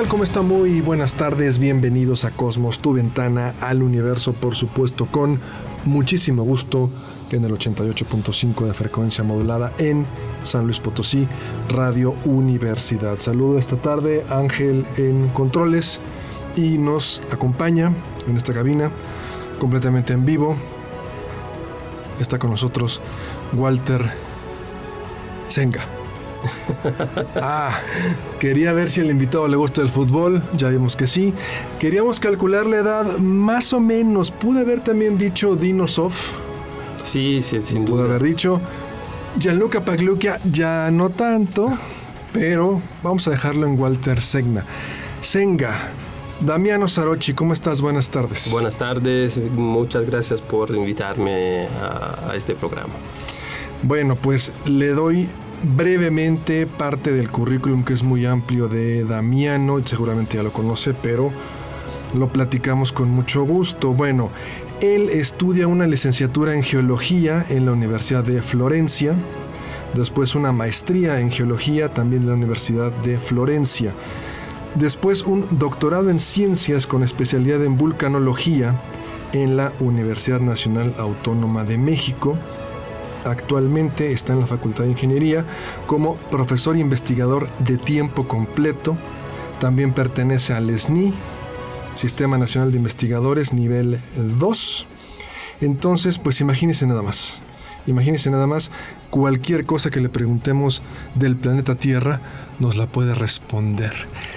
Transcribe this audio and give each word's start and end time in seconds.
Tal? 0.00 0.08
¿Cómo 0.08 0.24
está? 0.24 0.40
Muy 0.40 0.80
buenas 0.80 1.12
tardes, 1.12 1.58
bienvenidos 1.58 2.24
a 2.24 2.30
Cosmos, 2.30 2.78
tu 2.78 2.94
ventana 2.94 3.54
al 3.60 3.82
universo, 3.82 4.32
por 4.32 4.54
supuesto, 4.54 5.04
con 5.04 5.40
muchísimo 5.84 6.42
gusto 6.42 6.90
en 7.32 7.44
el 7.44 7.52
88.5 7.52 8.64
de 8.64 8.72
frecuencia 8.72 9.24
modulada 9.24 9.74
en 9.76 10.06
San 10.42 10.64
Luis 10.64 10.80
Potosí, 10.80 11.28
Radio 11.68 12.14
Universidad. 12.24 13.16
Saludo 13.16 13.58
esta 13.58 13.76
tarde 13.76 14.24
Ángel 14.30 14.86
en 14.96 15.28
controles 15.28 16.00
y 16.56 16.78
nos 16.78 17.20
acompaña 17.30 17.92
en 18.26 18.38
esta 18.38 18.54
cabina 18.54 18.90
completamente 19.58 20.14
en 20.14 20.24
vivo. 20.24 20.56
Está 22.18 22.38
con 22.38 22.48
nosotros 22.48 23.02
Walter 23.52 24.10
Senga. 25.48 25.99
Ah, 27.36 27.78
quería 28.38 28.72
ver 28.72 28.90
si 28.90 29.00
al 29.00 29.10
invitado 29.10 29.46
le 29.48 29.56
gusta 29.56 29.82
el 29.82 29.88
fútbol, 29.88 30.42
ya 30.54 30.68
vimos 30.68 30.96
que 30.96 31.06
sí. 31.06 31.34
Queríamos 31.78 32.20
calcular 32.20 32.66
la 32.66 32.78
edad 32.78 33.18
más 33.18 33.72
o 33.72 33.80
menos. 33.80 34.30
Pude 34.30 34.60
haber 34.60 34.80
también 34.80 35.18
dicho 35.18 35.56
Dinosov. 35.56 36.12
Sí, 37.04 37.40
sí, 37.42 37.60
sin 37.62 37.84
Pude 37.84 38.02
duda. 38.02 38.04
haber 38.10 38.22
dicho 38.22 38.60
Gianluca 39.38 39.84
Paglucchia, 39.84 40.38
ya 40.44 40.90
no 40.90 41.10
tanto, 41.10 41.72
pero 42.32 42.80
vamos 43.02 43.26
a 43.28 43.30
dejarlo 43.30 43.66
en 43.66 43.78
Walter 43.78 44.20
Segna. 44.22 44.64
Senga, 45.20 45.74
Damiano 46.40 46.88
Sarochi, 46.88 47.34
¿cómo 47.34 47.52
estás? 47.52 47.80
Buenas 47.80 48.10
tardes. 48.10 48.50
Buenas 48.50 48.78
tardes, 48.78 49.40
muchas 49.52 50.06
gracias 50.06 50.40
por 50.42 50.74
invitarme 50.74 51.68
a, 51.68 52.30
a 52.30 52.36
este 52.36 52.54
programa. 52.54 52.94
Bueno, 53.82 54.14
pues 54.16 54.52
le 54.66 54.88
doy 54.88 55.28
brevemente 55.62 56.66
parte 56.66 57.12
del 57.12 57.30
currículum 57.30 57.84
que 57.84 57.92
es 57.92 58.02
muy 58.02 58.26
amplio 58.26 58.68
de 58.68 59.04
Damiano, 59.04 59.80
seguramente 59.84 60.36
ya 60.36 60.42
lo 60.42 60.52
conoce, 60.52 60.94
pero 60.94 61.30
lo 62.14 62.28
platicamos 62.28 62.92
con 62.92 63.10
mucho 63.10 63.44
gusto. 63.44 63.92
Bueno, 63.92 64.30
él 64.80 65.10
estudia 65.10 65.66
una 65.66 65.86
licenciatura 65.86 66.54
en 66.54 66.62
geología 66.62 67.44
en 67.48 67.66
la 67.66 67.72
Universidad 67.72 68.24
de 68.24 68.42
Florencia, 68.42 69.14
después 69.94 70.34
una 70.34 70.52
maestría 70.52 71.20
en 71.20 71.30
geología 71.30 71.88
también 71.88 72.22
en 72.22 72.28
la 72.28 72.34
Universidad 72.34 72.92
de 73.02 73.18
Florencia, 73.18 73.92
después 74.74 75.22
un 75.22 75.46
doctorado 75.58 76.10
en 76.10 76.18
ciencias 76.18 76.86
con 76.86 77.02
especialidad 77.02 77.62
en 77.64 77.76
vulcanología 77.76 78.80
en 79.32 79.56
la 79.56 79.72
Universidad 79.80 80.40
Nacional 80.40 80.94
Autónoma 80.98 81.64
de 81.64 81.78
México, 81.78 82.36
Actualmente 83.24 84.12
está 84.12 84.32
en 84.32 84.40
la 84.40 84.46
Facultad 84.46 84.84
de 84.84 84.90
Ingeniería 84.90 85.44
como 85.86 86.16
profesor 86.16 86.76
investigador 86.76 87.48
de 87.58 87.76
tiempo 87.76 88.26
completo. 88.26 88.96
También 89.58 89.92
pertenece 89.92 90.54
al 90.54 90.78
SNI, 90.78 91.12
Sistema 91.94 92.38
Nacional 92.38 92.70
de 92.72 92.78
Investigadores, 92.78 93.52
nivel 93.52 94.00
2. 94.16 94.86
Entonces, 95.60 96.18
pues 96.18 96.40
imagínense 96.40 96.86
nada 96.86 97.02
más. 97.02 97.42
Imagínense 97.86 98.30
nada 98.30 98.46
más, 98.46 98.70
cualquier 99.10 99.64
cosa 99.64 99.90
que 99.90 100.00
le 100.00 100.08
preguntemos 100.08 100.82
del 101.14 101.36
planeta 101.36 101.74
Tierra 101.74 102.20
nos 102.58 102.76
la 102.76 102.86
puede 102.86 103.14
responder. 103.14 103.92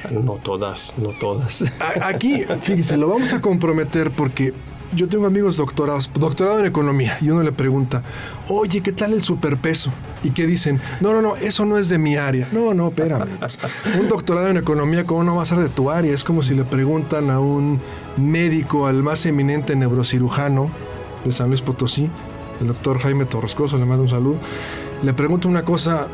No 0.09 0.34
todas, 0.35 0.96
no 0.97 1.09
todas. 1.09 1.63
Aquí, 2.02 2.44
fíjense, 2.62 2.97
lo 2.97 3.09
vamos 3.09 3.34
a 3.34 3.41
comprometer 3.41 4.12
porque 4.12 4.53
yo 4.96 5.08
tengo 5.08 5.26
amigos 5.26 5.58
doctorados, 5.58 6.09
doctorado 6.14 6.59
en 6.59 6.66
economía, 6.66 7.18
y 7.22 7.30
uno 7.30 7.44
le 7.44 7.52
pregunta, 7.52 8.04
oye, 8.48 8.81
¿qué 8.81 8.92
tal 8.92 9.14
el 9.14 9.24
superpeso? 9.24 9.92
¿Y 10.24 10.31
qué 10.31 10.46
dicen? 10.46 10.80
No, 11.02 11.14
no, 11.14 11.22
no, 11.22 11.36
eso 11.36 11.66
no 11.66 11.78
es 11.78 11.90
de 11.90 11.98
mi 11.98 12.16
área. 12.16 12.48
No, 12.52 12.74
no, 12.74 12.90
espérame. 12.90 13.28
Un 14.00 14.08
doctorado 14.08 14.48
en 14.50 14.58
economía, 14.58 15.06
¿cómo 15.06 15.24
no 15.24 15.36
va 15.36 15.44
a 15.44 15.46
ser 15.46 15.59
de 15.59 15.70
tu 15.70 15.90
área? 15.90 16.14
Es 16.14 16.24
como 16.24 16.44
si 16.44 16.56
le 16.56 16.64
preguntan 16.64 17.30
a 17.30 17.40
un 17.40 17.80
médico, 18.18 18.88
al 18.88 19.03
más 19.03 19.26
eminente 19.26 19.76
neurocirujano 19.76 20.70
de 21.26 21.32
San 21.32 21.50
Luis 21.50 21.62
Potosí, 21.62 22.09
el 22.62 22.68
doctor 22.68 23.00
Jaime 23.00 23.26
Torrescoso, 23.26 23.78
le 23.78 23.86
mando 23.86 24.03
un 24.03 24.09
saludo, 24.09 24.38
le 25.02 25.14
pregunta 25.14 25.48
una 25.48 25.66
cosa 25.66 26.08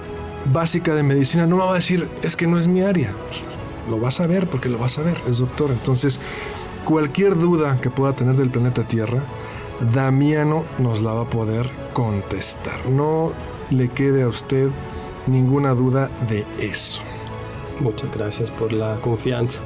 básica 0.51 0.95
de 0.95 1.03
medicina, 1.03 1.45
no 1.45 1.57
me 1.57 1.63
va 1.63 1.72
a 1.72 1.75
decir, 1.75 2.07
es 2.23 2.35
que 2.35 2.47
no 2.47 2.57
es 2.57 2.68
mi 2.68 2.81
área 2.81 3.13
lo 3.89 4.00
vas 4.00 4.19
a 4.19 4.28
ver 4.28 4.47
porque 4.47 4.69
lo 4.69 4.78
vas 4.78 4.97
a 5.00 5.01
ver, 5.01 5.19
es 5.28 5.39
doctor. 5.39 5.72
Entonces, 5.72 6.19
cualquier 6.89 7.38
duda 7.38 7.79
que 7.79 7.91
pueda 7.91 8.13
tener 8.13 8.35
del 8.35 8.50
planeta 8.50 8.83
Tierra, 8.83 9.22
Damiano 9.94 10.66
nos 10.79 11.03
la 11.03 11.13
va 11.13 11.22
a 11.22 11.29
poder 11.29 11.69
contestar. 11.94 12.89
No 12.89 13.31
le 13.69 13.89
quede 13.89 14.23
a 14.23 14.27
usted 14.27 14.69
ninguna 15.27 15.75
duda 15.75 16.09
de 16.27 16.47
eso. 16.57 17.03
Muchas 17.79 18.11
gracias 18.11 18.50
por 18.50 18.73
la 18.73 18.95
confianza. 19.01 19.61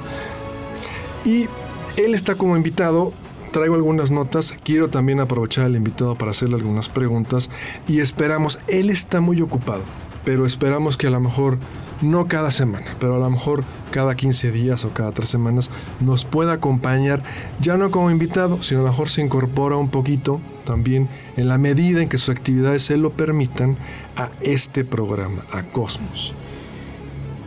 Y 1.24 1.48
él 1.96 2.14
está 2.14 2.36
como 2.36 2.58
invitado. 2.58 3.14
Traigo 3.54 3.76
algunas 3.76 4.12
notas. 4.12 4.54
Quiero 4.62 4.90
también 4.90 5.22
aprovechar 5.22 5.64
al 5.64 5.78
invitado 5.78 6.16
para 6.16 6.32
hacerle 6.32 6.58
algunas 6.58 6.90
preguntas. 6.90 7.50
Y 7.88 8.02
esperamos, 8.02 8.60
él 8.68 8.90
está 8.90 9.22
muy 9.22 9.42
ocupado, 9.42 9.84
pero 10.26 10.46
esperamos 10.46 10.98
que 10.98 11.08
a 11.08 11.12
lo 11.12 11.22
mejor, 11.22 11.58
no 12.04 12.28
cada 12.28 12.52
semana, 12.52 12.86
pero 13.00 13.16
a 13.16 13.20
lo 13.20 13.30
mejor 13.30 13.64
cada 13.92 14.16
15 14.16 14.52
días 14.52 14.86
o 14.86 14.94
cada 14.94 15.12
3 15.12 15.28
semanas, 15.28 15.70
nos 16.00 16.26
pueda 16.26 16.54
acompañar, 16.54 17.24
ya 17.62 17.78
no 17.78 17.92
como 17.92 18.12
invitado, 18.12 18.62
sino 18.62 18.82
a 18.82 18.84
lo 18.84 18.90
mejor 18.90 19.10
se 19.10 19.22
incorpora 19.22 19.78
un 19.78 19.90
poquito 19.90 20.42
también 20.66 21.10
en 21.38 21.48
la 21.48 21.58
medida 21.58 22.02
en 22.02 22.10
que 22.10 22.18
sus 22.18 22.30
actividades 22.30 22.84
se 22.84 22.98
lo 22.98 23.12
permitan 23.12 23.78
a 24.16 24.32
este 24.42 24.86
programa, 24.86 25.44
a 25.52 25.64
Cosmos. 25.64 26.34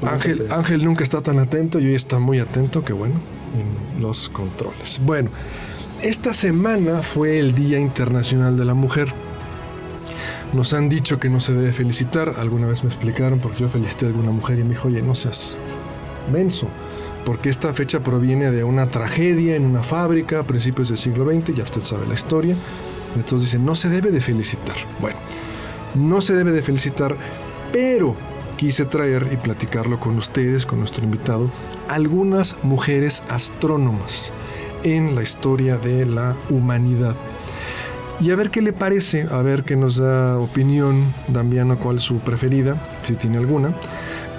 Ángel, 0.02 0.38
gracias. 0.38 0.58
Ángel 0.58 0.84
nunca 0.84 1.04
está 1.04 1.22
tan 1.22 1.38
atento 1.38 1.80
y 1.80 1.86
hoy 1.86 1.94
está 1.94 2.18
muy 2.18 2.38
atento, 2.38 2.82
que 2.82 2.92
bueno, 2.92 3.14
en 3.58 4.02
los 4.02 4.28
controles. 4.28 5.00
Bueno, 5.04 5.30
esta 6.02 6.34
semana 6.34 7.02
fue 7.02 7.38
el 7.38 7.54
Día 7.54 7.78
Internacional 7.78 8.56
de 8.56 8.64
la 8.64 8.74
Mujer. 8.74 9.12
Nos 10.52 10.72
han 10.72 10.88
dicho 10.88 11.18
que 11.18 11.28
no 11.28 11.40
se 11.40 11.52
debe 11.52 11.72
felicitar. 11.72 12.34
Alguna 12.38 12.66
vez 12.66 12.82
me 12.84 12.88
explicaron 12.88 13.40
porque 13.40 13.60
yo 13.60 13.68
felicité 13.68 14.06
a 14.06 14.08
alguna 14.08 14.30
mujer 14.30 14.58
y 14.58 14.64
me 14.64 14.70
dijo, 14.70 14.88
oye, 14.88 15.02
no 15.02 15.14
seas 15.14 15.56
menso. 16.32 16.68
Porque 17.24 17.50
esta 17.50 17.72
fecha 17.72 18.00
proviene 18.00 18.50
de 18.52 18.62
una 18.64 18.86
tragedia 18.86 19.56
en 19.56 19.64
una 19.64 19.82
fábrica 19.82 20.40
a 20.40 20.46
principios 20.46 20.88
del 20.88 20.98
siglo 20.98 21.24
XX, 21.24 21.54
ya 21.54 21.64
usted 21.64 21.80
sabe 21.80 22.06
la 22.06 22.14
historia. 22.14 22.54
Entonces 23.16 23.48
dicen, 23.48 23.64
no 23.64 23.74
se 23.74 23.88
debe 23.88 24.10
de 24.10 24.20
felicitar. 24.20 24.76
Bueno, 25.00 25.18
no 25.94 26.20
se 26.20 26.34
debe 26.34 26.52
de 26.52 26.62
felicitar, 26.62 27.16
pero 27.72 28.14
quise 28.56 28.84
traer 28.84 29.28
y 29.32 29.36
platicarlo 29.36 29.98
con 29.98 30.16
ustedes, 30.16 30.66
con 30.66 30.78
nuestro 30.78 31.04
invitado, 31.04 31.50
algunas 31.88 32.56
mujeres 32.62 33.22
astrónomas 33.28 34.32
en 34.82 35.14
la 35.14 35.22
historia 35.22 35.78
de 35.78 36.06
la 36.06 36.36
humanidad. 36.48 37.16
Y 38.18 38.30
a 38.30 38.36
ver 38.36 38.50
qué 38.50 38.62
le 38.62 38.72
parece, 38.72 39.26
a 39.30 39.42
ver 39.42 39.62
qué 39.64 39.76
nos 39.76 39.96
da 39.96 40.38
opinión, 40.38 41.12
Damiano, 41.28 41.78
cuál 41.78 42.00
su 42.00 42.18
preferida, 42.18 42.76
si 43.02 43.14
tiene 43.14 43.36
alguna, 43.36 43.74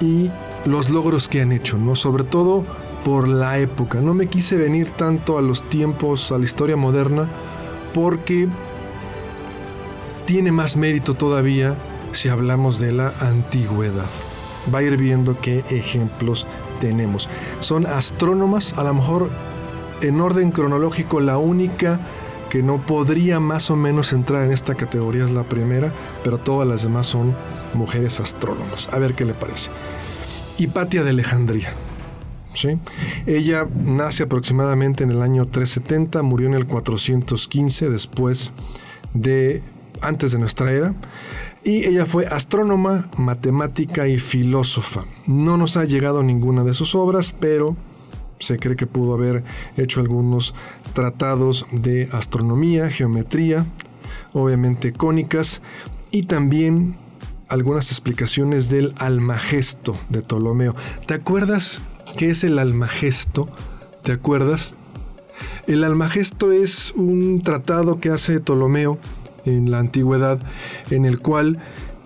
y 0.02 0.32
los 0.66 0.90
logros 0.90 1.28
que 1.28 1.42
han 1.42 1.52
hecho, 1.52 1.78
¿no? 1.78 1.96
Sobre 1.96 2.24
todo 2.24 2.66
por 3.06 3.28
la 3.28 3.60
época. 3.60 4.02
No 4.02 4.14
me 4.14 4.28
quise 4.28 4.58
venir 4.58 4.90
tanto 4.92 5.38
a 5.38 5.42
los 5.42 5.62
tiempos, 5.70 6.32
a 6.32 6.40
la 6.40 6.46
historia 6.46 6.76
moderna, 6.76 7.30
porque 7.94 8.48
tiene 10.26 10.52
más 10.52 10.76
mérito 10.76 11.14
todavía 11.14 11.76
si 12.12 12.30
hablamos 12.30 12.80
de 12.80 12.92
la 12.92 13.14
antigüedad. 13.20 14.06
Va 14.74 14.80
a 14.80 14.84
ir 14.84 14.98
viendo 14.98 15.40
qué 15.40 15.64
ejemplos 15.70 16.48
tenemos. 16.80 17.30
Son 17.60 17.86
astrónomas, 17.86 18.74
a 18.74 18.84
lo 18.84 18.94
mejor 18.96 19.30
en 20.02 20.20
orden 20.20 20.52
cronológico, 20.52 21.20
la 21.20 21.38
única 21.38 22.00
que 22.50 22.64
no 22.64 22.86
podría 22.86 23.40
más 23.40 23.70
o 23.72 23.76
menos 23.76 24.14
entrar 24.14 24.44
en 24.44 24.52
esta 24.52 24.76
categoría 24.76 25.26
es 25.26 25.32
la 25.32 25.44
primera, 25.44 25.92
pero 26.24 26.38
todas 26.38 26.68
las 26.68 26.84
demás 26.84 27.08
son 27.08 27.36
mujeres 27.74 28.20
astrónomas. 28.20 28.90
A 28.92 29.00
ver 29.00 29.14
qué 29.14 29.26
le 29.26 29.34
parece. 29.34 29.70
Hipatia 30.58 31.04
de 31.04 31.12
Alejandría. 31.12 31.74
¿sí? 32.54 32.80
Ella 33.26 33.68
nace 33.76 34.24
aproximadamente 34.24 35.04
en 35.04 35.12
el 35.12 35.22
año 35.22 35.46
370, 35.46 36.22
murió 36.22 36.48
en 36.48 36.56
el 36.56 36.66
415 36.66 37.90
después 37.90 38.54
de 39.14 39.62
antes 40.02 40.32
de 40.32 40.40
nuestra 40.40 40.72
era. 40.72 40.96
Y 41.64 41.86
ella 41.86 42.06
fue 42.06 42.26
astrónoma, 42.28 43.10
matemática 43.18 44.08
y 44.08 44.20
filósofa. 44.20 45.06
No 45.26 45.58
nos 45.58 45.76
ha 45.78 45.86
llegado 45.86 46.24
ninguna 46.24 46.64
de 46.64 46.74
sus 46.74 46.96
obras, 46.96 47.34
pero 47.38 47.76
se 48.40 48.58
cree 48.58 48.76
que 48.76 48.88
pudo 48.88 49.14
haber 49.14 49.44
hecho 49.78 50.00
algunos 50.00 50.54
tratados 50.94 51.66
de 51.72 52.10
astronomía, 52.12 52.90
geometría, 52.90 53.66
obviamente 54.34 54.94
cónicas, 54.94 55.62
y 56.12 56.24
también 56.24 56.98
algunas 57.50 57.92
explicaciones 57.92 58.70
del 58.70 58.94
Almagesto 58.98 59.98
de 60.10 60.22
Ptolomeo. 60.22 60.76
¿Te 61.06 61.14
acuerdas 61.14 61.82
qué 62.18 62.30
es 62.30 62.44
el 62.44 62.60
Almagesto? 62.60 63.48
¿Te 64.04 64.12
acuerdas? 64.12 64.76
El 65.66 65.84
Almagesto 65.84 66.52
es 66.52 66.92
un 66.96 67.42
tratado 67.42 68.00
que 68.00 68.10
hace 68.10 68.40
Ptolomeo 68.40 68.98
en 69.46 69.72
la 69.72 69.80
antigüedad, 69.80 70.40
en 70.90 71.06
el 71.06 71.20
cual 71.20 71.60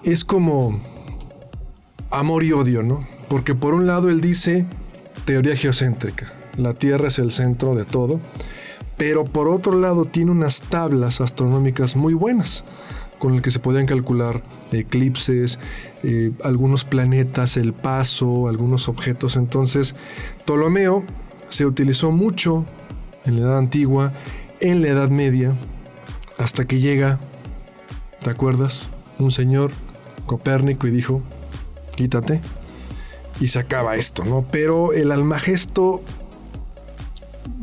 es 0.04 0.25
como 0.25 0.80
amor 2.12 2.44
y 2.44 2.51
odio, 2.51 2.83
¿no? 2.83 3.07
Porque 3.30 3.56
por 3.56 3.74
un 3.74 3.88
lado 3.88 4.10
él 4.10 4.22
dice 4.22 4.66
teoría 5.25 5.56
geocéntrica, 5.56 6.31
la 6.57 6.73
Tierra 6.73 7.07
es 7.07 7.19
el 7.19 7.31
centro 7.31 7.75
de 7.75 7.85
todo, 7.85 8.19
pero 8.97 9.25
por 9.25 9.47
otro 9.47 9.79
lado 9.79 10.06
tiene 10.06 10.31
unas 10.31 10.62
tablas 10.62 11.21
astronómicas 11.21 11.95
muy 11.95 12.13
buenas 12.13 12.63
con 13.19 13.33
las 13.33 13.41
que 13.44 13.51
se 13.51 13.59
podían 13.59 13.85
calcular 13.85 14.41
eclipses, 14.71 15.59
eh, 16.03 16.31
algunos 16.44 16.85
planetas, 16.85 17.56
el 17.56 17.71
paso, 17.71 18.47
algunos 18.47 18.89
objetos. 18.89 19.38
Entonces, 19.38 19.95
Ptolomeo 20.45 21.03
se 21.47 21.68
utilizó 21.68 22.09
mucho 22.09 22.65
en 23.25 23.35
la 23.35 23.41
Edad 23.41 23.57
Antigua, 23.59 24.12
en 24.59 24.81
la 24.81 24.88
Edad 24.88 25.09
Media, 25.09 25.53
hasta 26.39 26.65
que 26.65 26.79
llega 26.79 27.19
¿Te 28.21 28.29
acuerdas? 28.29 28.88
Un 29.18 29.31
señor, 29.31 29.71
Copérnico, 30.27 30.85
y 30.85 30.91
dijo, 30.91 31.23
quítate. 31.95 32.39
Y 33.42 33.48
se 33.48 33.60
acaba 33.60 33.96
esto, 33.96 34.24
¿no? 34.24 34.46
Pero 34.52 34.94
el 34.94 35.12
almagesto, 35.12 36.04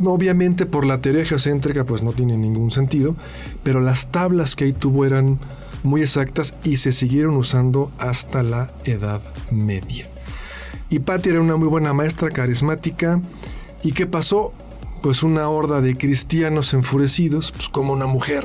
obviamente 0.05 0.67
por 0.67 0.85
la 0.85 1.01
teoría 1.01 1.25
geocéntrica, 1.25 1.85
pues 1.85 2.03
no 2.03 2.13
tiene 2.13 2.37
ningún 2.37 2.73
sentido, 2.73 3.15
pero 3.63 3.81
las 3.81 4.11
tablas 4.11 4.57
que 4.57 4.65
ahí 4.65 4.73
tuvo 4.73 5.07
eran 5.07 5.39
muy 5.85 6.03
exactas 6.03 6.57
y 6.65 6.79
se 6.79 6.91
siguieron 6.91 7.37
usando 7.37 7.93
hasta 7.99 8.43
la 8.43 8.73
Edad 8.85 9.23
Media. 9.53 10.09
Hipatia 10.91 11.33
era 11.33 11.41
una 11.41 11.57
muy 11.57 11.69
buena 11.69 11.93
maestra 11.93 12.31
carismática. 12.31 13.23
¿Y 13.85 13.93
qué 13.93 14.07
pasó? 14.07 14.53
Pues 15.01 15.23
una 15.23 15.49
horda 15.49 15.81
de 15.81 15.97
cristianos 15.97 16.75
enfurecidos, 16.75 17.53
pues 17.53 17.69
como 17.69 17.93
una 17.93 18.07
mujer 18.07 18.45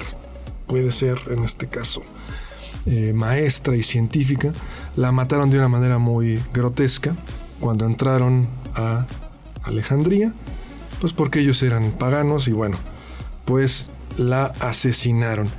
puede 0.68 0.92
ser 0.92 1.18
en 1.30 1.44
este 1.44 1.68
caso 1.68 2.04
eh, 2.86 3.14
maestra 3.14 3.76
y 3.76 3.84
científica, 3.84 4.54
la 4.96 5.12
mataron 5.12 5.50
de 5.50 5.58
una 5.58 5.68
manera 5.68 5.98
muy 5.98 6.42
grotesca 6.54 7.16
cuando 7.60 7.86
entraron 7.86 8.48
a 8.76 9.06
Alejandría, 9.64 10.34
pues 11.00 11.14
porque 11.14 11.40
ellos 11.40 11.64
eran 11.64 11.92
paganos 11.92 12.48
y 12.48 12.52
bueno, 12.52 12.78
pues 13.46 13.92
la 14.18 14.54
asesinaron. 14.60 15.50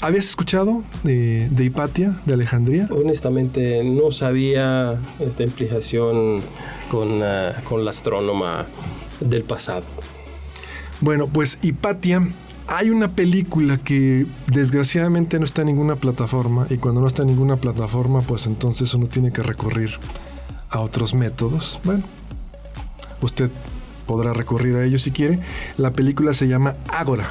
¿Habías 0.00 0.26
escuchado 0.26 0.84
de, 1.02 1.48
de 1.50 1.64
Hipatia, 1.64 2.20
de 2.24 2.34
Alejandría? 2.34 2.88
Honestamente 2.90 3.82
no 3.82 4.12
sabía 4.12 4.96
esta 5.18 5.42
implicación 5.42 6.40
con, 6.88 7.20
uh, 7.20 7.64
con 7.64 7.84
la 7.84 7.90
astrónoma 7.90 8.66
del 9.20 9.42
pasado. 9.42 9.84
Bueno, 11.00 11.28
pues 11.28 11.58
Hipatia 11.62 12.28
hay 12.68 12.90
una 12.90 13.12
película 13.12 13.78
que 13.78 14.26
desgraciadamente 14.52 15.38
no 15.38 15.46
está 15.46 15.62
en 15.62 15.68
ninguna 15.68 15.96
plataforma 15.96 16.66
y 16.68 16.76
cuando 16.76 17.00
no 17.00 17.06
está 17.06 17.22
en 17.22 17.28
ninguna 17.28 17.56
plataforma 17.56 18.20
pues 18.20 18.46
entonces 18.46 18.92
uno 18.92 19.06
tiene 19.06 19.32
que 19.32 19.42
recurrir 19.42 19.98
a 20.68 20.80
otros 20.80 21.14
métodos. 21.14 21.80
Bueno, 21.82 22.04
usted 23.22 23.50
podrá 24.06 24.34
recurrir 24.34 24.76
a 24.76 24.84
ellos 24.84 25.02
si 25.02 25.12
quiere. 25.12 25.40
La 25.78 25.92
película 25.92 26.34
se 26.34 26.46
llama 26.46 26.76
Ágora. 26.88 27.26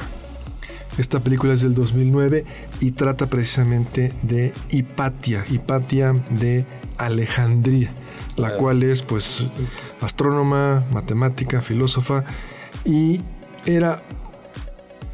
Esta 0.98 1.20
película 1.20 1.54
es 1.54 1.62
del 1.62 1.74
2009 1.74 2.44
y 2.80 2.90
trata 2.90 3.28
precisamente 3.28 4.12
de 4.22 4.52
Hipatia, 4.70 5.44
Hipatia 5.48 6.14
de 6.30 6.66
Alejandría, 6.96 7.92
la 8.36 8.56
cual 8.56 8.82
es 8.82 9.02
pues 9.02 9.46
astrónoma, 10.00 10.84
matemática, 10.90 11.62
filósofa 11.62 12.24
y 12.84 13.20
era 13.64 14.02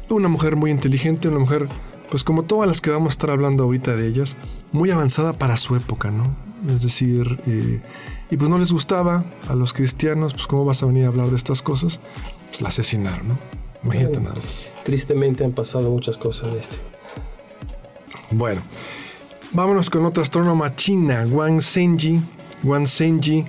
una 0.09 0.27
mujer 0.27 0.55
muy 0.55 0.71
inteligente, 0.71 1.27
una 1.27 1.39
mujer, 1.39 1.67
pues 2.09 2.23
como 2.23 2.43
todas 2.43 2.67
las 2.67 2.81
que 2.81 2.89
vamos 2.89 3.09
a 3.09 3.11
estar 3.11 3.29
hablando 3.31 3.63
ahorita 3.63 3.95
de 3.95 4.07
ellas, 4.07 4.35
muy 4.71 4.91
avanzada 4.91 5.33
para 5.33 5.57
su 5.57 5.75
época, 5.75 6.11
¿no? 6.11 6.35
Es 6.67 6.81
decir, 6.81 7.39
eh, 7.47 7.81
y 8.29 8.37
pues 8.37 8.49
no 8.49 8.57
les 8.57 8.71
gustaba 8.71 9.25
a 9.47 9.55
los 9.55 9.73
cristianos, 9.73 10.33
pues 10.33 10.47
cómo 10.47 10.65
vas 10.65 10.81
a 10.83 10.85
venir 10.85 11.05
a 11.05 11.07
hablar 11.07 11.29
de 11.29 11.35
estas 11.35 11.61
cosas, 11.61 11.99
pues 12.49 12.61
la 12.61 12.69
asesinaron, 12.69 13.27
¿no? 13.27 13.37
Imagínate 13.83 14.19
nada 14.19 14.35
más. 14.41 14.65
Tristemente 14.83 15.43
han 15.43 15.51
pasado 15.51 15.91
muchas 15.91 16.17
cosas 16.17 16.53
de 16.53 16.59
este. 16.59 16.77
Bueno, 18.31 18.61
vámonos 19.51 19.89
con 19.91 20.05
otra 20.05 20.23
astrónoma 20.23 20.75
china, 20.75 21.25
Wang 21.29 21.61
Zhenji. 21.61 22.19
Wang 22.63 22.87
Zhenji 22.87 23.45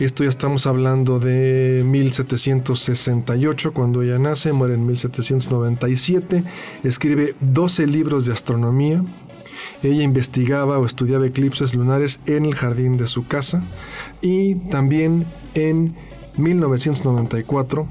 esto 0.00 0.24
ya 0.24 0.28
estamos 0.28 0.66
hablando 0.66 1.20
de 1.20 1.82
1768, 1.86 3.72
cuando 3.72 4.02
ella 4.02 4.18
nace, 4.18 4.52
muere 4.52 4.74
en 4.74 4.86
1797, 4.86 6.42
escribe 6.82 7.36
12 7.40 7.86
libros 7.86 8.26
de 8.26 8.32
astronomía. 8.32 9.04
Ella 9.82 10.02
investigaba 10.02 10.78
o 10.78 10.84
estudiaba 10.86 11.26
eclipses 11.26 11.74
lunares 11.74 12.20
en 12.26 12.44
el 12.44 12.54
jardín 12.54 12.96
de 12.96 13.06
su 13.06 13.26
casa 13.26 13.62
y 14.20 14.56
también 14.56 15.26
en 15.54 15.94
1994 16.36 17.88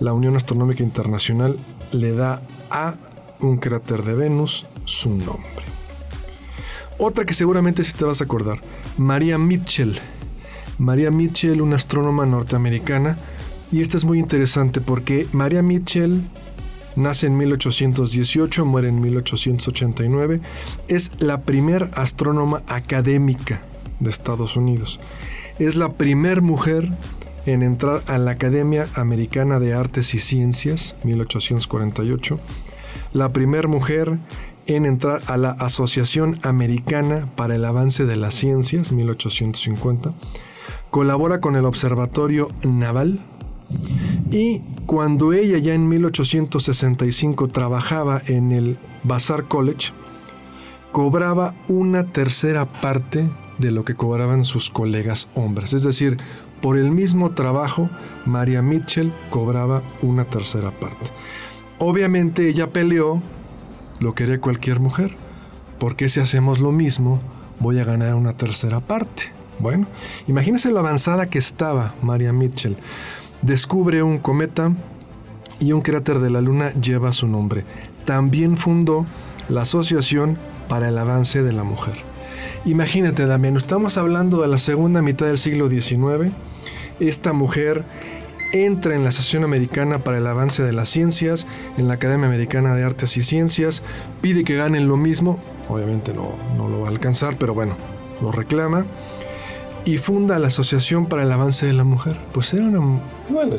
la 0.00 0.12
Unión 0.12 0.36
Astronómica 0.36 0.82
Internacional 0.82 1.58
le 1.92 2.12
da 2.12 2.42
a 2.70 2.96
un 3.40 3.58
cráter 3.58 4.02
de 4.02 4.14
Venus 4.14 4.66
su 4.84 5.10
nombre. 5.10 5.64
Otra 6.98 7.24
que 7.24 7.34
seguramente 7.34 7.84
sí 7.84 7.92
te 7.96 8.04
vas 8.04 8.20
a 8.20 8.24
acordar, 8.24 8.60
María 8.96 9.38
Mitchell 9.38 10.00
María 10.78 11.10
Mitchell, 11.10 11.60
una 11.60 11.76
astrónoma 11.76 12.26
norteamericana. 12.26 13.18
Y 13.70 13.80
esta 13.80 13.96
es 13.96 14.04
muy 14.04 14.18
interesante 14.18 14.80
porque 14.80 15.26
María 15.32 15.62
Mitchell 15.62 16.22
nace 16.96 17.26
en 17.26 17.36
1818, 17.36 18.64
muere 18.64 18.88
en 18.88 19.00
1889. 19.00 20.40
Es 20.88 21.12
la 21.18 21.42
primer 21.42 21.90
astrónoma 21.94 22.62
académica 22.68 23.62
de 24.00 24.10
Estados 24.10 24.56
Unidos. 24.56 25.00
Es 25.58 25.76
la 25.76 25.90
primer 25.92 26.42
mujer 26.42 26.90
en 27.46 27.62
entrar 27.62 28.02
a 28.06 28.18
la 28.18 28.32
Academia 28.32 28.88
Americana 28.94 29.58
de 29.60 29.74
Artes 29.74 30.14
y 30.14 30.18
Ciencias, 30.18 30.96
1848. 31.04 32.40
La 33.12 33.32
primera 33.32 33.68
mujer 33.68 34.18
en 34.66 34.86
entrar 34.86 35.20
a 35.26 35.36
la 35.36 35.50
Asociación 35.50 36.38
Americana 36.42 37.28
para 37.36 37.54
el 37.54 37.64
Avance 37.64 38.06
de 38.06 38.16
las 38.16 38.34
Ciencias, 38.34 38.92
1850 38.92 40.14
colabora 40.94 41.40
con 41.40 41.56
el 41.56 41.64
Observatorio 41.64 42.50
Naval 42.62 43.18
y 44.30 44.60
cuando 44.86 45.32
ella 45.32 45.58
ya 45.58 45.74
en 45.74 45.88
1865 45.88 47.48
trabajaba 47.48 48.22
en 48.28 48.52
el 48.52 48.78
Vassar 49.02 49.48
College, 49.48 49.88
cobraba 50.92 51.56
una 51.68 52.12
tercera 52.12 52.70
parte 52.70 53.28
de 53.58 53.72
lo 53.72 53.84
que 53.84 53.96
cobraban 53.96 54.44
sus 54.44 54.70
colegas 54.70 55.28
hombres. 55.34 55.72
Es 55.72 55.82
decir, 55.82 56.16
por 56.62 56.78
el 56.78 56.92
mismo 56.92 57.32
trabajo, 57.32 57.90
María 58.24 58.62
Mitchell 58.62 59.12
cobraba 59.30 59.82
una 60.00 60.24
tercera 60.26 60.70
parte. 60.70 61.10
Obviamente 61.80 62.46
ella 62.48 62.70
peleó, 62.70 63.20
lo 63.98 64.14
quería 64.14 64.40
cualquier 64.40 64.78
mujer, 64.78 65.16
porque 65.80 66.08
si 66.08 66.20
hacemos 66.20 66.60
lo 66.60 66.70
mismo, 66.70 67.20
voy 67.58 67.80
a 67.80 67.84
ganar 67.84 68.14
una 68.14 68.36
tercera 68.36 68.78
parte. 68.78 69.33
Bueno, 69.58 69.86
imagínense 70.26 70.70
la 70.70 70.80
avanzada 70.80 71.26
que 71.26 71.38
estaba 71.38 71.94
María 72.02 72.32
Mitchell. 72.32 72.76
Descubre 73.42 74.02
un 74.02 74.18
cometa 74.18 74.72
y 75.60 75.72
un 75.72 75.80
cráter 75.80 76.18
de 76.18 76.30
la 76.30 76.40
Luna 76.40 76.72
lleva 76.74 77.12
su 77.12 77.26
nombre. 77.26 77.64
También 78.04 78.56
fundó 78.56 79.06
la 79.48 79.62
Asociación 79.62 80.38
para 80.68 80.88
el 80.88 80.98
Avance 80.98 81.42
de 81.42 81.52
la 81.52 81.64
Mujer. 81.64 81.94
Imagínate, 82.64 83.26
Damián, 83.26 83.56
estamos 83.56 83.98
hablando 83.98 84.40
de 84.40 84.48
la 84.48 84.58
segunda 84.58 85.02
mitad 85.02 85.26
del 85.26 85.38
siglo 85.38 85.68
XIX. 85.68 86.32
Esta 87.00 87.32
mujer 87.32 87.84
entra 88.52 88.94
en 88.94 89.02
la 89.02 89.08
Asociación 89.10 89.44
Americana 89.44 90.04
para 90.04 90.18
el 90.18 90.26
Avance 90.26 90.62
de 90.62 90.72
las 90.72 90.88
Ciencias, 90.88 91.46
en 91.76 91.88
la 91.88 91.94
Academia 91.94 92.26
Americana 92.26 92.74
de 92.74 92.84
Artes 92.84 93.16
y 93.16 93.22
Ciencias, 93.22 93.82
pide 94.20 94.44
que 94.44 94.56
ganen 94.56 94.88
lo 94.88 94.96
mismo, 94.96 95.38
obviamente 95.68 96.14
no, 96.14 96.34
no 96.56 96.68
lo 96.68 96.80
va 96.80 96.88
a 96.88 96.90
alcanzar, 96.90 97.36
pero 97.36 97.52
bueno, 97.52 97.76
lo 98.22 98.30
reclama 98.30 98.86
y 99.84 99.98
funda 99.98 100.38
la 100.38 100.48
Asociación 100.48 101.06
para 101.06 101.22
el 101.24 101.32
Avance 101.32 101.66
de 101.66 101.72
la 101.72 101.84
Mujer. 101.84 102.16
Pues 102.32 102.54
era 102.54 102.64
una 102.64 103.00
bueno, 103.28 103.56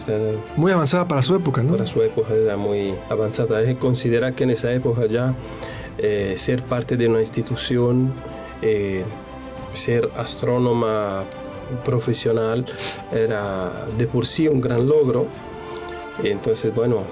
muy 0.56 0.72
avanzada 0.72 1.08
para 1.08 1.22
su 1.22 1.36
época, 1.36 1.62
¿no? 1.62 1.74
Para 1.74 1.86
su 1.86 2.02
época 2.02 2.34
era 2.34 2.58
muy 2.58 2.94
avanzada. 3.10 3.60
Hay 3.60 3.76
que 3.76 4.44
en 4.44 4.50
esa 4.50 4.72
época 4.74 5.06
ya 5.06 5.36
ser 6.36 6.64
parte 6.64 6.98
de 6.98 7.08
una 7.08 7.20
institución, 7.20 8.14
ser 9.74 10.10
astrónoma 10.18 11.24
profesional 11.84 12.66
era 13.14 13.86
de 13.98 14.08
por 14.08 14.26
sí 14.28 14.48
un 14.48 14.62
gran 14.62 14.88
logro. 14.88 15.28
Entonces, 16.24 16.74
bueno, 16.74 17.04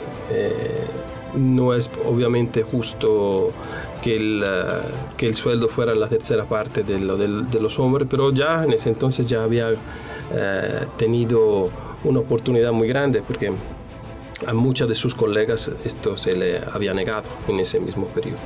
no 1.35 1.73
es 1.73 1.89
obviamente 2.05 2.63
justo 2.63 3.51
que 4.03 4.17
el, 4.17 4.43
que 5.15 5.27
el 5.27 5.35
sueldo 5.35 5.69
fuera 5.69 5.95
la 5.95 6.09
tercera 6.09 6.43
parte 6.43 6.83
de, 6.83 6.99
lo, 6.99 7.17
de, 7.17 7.59
los 7.61 7.79
hombres, 7.79 8.05
pero 8.11 8.33
ya 8.33 8.65
en 8.65 8.73
ese 8.73 8.89
entonces 8.89 9.25
ya 9.25 9.43
había 9.43 9.69
eh, 9.71 10.85
tenido 10.97 11.69
una 12.03 12.19
oportunidad 12.19 12.73
muy 12.73 12.89
grande 12.89 13.23
porque 13.25 13.53
a 14.45 14.53
muchas 14.53 14.89
de 14.89 14.95
sus 14.95 15.15
colegas 15.15 15.71
esto 15.85 16.17
se 16.17 16.35
le 16.35 16.59
había 16.59 16.93
negado 16.93 17.29
en 17.47 17.61
ese 17.61 17.79
mismo 17.79 18.07
periodo. 18.07 18.39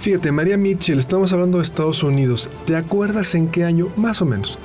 Fíjate, 0.00 0.30
María 0.32 0.58
Mitchell, 0.58 0.98
estamos 0.98 1.32
hablando 1.32 1.58
de 1.58 1.64
Estados 1.64 2.02
Unidos. 2.02 2.50
¿Te 2.66 2.76
acuerdas 2.76 3.34
en 3.34 3.48
qué 3.48 3.64
año, 3.64 3.88
más 3.96 4.20
o 4.20 4.26
menos, 4.26 4.58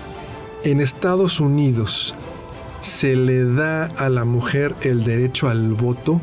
en 0.66 0.82
Estados 0.82 1.40
Unidos 1.40 2.14
se 2.82 3.16
le 3.16 3.46
da 3.46 3.86
a 3.86 4.10
la 4.10 4.26
mujer 4.26 4.76
el 4.82 5.06
derecho 5.06 5.48
al 5.48 5.76
voto? 5.76 6.20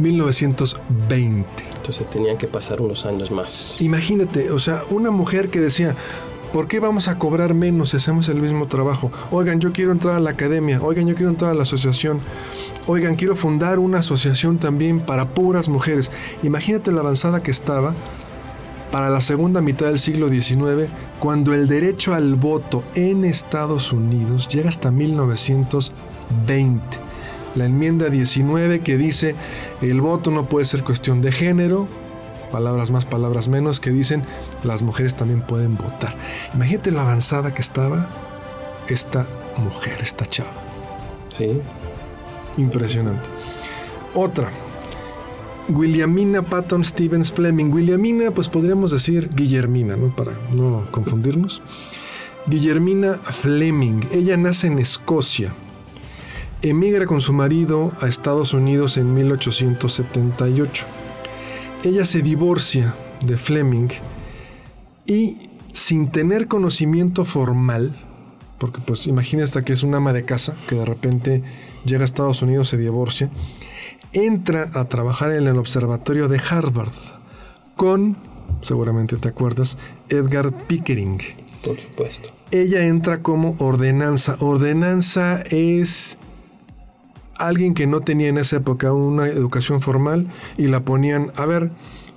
1920. 0.00 1.73
Entonces 1.84 2.08
tenían 2.08 2.38
que 2.38 2.48
pasar 2.48 2.80
unos 2.80 3.04
años 3.04 3.30
más. 3.30 3.82
Imagínate, 3.82 4.50
o 4.50 4.58
sea, 4.58 4.84
una 4.88 5.10
mujer 5.10 5.50
que 5.50 5.60
decía, 5.60 5.94
¿por 6.50 6.66
qué 6.66 6.80
vamos 6.80 7.08
a 7.08 7.18
cobrar 7.18 7.52
menos 7.52 7.90
si 7.90 7.98
hacemos 7.98 8.30
el 8.30 8.36
mismo 8.36 8.64
trabajo? 8.68 9.12
Oigan, 9.30 9.60
yo 9.60 9.70
quiero 9.70 9.92
entrar 9.92 10.16
a 10.16 10.20
la 10.20 10.30
academia, 10.30 10.80
oigan, 10.80 11.06
yo 11.06 11.14
quiero 11.14 11.28
entrar 11.28 11.50
a 11.50 11.54
la 11.54 11.64
asociación, 11.64 12.20
oigan, 12.86 13.16
quiero 13.16 13.36
fundar 13.36 13.78
una 13.78 13.98
asociación 13.98 14.56
también 14.56 15.00
para 15.00 15.34
puras 15.34 15.68
mujeres. 15.68 16.10
Imagínate 16.42 16.90
la 16.90 17.02
avanzada 17.02 17.42
que 17.42 17.50
estaba 17.50 17.92
para 18.90 19.10
la 19.10 19.20
segunda 19.20 19.60
mitad 19.60 19.88
del 19.88 19.98
siglo 19.98 20.30
XIX, 20.30 20.88
cuando 21.20 21.52
el 21.52 21.68
derecho 21.68 22.14
al 22.14 22.34
voto 22.34 22.82
en 22.94 23.26
Estados 23.26 23.92
Unidos 23.92 24.48
llega 24.48 24.70
hasta 24.70 24.90
1920 24.90 27.03
la 27.54 27.66
enmienda 27.66 28.10
19 28.10 28.80
que 28.80 28.96
dice 28.96 29.34
el 29.80 30.00
voto 30.00 30.30
no 30.30 30.46
puede 30.46 30.66
ser 30.66 30.82
cuestión 30.82 31.22
de 31.22 31.32
género, 31.32 31.88
palabras 32.50 32.90
más, 32.90 33.04
palabras 33.04 33.48
menos, 33.48 33.80
que 33.80 33.90
dicen 33.90 34.22
las 34.62 34.82
mujeres 34.82 35.14
también 35.14 35.40
pueden 35.40 35.76
votar. 35.76 36.14
Imagínate 36.54 36.90
la 36.90 37.02
avanzada 37.02 37.52
que 37.52 37.62
estaba 37.62 38.08
esta 38.88 39.26
mujer, 39.58 39.98
esta 40.00 40.26
chava. 40.26 40.50
Sí. 41.30 41.60
Impresionante. 42.56 43.28
Otra. 44.14 44.50
Williamina 45.68 46.42
Patton 46.42 46.84
Stevens 46.84 47.32
Fleming. 47.32 47.72
Williamina, 47.72 48.30
pues 48.30 48.48
podríamos 48.48 48.90
decir 48.90 49.30
Guillermina, 49.34 49.96
¿no? 49.96 50.14
Para 50.14 50.32
no 50.52 50.86
confundirnos. 50.90 51.62
Guillermina 52.46 53.14
Fleming. 53.14 54.02
Ella 54.12 54.36
nace 54.36 54.66
en 54.66 54.78
Escocia 54.78 55.54
emigra 56.64 57.04
con 57.04 57.20
su 57.20 57.34
marido 57.34 57.92
a 58.00 58.08
Estados 58.08 58.54
Unidos 58.54 58.96
en 58.96 59.12
1878. 59.12 60.86
Ella 61.84 62.06
se 62.06 62.22
divorcia 62.22 62.94
de 63.22 63.36
Fleming 63.36 63.88
y 65.06 65.50
sin 65.74 66.10
tener 66.10 66.48
conocimiento 66.48 67.26
formal, 67.26 67.94
porque 68.58 68.80
pues 68.80 69.06
imagínate 69.06 69.62
que 69.62 69.74
es 69.74 69.82
una 69.82 69.98
ama 69.98 70.14
de 70.14 70.24
casa 70.24 70.54
que 70.66 70.76
de 70.76 70.86
repente 70.86 71.42
llega 71.84 72.00
a 72.02 72.06
Estados 72.06 72.40
Unidos, 72.40 72.70
se 72.70 72.78
divorcia, 72.78 73.28
entra 74.14 74.70
a 74.72 74.88
trabajar 74.88 75.32
en 75.32 75.46
el 75.46 75.58
observatorio 75.58 76.28
de 76.28 76.40
Harvard 76.48 76.92
con, 77.76 78.16
seguramente 78.62 79.18
te 79.18 79.28
acuerdas, 79.28 79.76
Edgar 80.08 80.66
Pickering. 80.66 81.20
Por 81.62 81.78
supuesto. 81.78 82.30
Ella 82.50 82.86
entra 82.86 83.22
como 83.22 83.56
ordenanza. 83.58 84.36
Ordenanza 84.38 85.42
es 85.50 86.18
alguien 87.38 87.74
que 87.74 87.86
no 87.86 88.00
tenía 88.00 88.28
en 88.28 88.38
esa 88.38 88.56
época 88.56 88.92
una 88.92 89.26
educación 89.26 89.80
formal 89.82 90.28
y 90.56 90.68
la 90.68 90.84
ponían, 90.84 91.32
a 91.36 91.46
ver, 91.46 91.70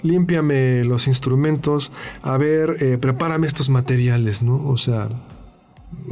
límpiame 0.04 0.84
los 0.84 1.08
instrumentos, 1.08 1.92
a 2.22 2.38
ver, 2.38 2.78
eh, 2.80 2.98
prepárame 2.98 3.48
estos 3.48 3.70
materiales, 3.70 4.42
¿no? 4.42 4.68
O 4.68 4.78
sea, 4.78 5.10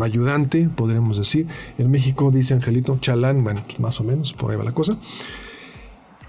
ayudante, 0.02 0.70
podríamos 0.70 1.18
decir. 1.18 1.48
En 1.78 1.92
México 1.92 2.32
dice 2.32 2.54
Angelito 2.54 2.98
Chalán, 3.00 3.44
bueno, 3.44 3.62
pues 3.66 3.80
más 3.80 4.00
o 4.00 4.04
menos, 4.04 4.34
por 4.34 4.52
ahí 4.52 4.58
va 4.58 4.64
la 4.64 4.74
cosa. 4.74 4.98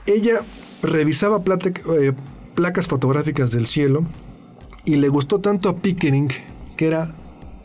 Ella 0.07 0.43
revisaba 0.83 1.43
eh, 2.01 2.13
placas 2.55 2.87
fotográficas 2.89 3.51
del 3.51 3.67
cielo 3.67 4.05
y 4.85 4.97
le 4.97 5.09
gustó 5.09 5.41
tanto 5.41 5.69
a 5.69 5.77
Pickering 5.77 6.31
que 6.77 6.87
era 6.87 7.15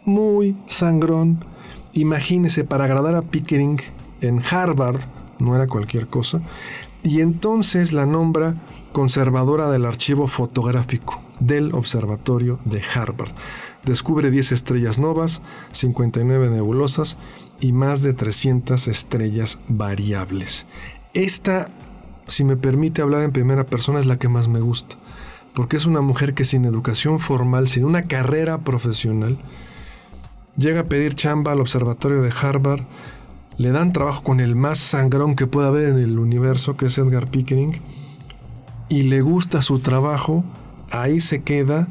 muy 0.06 0.58
sangrón. 0.68 1.46
Imagínese, 1.94 2.63
para 2.63 2.86
agradar 2.86 3.15
a 3.15 3.22
Pickering, 3.22 3.80
en 4.22 4.42
Harvard, 4.50 5.01
no 5.40 5.56
era 5.56 5.68
cualquier 5.68 6.08
cosa, 6.08 6.42
y 7.04 7.22
entonces 7.22 7.94
la 7.94 8.06
nombra 8.06 8.56
conservadora 8.92 9.70
del 9.70 9.86
archivo 9.86 10.28
fotográfico 10.28 11.22
del 11.40 11.74
Observatorio 11.74 12.60
de 12.66 12.82
Harvard. 12.94 13.32
Descubre 13.84 14.30
10 14.30 14.51
estrellas 14.51 15.00
novas, 15.00 15.42
59 15.72 16.50
nebulosas 16.50 17.18
y 17.60 17.72
más 17.72 18.04
de 18.04 18.13
300 18.13 18.88
estrellas 18.88 19.60
variables. 19.68 20.68
Esta, 21.13 21.70
si 22.28 22.44
me 22.44 22.58
permite 22.58 23.01
hablar 23.01 23.24
en 23.24 23.32
primera 23.32 23.66
persona, 23.66 24.00
es 24.00 24.06
la 24.06 24.18
que 24.18 24.30
más 24.30 24.48
me 24.48 24.60
gusta, 24.60 24.98
porque 25.54 25.78
es 25.78 25.86
una 25.86 26.01
mujer 26.01 26.36
que 26.36 26.46
sin 26.46 26.66
educación 26.66 27.18
formal, 27.18 27.68
sin 27.68 27.86
una 27.86 28.04
carrera 28.04 28.60
profesional, 28.60 29.40
llega 30.58 30.82
a 30.82 30.86
pedir 30.86 31.16
chamba 31.16 31.54
al 31.54 31.62
Observatorio 31.62 32.22
de 32.22 32.32
Harvard, 32.40 32.84
le 33.62 33.72
dan 33.72 33.94
trabajo 33.94 34.24
con 34.24 34.39
el 34.39 34.56
más 34.56 34.80
sangrón 34.80 35.36
que 35.36 35.46
pueda 35.46 35.68
haber 35.68 35.89
en 35.89 36.00
el 36.00 36.18
universo, 36.18 36.77
que 36.77 36.88
es 36.88 36.98
Edgar 36.98 37.30
Pickering, 37.30 37.80
y 38.89 39.03
le 39.03 39.22
gusta 39.22 39.62
su 39.62 39.77
trabajo, 39.80 40.44
ahí 40.89 41.20
se 41.20 41.44
queda, 41.44 41.88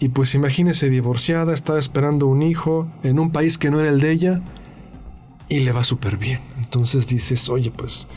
y 0.00 0.08
pues 0.08 0.34
imagínese 0.34 0.88
divorciada, 0.88 1.52
estaba 1.52 1.78
esperando 1.78 2.26
un 2.26 2.42
hijo 2.42 2.88
en 3.02 3.18
un 3.18 3.30
país 3.30 3.58
que 3.58 3.70
no 3.70 3.78
era 3.78 3.90
el 3.90 4.00
de 4.00 4.10
ella, 4.10 4.40
y 5.50 5.60
le 5.60 5.72
va 5.72 5.84
súper 5.84 6.16
bien. 6.16 6.40
Entonces 6.58 7.06
dices, 7.06 7.50
oye, 7.50 7.70
pues 7.70 8.08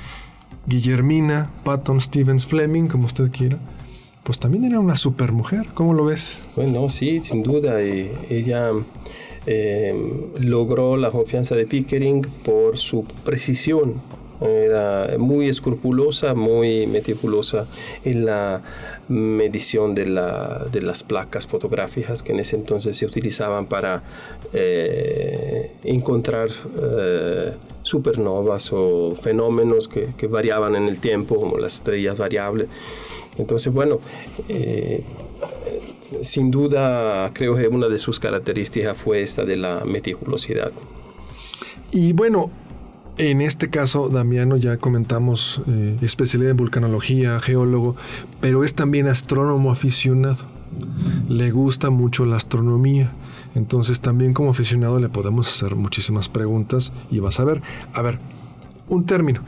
Guillermina, 0.65 1.51
Patton 1.65 1.99
Stevens 1.99 2.47
Fleming, 2.47 2.87
como 2.87 3.07
usted 3.07 3.29
quiera, 3.29 3.59
pues 4.23 4.39
también 4.39 4.63
era 4.63 4.79
una 4.79 4.95
super 4.95 5.33
mujer, 5.33 5.67
¿cómo 5.73 5.93
lo 5.93 6.05
ves? 6.05 6.43
Bueno, 6.55 6.87
sí, 6.87 7.19
sin 7.21 7.43
duda, 7.43 7.81
ella 7.81 8.71
eh, 9.51 9.95
logró 10.39 10.95
la 10.95 11.09
confianza 11.09 11.55
de 11.55 11.65
Pickering 11.65 12.21
por 12.45 12.77
su 12.77 13.03
precisión. 13.25 13.95
Era 14.41 15.17
muy 15.17 15.49
escrupulosa, 15.49 16.35
muy 16.35 16.85
meticulosa 16.85 17.65
en 18.05 18.25
la 18.25 18.61
medición 19.07 19.95
de, 19.95 20.05
las 20.05 21.03
placas 21.03 21.47
fotográficas 21.47 22.21
que 22.21 22.31
en 22.31 22.41
ese 22.41 22.57
entonces 22.57 22.95
se 22.95 23.07
utilizaban 23.07 23.65
para 23.65 24.03
eh, 24.53 25.71
encontrar 25.83 26.49
eh, 26.79 27.53
supernovas 27.81 28.71
o 28.71 29.15
fenómenos 29.19 29.87
que, 29.87 30.13
que, 30.15 30.27
variaban 30.27 30.75
en 30.75 30.87
el 30.87 30.99
tiempo, 30.99 31.37
como 31.37 31.57
las 31.57 31.73
estrellas 31.73 32.19
variables. 32.19 32.67
Entonces, 33.39 33.73
bueno, 33.73 33.99
sin 36.21 36.51
duda 36.51 37.31
creo 37.33 37.55
que 37.55 37.67
una 37.67 37.87
de 37.87 37.97
sus 37.97 38.19
características 38.19 38.97
fue 38.97 39.21
esta 39.21 39.45
de 39.45 39.57
la 39.57 39.85
meticulosidad. 39.85 40.71
Y 41.91 42.13
bueno, 42.13 42.51
en 43.17 43.41
este 43.41 43.69
caso, 43.69 44.09
Damiano, 44.09 44.55
ya 44.57 44.77
comentamos 44.77 45.61
eh, 45.67 45.97
especialidad 46.01 46.51
en 46.51 46.57
vulcanología, 46.57 47.39
geólogo, 47.39 47.95
pero 48.39 48.63
es 48.63 48.75
también 48.75 49.07
astrónomo 49.07 49.71
aficionado. 49.71 50.45
Le 51.27 51.51
gusta 51.51 51.89
mucho 51.89 52.25
la 52.25 52.37
astronomía. 52.37 53.11
Entonces 53.55 53.99
también 53.99 54.33
como 54.33 54.51
aficionado 54.51 54.99
le 54.99 55.09
podemos 55.09 55.47
hacer 55.47 55.75
muchísimas 55.75 56.29
preguntas 56.29 56.93
y 57.11 57.19
vas 57.19 57.39
a 57.39 57.43
ver, 57.43 57.61
a 57.93 58.01
ver, 58.01 58.19
un 58.87 59.05
término. 59.05 59.41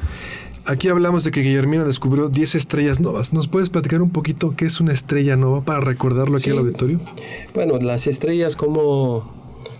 Aquí 0.65 0.89
hablamos 0.89 1.23
de 1.23 1.31
que 1.31 1.41
Guillermina 1.41 1.83
descubrió 1.83 2.29
10 2.29 2.55
estrellas 2.55 2.99
novas. 2.99 3.33
¿Nos 3.33 3.47
puedes 3.47 3.69
platicar 3.69 4.01
un 4.01 4.11
poquito 4.11 4.53
qué 4.55 4.65
es 4.65 4.79
una 4.79 4.93
estrella 4.93 5.35
nova 5.35 5.61
para 5.61 5.81
recordarlo 5.81 6.37
aquí 6.37 6.51
al 6.51 6.59
auditorio? 6.59 6.99
Bueno, 7.55 7.79
las 7.79 8.05
estrellas 8.05 8.55
como, 8.55 9.33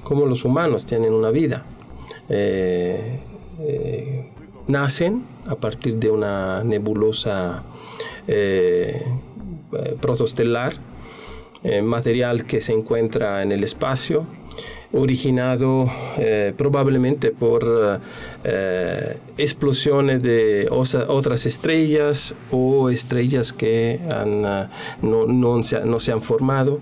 como 0.03 0.25
los 0.25 0.43
humanos 0.43 0.85
tienen 0.85 1.13
una 1.13 1.29
vida. 1.29 1.65
Eh, 2.29 3.19
eh, 3.59 4.29
nacen 4.67 5.23
a 5.45 5.55
partir 5.55 5.95
de 5.97 6.09
una 6.09 6.63
nebulosa 6.63 7.63
eh, 8.27 9.05
protostelar, 9.99 10.73
material 11.83 12.45
que 12.45 12.59
se 12.59 12.73
encuentra 12.73 13.43
en 13.43 13.51
el 13.51 13.63
espacio 13.63 14.25
originado 14.93 15.89
eh, 16.17 16.53
probablemente 16.57 17.31
por 17.31 18.01
eh, 18.43 19.17
explosiones 19.37 20.21
de 20.21 20.67
otras 20.69 21.45
estrellas 21.45 22.35
o 22.51 22.89
estrellas 22.89 23.53
que 23.53 23.99
no, 25.01 25.25
no, 25.27 25.63
se, 25.63 25.79
no, 25.85 25.99
se, 25.99 26.11
han 26.11 26.21
formado 26.21 26.81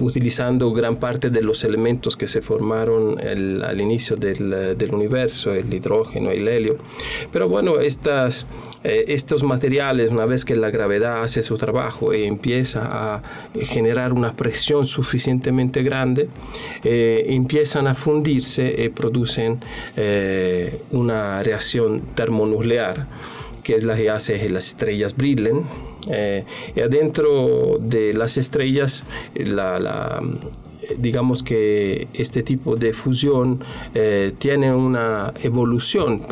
utilizando 0.00 0.72
gran 0.72 0.96
parte 0.96 1.30
de 1.30 1.42
los 1.42 1.64
elementos 1.64 2.16
que 2.16 2.28
se 2.28 2.42
formaron 2.42 3.18
al 3.20 3.80
inicio 3.80 4.16
del, 4.16 4.90
universo, 4.92 5.52
el 5.52 5.72
hidrógeno, 5.72 6.30
el 6.30 6.48
helio. 6.48 6.76
Pero 7.32 7.48
bueno, 7.48 7.80
estas, 7.80 8.46
eh, 8.84 9.04
estos 9.08 9.42
materiales, 9.42 10.10
una 10.10 10.26
vez 10.26 10.44
que 10.44 10.56
la 10.56 10.70
gravedad 10.70 11.22
hace 11.22 11.42
su 11.42 11.56
trabajo 11.56 12.14
y 12.14 12.24
empieza 12.24 12.82
a 12.84 13.22
generar 13.62 14.12
una 14.12 14.34
presión 14.34 14.86
suficientemente 14.86 15.82
grande, 15.82 16.28
eh, 16.84 17.24
empiezan 17.28 17.86
a 17.86 17.94
fundirse 17.94 18.74
y 18.78 18.88
producen 18.88 19.60
eh, 19.96 20.80
una 20.90 21.42
reacción 21.42 22.02
termonuclear 22.14 23.06
que 23.66 23.74
es 23.74 23.82
la 23.82 23.96
que 23.96 24.08
hace 24.10 24.38
que 24.38 24.48
las 24.48 24.68
estrellas 24.68 25.16
brillen. 25.16 25.66
Eh, 26.08 26.44
y 26.74 26.80
adentro 26.80 27.78
de 27.80 28.12
las 28.14 28.36
estrellas, 28.36 29.04
la, 29.34 30.20
digamos 30.98 31.42
que 31.42 32.08
este 32.14 32.42
tipo 32.42 32.76
de 32.76 32.92
fusión 32.92 33.62
eh, 33.94 34.34
tiene 34.38 34.72
una 34.72 35.32
evolución. 35.42 36.22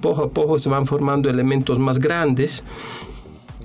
Poco 0.00 0.22
a 0.22 0.30
poco 0.30 0.58
se 0.58 0.68
van 0.68 0.86
formando 0.86 1.28
elementos 1.28 1.78
más 1.78 1.98
grandes 1.98 2.64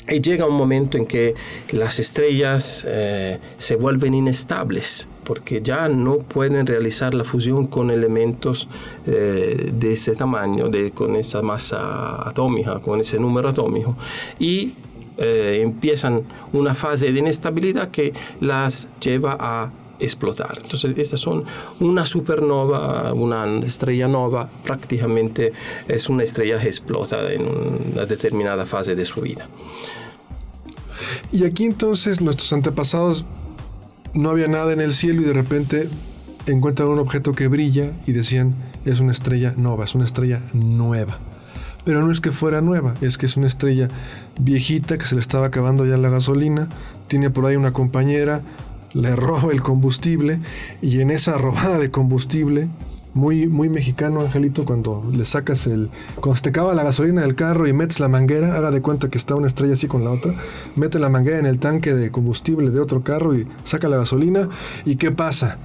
y 0.10 0.20
llega 0.20 0.46
un 0.46 0.56
momento 0.56 0.98
en 0.98 1.06
que 1.06 1.34
las 1.72 2.00
estrellas 2.00 2.86
eh, 2.90 3.40
se 3.58 3.76
vuelven 3.78 4.14
inestables 4.14 5.10
porque 5.24 5.62
ya 5.62 5.88
no 5.88 6.18
pueden 6.18 6.68
realizar 6.68 7.14
la 7.14 7.24
fusión 7.24 7.68
con 7.68 7.90
elementos 7.90 8.68
eh, 9.06 9.72
de 9.74 9.94
ese 9.94 10.16
tamaño, 10.16 10.68
de, 10.68 10.92
con 10.92 11.16
esa 11.16 11.42
masa 11.42 12.28
atómica, 12.28 12.80
con 12.80 13.00
ese 13.00 13.18
número 13.18 13.48
atómico. 13.48 13.96
Y 14.38 14.74
eh, 15.18 15.62
empiezan 15.64 16.24
una 16.52 16.74
fase 16.74 17.12
de 17.12 17.20
inestabilidad 17.20 17.92
que 17.92 18.14
las 18.40 18.88
lleva 19.00 19.38
a 19.40 19.72
explotar. 20.00 20.60
Entonces, 20.62 20.98
estas 20.98 21.20
son 21.20 21.46
una 21.80 22.06
supernova, 22.06 23.14
una 23.14 23.46
estrella 23.66 24.08
nova, 24.08 24.50
prácticamente 24.64 25.54
es 25.88 26.10
una 26.10 26.24
estrella 26.24 26.60
que 26.60 26.68
explota 26.68 27.32
en 27.32 27.48
una 27.94 28.06
determinada 28.06 28.66
fase 28.66 28.96
de 28.96 29.06
su 29.06 29.22
vida. 29.22 29.48
Y 31.32 31.46
aquí 31.46 31.66
entonces 31.66 32.22
nuestros 32.22 32.52
antepasados 32.54 33.26
no 34.14 34.30
había 34.30 34.48
nada 34.48 34.74
en 34.74 34.82
el 34.82 34.94
cielo 34.94 35.22
y 35.22 35.26
de 35.26 35.34
repente 35.34 35.90
encuentran 36.48 36.90
un 36.90 37.00
objeto 37.00 37.34
que 37.34 37.48
brilla 37.48 37.92
y 38.06 38.12
decían 38.12 38.54
es 38.86 39.00
una 39.00 39.12
estrella 39.12 39.54
nova, 39.58 39.86
es 39.86 39.96
una 39.96 40.06
estrella 40.06 40.42
nueva. 40.54 41.20
Pero 41.86 42.02
no 42.02 42.12
es 42.12 42.22
que 42.22 42.32
fuera 42.32 42.62
nueva, 42.62 42.94
es 43.02 43.18
que 43.18 43.26
es 43.26 43.36
una 43.36 43.48
estrella 43.48 43.90
viejita 44.40 44.98
que 44.98 45.06
se 45.06 45.16
le 45.16 45.22
estaba 45.22 45.48
acabando 45.48 45.86
ya 45.86 45.98
la 45.98 46.10
gasolina, 46.10 46.70
tiene 47.08 47.30
por 47.30 47.46
ahí 47.46 47.56
una 47.56 47.74
compañera, 47.74 48.42
le 48.94 49.16
roba 49.16 49.52
el 49.52 49.62
combustible 49.62 50.40
y 50.82 51.02
en 51.02 51.12
esa 51.12 51.38
robada 51.38 51.78
de 51.78 51.92
combustible, 51.92 52.70
muy, 53.14 53.48
muy 53.48 53.70
mexicano, 53.70 54.22
Angelito, 54.22 54.66
cuando 54.66 55.04
le 55.12 55.24
sacas 55.26 55.68
el. 55.68 55.90
Cuando 56.16 56.36
se 56.36 56.44
te 56.44 56.50
acaba 56.50 56.74
la 56.74 56.84
gasolina 56.84 57.22
del 57.22 57.36
carro 57.36 57.68
y 57.68 57.74
metes 57.74 58.00
la 58.00 58.08
manguera, 58.08 58.56
haga 58.56 58.72
de 58.72 58.82
cuenta 58.82 59.10
que 59.10 59.20
está 59.20 59.36
una 59.36 59.48
estrella 59.48 59.74
así 59.74 59.88
con 59.88 60.04
la 60.04 60.12
otra, 60.12 60.34
mete 60.76 60.98
la 60.98 61.10
manguera 61.10 61.38
en 61.38 61.46
el 61.46 61.60
tanque 61.60 61.94
de 61.94 62.10
combustible 62.10 62.72
de 62.72 62.80
otro 62.80 63.04
carro 63.04 63.36
y 63.36 63.48
saca 63.64 63.88
la 63.88 63.98
gasolina. 63.98 64.50
¿Y 64.84 64.96
qué 64.96 65.12
pasa? 65.12 65.58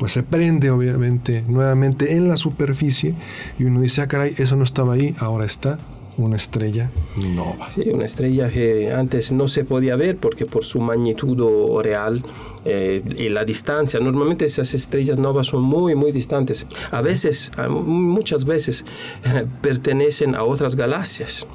Pues 0.00 0.12
se 0.12 0.22
prende, 0.22 0.70
obviamente, 0.70 1.44
nuevamente 1.46 2.16
en 2.16 2.26
la 2.26 2.38
superficie 2.38 3.14
y 3.58 3.64
uno 3.64 3.82
dice, 3.82 4.00
ah, 4.00 4.08
caray, 4.08 4.34
eso 4.38 4.56
no 4.56 4.64
estaba 4.64 4.94
ahí, 4.94 5.14
ahora 5.18 5.44
está 5.44 5.78
una 6.16 6.36
estrella 6.36 6.90
nova. 7.16 7.70
Sí, 7.70 7.88
una 7.92 8.04
estrella 8.04 8.50
que 8.50 8.92
antes 8.92 9.32
no 9.32 9.48
se 9.48 9.64
podía 9.64 9.96
ver 9.96 10.16
porque 10.16 10.46
por 10.46 10.64
su 10.64 10.80
magnitud 10.80 11.80
real 11.82 12.22
eh, 12.64 13.02
y 13.16 13.28
la 13.28 13.44
distancia, 13.44 14.00
normalmente 14.00 14.44
esas 14.44 14.74
estrellas 14.74 15.18
novas 15.18 15.48
son 15.48 15.62
muy, 15.62 15.94
muy 15.94 16.12
distantes. 16.12 16.66
A 16.90 17.00
veces, 17.00 17.50
muchas 17.68 18.44
veces, 18.44 18.84
pertenecen 19.62 20.34
a 20.34 20.44
otras 20.44 20.76
galaxias. 20.76 21.48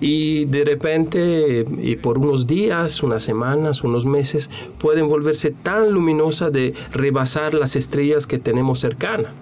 Y 0.00 0.44
de 0.44 0.64
repente, 0.64 1.66
y 1.82 1.96
por 1.96 2.18
unos 2.18 2.46
días, 2.46 3.02
unas 3.02 3.22
semanas, 3.22 3.82
unos 3.82 4.04
meses, 4.04 4.50
pueden 4.78 5.08
volverse 5.08 5.50
tan 5.50 5.90
luminosas 5.90 6.52
de 6.52 6.74
rebasar 6.92 7.54
las 7.54 7.74
estrellas 7.74 8.26
que 8.26 8.38
tenemos 8.38 8.78
cercanas. 8.78 9.32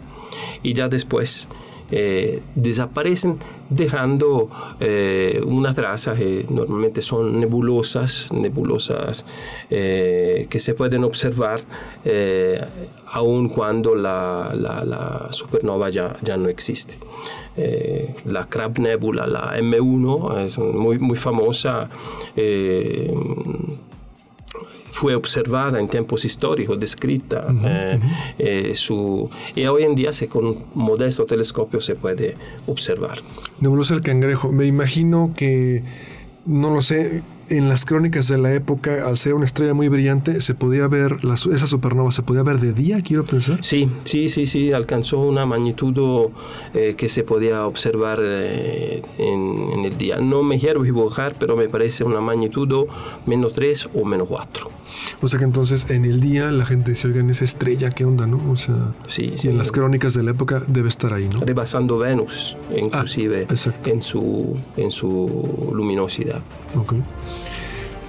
Y 0.62 0.72
ya 0.72 0.88
después 0.88 1.48
eh, 1.90 2.42
desaparecen 2.54 3.38
dejando 3.68 4.48
eh, 4.80 5.40
una 5.44 5.74
traza 5.74 6.14
que 6.14 6.46
normalmente 6.48 7.02
son 7.02 7.38
nebulosas, 7.38 8.32
nebulosas 8.32 9.26
eh, 9.70 10.46
que 10.48 10.60
se 10.60 10.74
pueden 10.74 11.04
observar 11.04 11.60
aun 13.06 13.48
cuando 13.48 13.94
la, 13.94 15.28
supernova 15.30 15.90
ya, 15.90 16.16
ya 16.22 16.36
no 16.36 16.48
existe. 16.48 16.98
la 18.24 18.46
Crab 18.46 18.78
Nebula, 18.78 19.26
la 19.26 19.58
M1, 19.58 20.38
es 20.44 20.58
muy, 20.58 20.98
muy 20.98 21.16
famosa 21.16 21.90
fue 24.94 25.16
observada 25.16 25.80
en 25.80 25.88
tiempos 25.88 26.24
históricos, 26.24 26.78
descrita, 26.78 27.52
eh, 27.64 27.98
eh, 28.38 28.72
su, 28.76 29.28
y 29.56 29.66
hoy 29.66 29.82
en 29.82 29.96
día 29.96 30.12
se, 30.12 30.28
con 30.28 30.46
un 30.46 30.66
modesto 30.74 31.24
telescopio 31.24 31.80
se 31.80 31.96
puede 31.96 32.36
observar. 32.68 33.18
Nebulosa 33.58 33.94
el 33.94 34.02
cangrejo, 34.02 34.52
me 34.52 34.66
imagino 34.66 35.34
que, 35.36 35.82
no 36.46 36.70
lo 36.70 36.80
sé, 36.80 37.24
en 37.48 37.68
las 37.68 37.84
crónicas 37.84 38.28
de 38.28 38.38
la 38.38 38.52
época, 38.52 39.06
al 39.06 39.16
ser 39.18 39.34
una 39.34 39.44
estrella 39.44 39.74
muy 39.74 39.88
brillante, 39.88 40.40
se 40.40 40.54
podía 40.54 40.88
ver, 40.88 41.18
esa 41.52 41.66
supernova 41.66 42.10
se 42.10 42.22
podía 42.22 42.42
ver 42.42 42.58
de 42.58 42.72
día, 42.72 43.00
quiero 43.02 43.24
pensar. 43.24 43.58
Sí, 43.62 43.88
sí, 44.04 44.28
sí, 44.28 44.46
sí, 44.46 44.72
alcanzó 44.72 45.20
una 45.20 45.46
magnitud 45.46 45.94
eh, 46.74 46.94
que 46.96 47.08
se 47.08 47.22
podía 47.22 47.66
observar 47.66 48.20
eh, 48.22 49.02
en, 49.18 49.84
el 49.84 49.96
día. 49.98 50.18
No 50.18 50.42
me 50.42 50.58
quiero 50.58 50.82
equivocar, 50.82 51.36
pero 51.38 51.56
me 51.56 51.68
parece 51.68 52.04
una 52.04 52.20
magnitud 52.20 52.86
menos 53.26 53.52
3 53.52 53.90
o 53.94 54.04
menos 54.04 54.28
4. 54.28 54.70
O 55.20 55.28
sea 55.28 55.38
que 55.38 55.44
entonces 55.44 55.90
en 55.90 56.04
el 56.04 56.20
día 56.20 56.50
la 56.50 56.64
gente 56.64 56.92
dice, 56.92 57.08
oigan, 57.08 57.28
esa 57.30 57.44
estrella, 57.44 57.90
¿qué 57.90 58.04
onda, 58.04 58.26
no? 58.26 58.38
O 58.50 58.56
sea, 58.56 58.94
sí, 59.06 59.34
y 59.42 59.48
en 59.48 59.58
las 59.58 59.72
crónicas 59.72 60.14
de 60.14 60.22
la 60.22 60.30
época 60.30 60.62
debe 60.66 60.88
estar 60.88 61.12
ahí, 61.12 61.28
¿no? 61.28 61.40
Rebasando 61.40 61.98
Venus, 61.98 62.56
inclusive, 62.74 63.46
ah, 63.50 63.72
en, 63.86 64.02
su, 64.02 64.56
en 64.76 64.90
su 64.90 65.72
luminosidad. 65.74 66.40
Okay. 66.76 67.02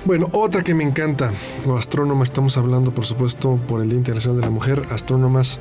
Bueno, 0.05 0.29
otra 0.33 0.63
que 0.63 0.75
me 0.75 0.83
encanta, 0.83 1.31
o 1.65 1.75
astrónoma, 1.75 2.23
estamos 2.23 2.59
hablando 2.59 2.93
por 2.93 3.05
supuesto 3.05 3.59
por 3.67 3.81
el 3.81 3.89
Día 3.89 3.97
Internacional 3.97 4.39
de 4.39 4.45
la 4.45 4.51
Mujer, 4.51 4.83
astrónomas 4.91 5.59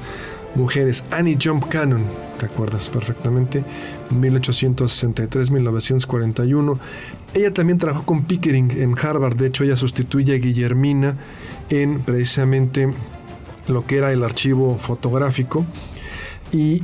mujeres, 0.54 1.02
Annie 1.11 1.38
Jump 1.42 1.66
Cannon, 1.70 2.02
¿te 2.38 2.44
acuerdas 2.44 2.90
perfectamente? 2.90 3.64
1863-1941. 4.11 6.78
Ella 7.33 7.54
también 7.54 7.78
trabajó 7.78 8.04
con 8.04 8.24
Pickering 8.24 8.70
en 8.72 8.94
Harvard, 8.98 9.37
de 9.37 9.46
hecho 9.46 9.64
ella 9.64 9.78
sustituye 9.78 10.35
a 10.35 10.38
Guillermina 10.38 11.16
en 11.70 12.02
precisamente 12.02 12.92
lo 13.66 13.87
que 13.87 13.96
era 13.96 14.12
el 14.12 14.22
archivo 14.22 14.76
fotográfico 14.76 15.64
y 16.52 16.83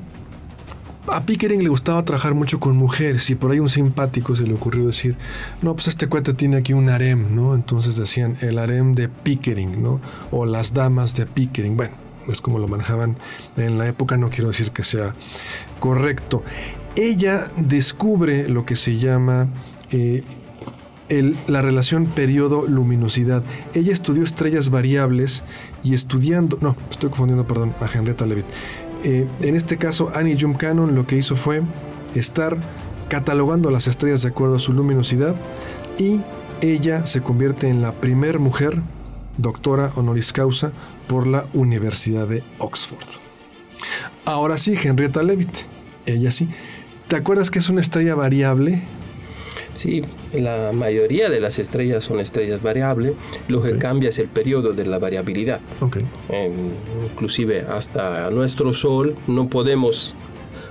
a 1.06 1.22
Pickering 1.22 1.62
le 1.62 1.68
gustaba 1.68 2.04
trabajar 2.04 2.34
mucho 2.34 2.60
con 2.60 2.76
mujeres 2.76 3.30
y 3.30 3.34
por 3.34 3.50
ahí 3.50 3.60
un 3.60 3.68
simpático 3.68 4.36
se 4.36 4.46
le 4.46 4.54
ocurrió 4.54 4.86
decir, 4.86 5.16
no, 5.62 5.74
pues 5.74 5.88
este 5.88 6.08
cuate 6.08 6.34
tiene 6.34 6.58
aquí 6.58 6.72
un 6.72 6.88
harem, 6.88 7.34
¿no? 7.34 7.54
Entonces 7.54 7.96
decían 7.96 8.36
el 8.40 8.58
harem 8.58 8.94
de 8.94 9.08
Pickering, 9.08 9.82
¿no? 9.82 10.00
O 10.30 10.46
las 10.46 10.74
damas 10.74 11.14
de 11.14 11.26
Pickering. 11.26 11.76
Bueno, 11.76 11.94
es 12.28 12.40
como 12.40 12.58
lo 12.58 12.68
manejaban 12.68 13.16
en 13.56 13.78
la 13.78 13.86
época, 13.86 14.16
no 14.16 14.30
quiero 14.30 14.48
decir 14.48 14.70
que 14.70 14.82
sea 14.82 15.14
correcto. 15.78 16.42
Ella 16.96 17.50
descubre 17.56 18.48
lo 18.48 18.66
que 18.66 18.76
se 18.76 18.98
llama 18.98 19.48
eh, 19.90 20.22
la 21.48 21.62
relación 21.62 22.06
periodo-luminosidad. 22.06 23.42
Ella 23.74 23.92
estudió 23.92 24.22
estrellas 24.22 24.70
variables 24.70 25.42
y 25.82 25.94
estudiando, 25.94 26.58
no, 26.60 26.76
estoy 26.90 27.10
confundiendo, 27.10 27.46
perdón, 27.46 27.74
a 27.80 27.86
Henrietta 27.92 28.26
Leavitt. 28.26 28.46
Eh, 29.02 29.26
en 29.40 29.56
este 29.56 29.76
caso, 29.76 30.10
Annie 30.14 30.36
Jump 30.38 30.58
Cannon 30.58 30.94
lo 30.94 31.06
que 31.06 31.16
hizo 31.16 31.36
fue 31.36 31.62
estar 32.14 32.56
catalogando 33.08 33.70
las 33.70 33.86
estrellas 33.86 34.22
de 34.22 34.28
acuerdo 34.28 34.56
a 34.56 34.58
su 34.58 34.72
luminosidad 34.72 35.34
y 35.98 36.20
ella 36.60 37.06
se 37.06 37.22
convierte 37.22 37.68
en 37.68 37.82
la 37.82 37.92
primer 37.92 38.38
mujer 38.38 38.82
doctora 39.36 39.90
honoris 39.96 40.32
causa 40.32 40.72
por 41.08 41.26
la 41.26 41.46
Universidad 41.54 42.28
de 42.28 42.42
Oxford. 42.58 43.06
Ahora 44.24 44.58
sí, 44.58 44.74
Henrietta 44.82 45.22
Leavitt, 45.22 45.50
ella 46.06 46.30
sí. 46.30 46.48
¿Te 47.08 47.16
acuerdas 47.16 47.50
que 47.50 47.58
es 47.58 47.68
una 47.68 47.80
estrella 47.80 48.14
variable? 48.14 48.82
Sí, 49.80 50.02
la 50.34 50.72
mayoría 50.74 51.30
de 51.30 51.40
las 51.40 51.58
estrellas 51.58 52.04
son 52.04 52.20
estrellas 52.20 52.62
variables. 52.62 53.14
Lo 53.48 53.62
que 53.62 53.78
cambia 53.78 54.10
es 54.10 54.18
el 54.18 54.28
periodo 54.28 54.74
de 54.74 54.84
la 54.84 54.98
variabilidad. 54.98 55.58
Okay. 55.80 56.06
inclusive 57.10 57.64
hasta 57.66 58.28
nuestro 58.28 58.74
Sol 58.74 59.16
no 59.26 59.48
podemos 59.48 60.14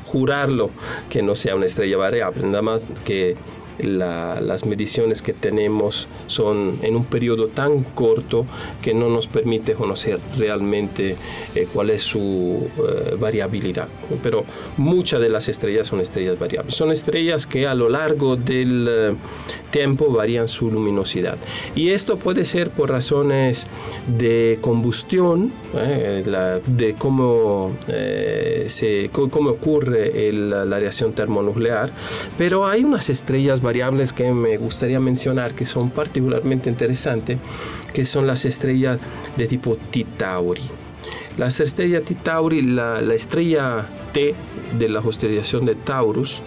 jurarlo 0.05 0.69
que 1.09 1.23
no 1.23 1.35
sea 1.35 1.55
una 1.55 1.65
estrella 1.65 1.97
variable, 1.97 2.45
nada 2.45 2.61
más 2.61 2.87
que 3.03 3.35
las 3.83 4.65
mediciones 4.65 5.21
que 5.21 5.33
tenemos 5.33 6.07
son 6.27 6.79
en 6.81 6.95
un 6.95 7.05
periodo 7.05 7.47
tan 7.47 7.83
corto 7.83 8.45
que 8.81 8.93
no 8.93 9.09
nos 9.09 9.27
permite 9.27 9.73
conocer 9.73 10.19
realmente 10.37 11.15
eh, 11.55 11.67
cuál 11.71 11.89
es 11.89 12.03
su 12.03 12.67
eh, 12.77 13.15
variabilidad. 13.19 13.87
Pero 14.21 14.43
muchas 14.77 15.21
de 15.21 15.29
las 15.29 15.47
estrellas 15.47 15.87
son 15.87 16.01
estrellas 16.01 16.37
variables. 16.37 16.75
Son 16.75 16.91
estrellas 16.91 17.45
que 17.45 17.67
a 17.67 17.73
lo 17.73 17.89
largo 17.89 18.35
del 18.35 18.87
eh, 18.89 19.15
tiempo 19.71 20.11
varían 20.11 20.47
su 20.47 20.69
luminosidad. 20.69 21.37
Y 21.75 21.89
esto 21.89 22.17
puede 22.17 22.43
ser 22.43 22.69
por 22.71 22.89
razones 22.89 23.67
de 24.07 24.57
combustión, 24.61 25.51
de 25.73 26.95
cómo, 26.97 27.71
se, 28.67 29.09
cómo 29.11 29.51
ocurre 29.51 30.31
la 30.31 30.65
radiación 30.65 31.13
termonuclear, 31.13 31.91
pero 32.37 32.67
hay 32.67 32.83
unas 32.83 33.09
estrellas 33.09 33.61
variables 33.61 33.68
que 34.15 34.31
me 34.31 34.57
gustaría 34.57 34.99
mencionar 34.99 35.53
que 35.53 35.65
son 35.65 35.89
particularmente 35.91 36.69
interesantes, 36.69 37.37
que 37.93 38.03
son 38.05 38.27
las 38.27 38.45
estrellas 38.45 38.99
de 39.37 39.47
tipo 39.47 39.77
T-Tauri. 39.91 40.63
Las 41.37 41.59
estrellas 41.59 42.03
T-Tauri, 42.03 42.61
la, 42.63 42.99
estrella 43.13 43.85
T 44.11 44.33
de 44.77 44.89
la 44.89 45.01
constelación 45.01 45.65
de 45.65 45.75
Taurus, 45.75 46.41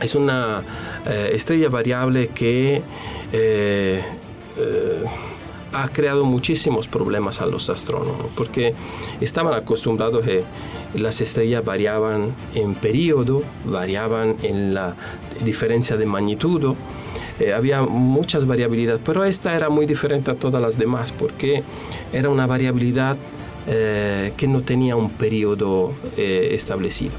es 0.00 0.14
una 0.14 0.62
eh, 1.06 1.30
estrella 1.32 1.68
variable 1.68 2.28
que 2.28 2.82
eh, 3.32 4.02
eh, 4.56 5.04
ha 5.74 5.88
creado 5.88 6.24
muchísimos 6.24 6.88
problemas 6.88 7.40
a 7.40 7.46
los 7.46 7.68
astrónomos, 7.68 8.26
porque 8.36 8.74
estaban 9.20 9.54
acostumbrados 9.54 10.22
a 10.22 10.26
que 10.26 10.44
las 10.94 11.20
estrellas 11.20 11.64
variaban 11.64 12.34
en 12.54 12.74
periodo, 12.74 13.42
variaban 13.64 14.36
en 14.42 14.72
la 14.72 14.94
diferencia 15.44 15.96
de 15.96 16.06
magnitud, 16.06 16.74
eh, 17.40 17.52
había 17.52 17.82
muchas 17.82 18.46
variabilidades, 18.46 19.00
pero 19.04 19.24
esta 19.24 19.54
era 19.56 19.68
muy 19.68 19.86
diferente 19.86 20.30
a 20.30 20.34
todas 20.34 20.62
las 20.62 20.78
demás, 20.78 21.10
porque 21.10 21.64
era 22.12 22.28
una 22.28 22.46
variabilidad 22.46 23.16
eh, 23.66 24.32
que 24.36 24.46
no 24.46 24.60
tenía 24.62 24.94
un 24.94 25.10
periodo 25.10 25.92
eh, 26.16 26.50
establecido. 26.52 27.14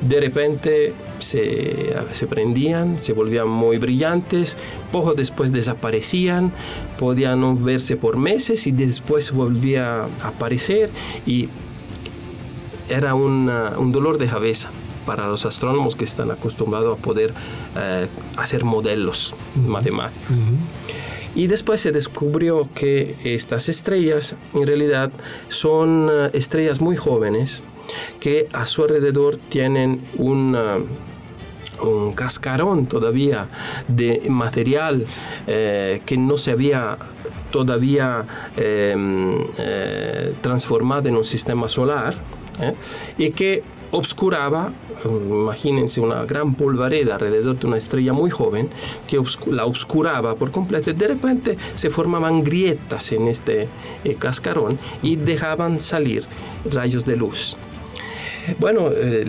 De 0.00 0.20
repente 0.20 0.94
se, 1.18 1.94
se, 2.12 2.26
prendían, 2.26 2.98
se 2.98 3.12
volvían 3.12 3.48
muy 3.48 3.78
brillantes, 3.78 4.56
poco 4.92 5.14
después 5.14 5.52
desaparecían, 5.52 6.52
podían 6.98 7.40
no 7.40 7.56
verse 7.56 7.96
por 7.96 8.16
meses 8.16 8.66
y 8.66 8.72
después 8.72 9.32
volvía 9.32 10.04
a 10.04 10.28
aparecer 10.28 10.90
y 11.26 11.48
era 12.88 13.14
un 13.14 13.92
dolor 13.92 14.18
de 14.18 14.26
cabeza 14.28 14.70
para 15.08 15.26
los 15.26 15.46
astrónomos 15.46 15.96
que 15.96 16.04
están 16.04 16.30
acostumbrados 16.30 16.98
a 16.98 17.00
poder 17.00 17.32
eh, 17.76 18.08
hacer 18.36 18.64
modelos 18.64 19.34
matemáticos. 19.56 20.36
Y 21.34 21.46
después 21.46 21.80
se 21.80 21.92
descubrió 21.92 22.68
que 22.74 23.16
estas 23.24 23.68
estrellas 23.68 24.36
en 24.54 24.66
realidad 24.66 25.10
son 25.48 26.08
eh, 26.10 26.30
estrellas 26.32 26.80
muy 26.80 26.96
jóvenes 26.96 27.62
que 28.20 28.48
a 28.52 28.66
su 28.66 28.82
alrededor 28.82 29.36
tienen 29.36 30.00
un 30.18 30.54
cascarón 32.14 32.86
todavía 32.86 33.48
de 33.86 34.22
material 34.28 35.06
eh, 35.46 36.02
que 36.04 36.16
no 36.18 36.36
se 36.36 36.50
había 36.50 36.98
todavía 37.50 38.26
em, 38.56 39.46
eh, 39.56 40.34
transformado 40.42 41.08
en 41.08 41.16
un 41.16 41.24
sistema 41.24 41.68
solar 41.68 42.14
y 43.16 43.30
que 43.30 43.62
obscuraba, 43.90 44.72
imagínense 45.04 46.00
una 46.00 46.24
gran 46.24 46.54
polvareda 46.54 47.14
alrededor 47.14 47.58
de 47.58 47.66
una 47.66 47.76
estrella 47.76 48.12
muy 48.12 48.30
joven 48.30 48.68
que 49.06 49.20
la 49.50 49.64
obscuraba 49.64 50.34
por 50.34 50.50
completo 50.50 50.90
y 50.90 50.94
de 50.94 51.08
repente 51.08 51.56
se 51.74 51.90
formaban 51.90 52.44
grietas 52.44 53.12
en 53.12 53.28
este 53.28 53.68
eh, 54.04 54.14
cascarón 54.18 54.78
y 55.02 55.16
dejaban 55.16 55.80
salir 55.80 56.24
rayos 56.70 57.04
de 57.04 57.16
luz. 57.16 57.56
Bueno, 58.58 58.90
eh, 58.92 59.22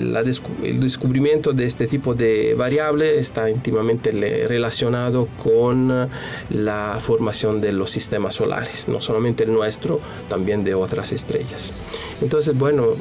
el 0.64 0.80
descubrimiento 0.80 1.52
de 1.52 1.66
este 1.66 1.88
tipo 1.88 2.14
de 2.16 2.54
variable 2.56 3.20
está 3.20 3.50
íntimamente 3.50 4.12
relacionado 4.12 5.28
con 5.44 5.92
eh, 5.92 6.06
la 6.52 6.98
formación 7.02 7.60
de 7.60 7.74
los 7.74 7.92
sistemas 7.92 8.36
solares, 8.36 8.88
no 8.88 9.02
solamente 9.02 9.44
el 9.44 9.52
nuestro, 9.52 10.00
también 10.30 10.64
de 10.64 10.74
otras 10.74 11.12
estrellas. 11.12 11.74
Entonces, 12.22 12.58
bueno, 12.58 12.94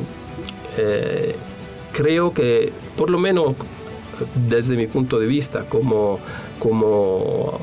eh, 0.78 1.34
creo 1.92 2.32
que 2.32 2.72
por 2.96 3.10
lo 3.10 3.18
menos 3.18 3.54
desde 4.48 4.76
mi 4.76 4.86
punto 4.86 5.18
de 5.18 5.26
vista 5.26 5.64
como, 5.64 6.18
como 6.58 7.60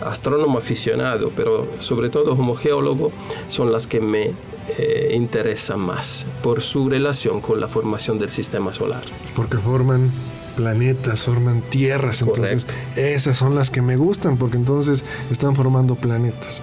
astrónomo 0.00 0.58
aficionado, 0.58 1.30
pero 1.36 1.68
sobre 1.78 2.10
todo 2.10 2.36
como 2.36 2.54
geólogo, 2.56 3.12
son 3.48 3.72
las 3.72 3.86
que 3.86 4.00
me 4.00 4.32
eh, 4.78 5.12
interesan 5.14 5.80
más 5.80 6.26
por 6.42 6.62
su 6.62 6.88
relación 6.88 7.40
con 7.40 7.60
la 7.60 7.68
formación 7.68 8.18
del 8.18 8.30
sistema 8.30 8.72
solar. 8.72 9.02
Porque 9.34 9.58
forman 9.58 10.10
planetas, 10.56 11.24
forman 11.24 11.62
tierras, 11.62 12.22
entonces 12.22 12.66
esas 12.96 13.36
son 13.36 13.54
las 13.54 13.70
que 13.70 13.82
me 13.82 13.96
gustan, 13.96 14.36
porque 14.36 14.56
entonces 14.56 15.04
están 15.30 15.56
formando 15.56 15.94
planetas. 15.96 16.62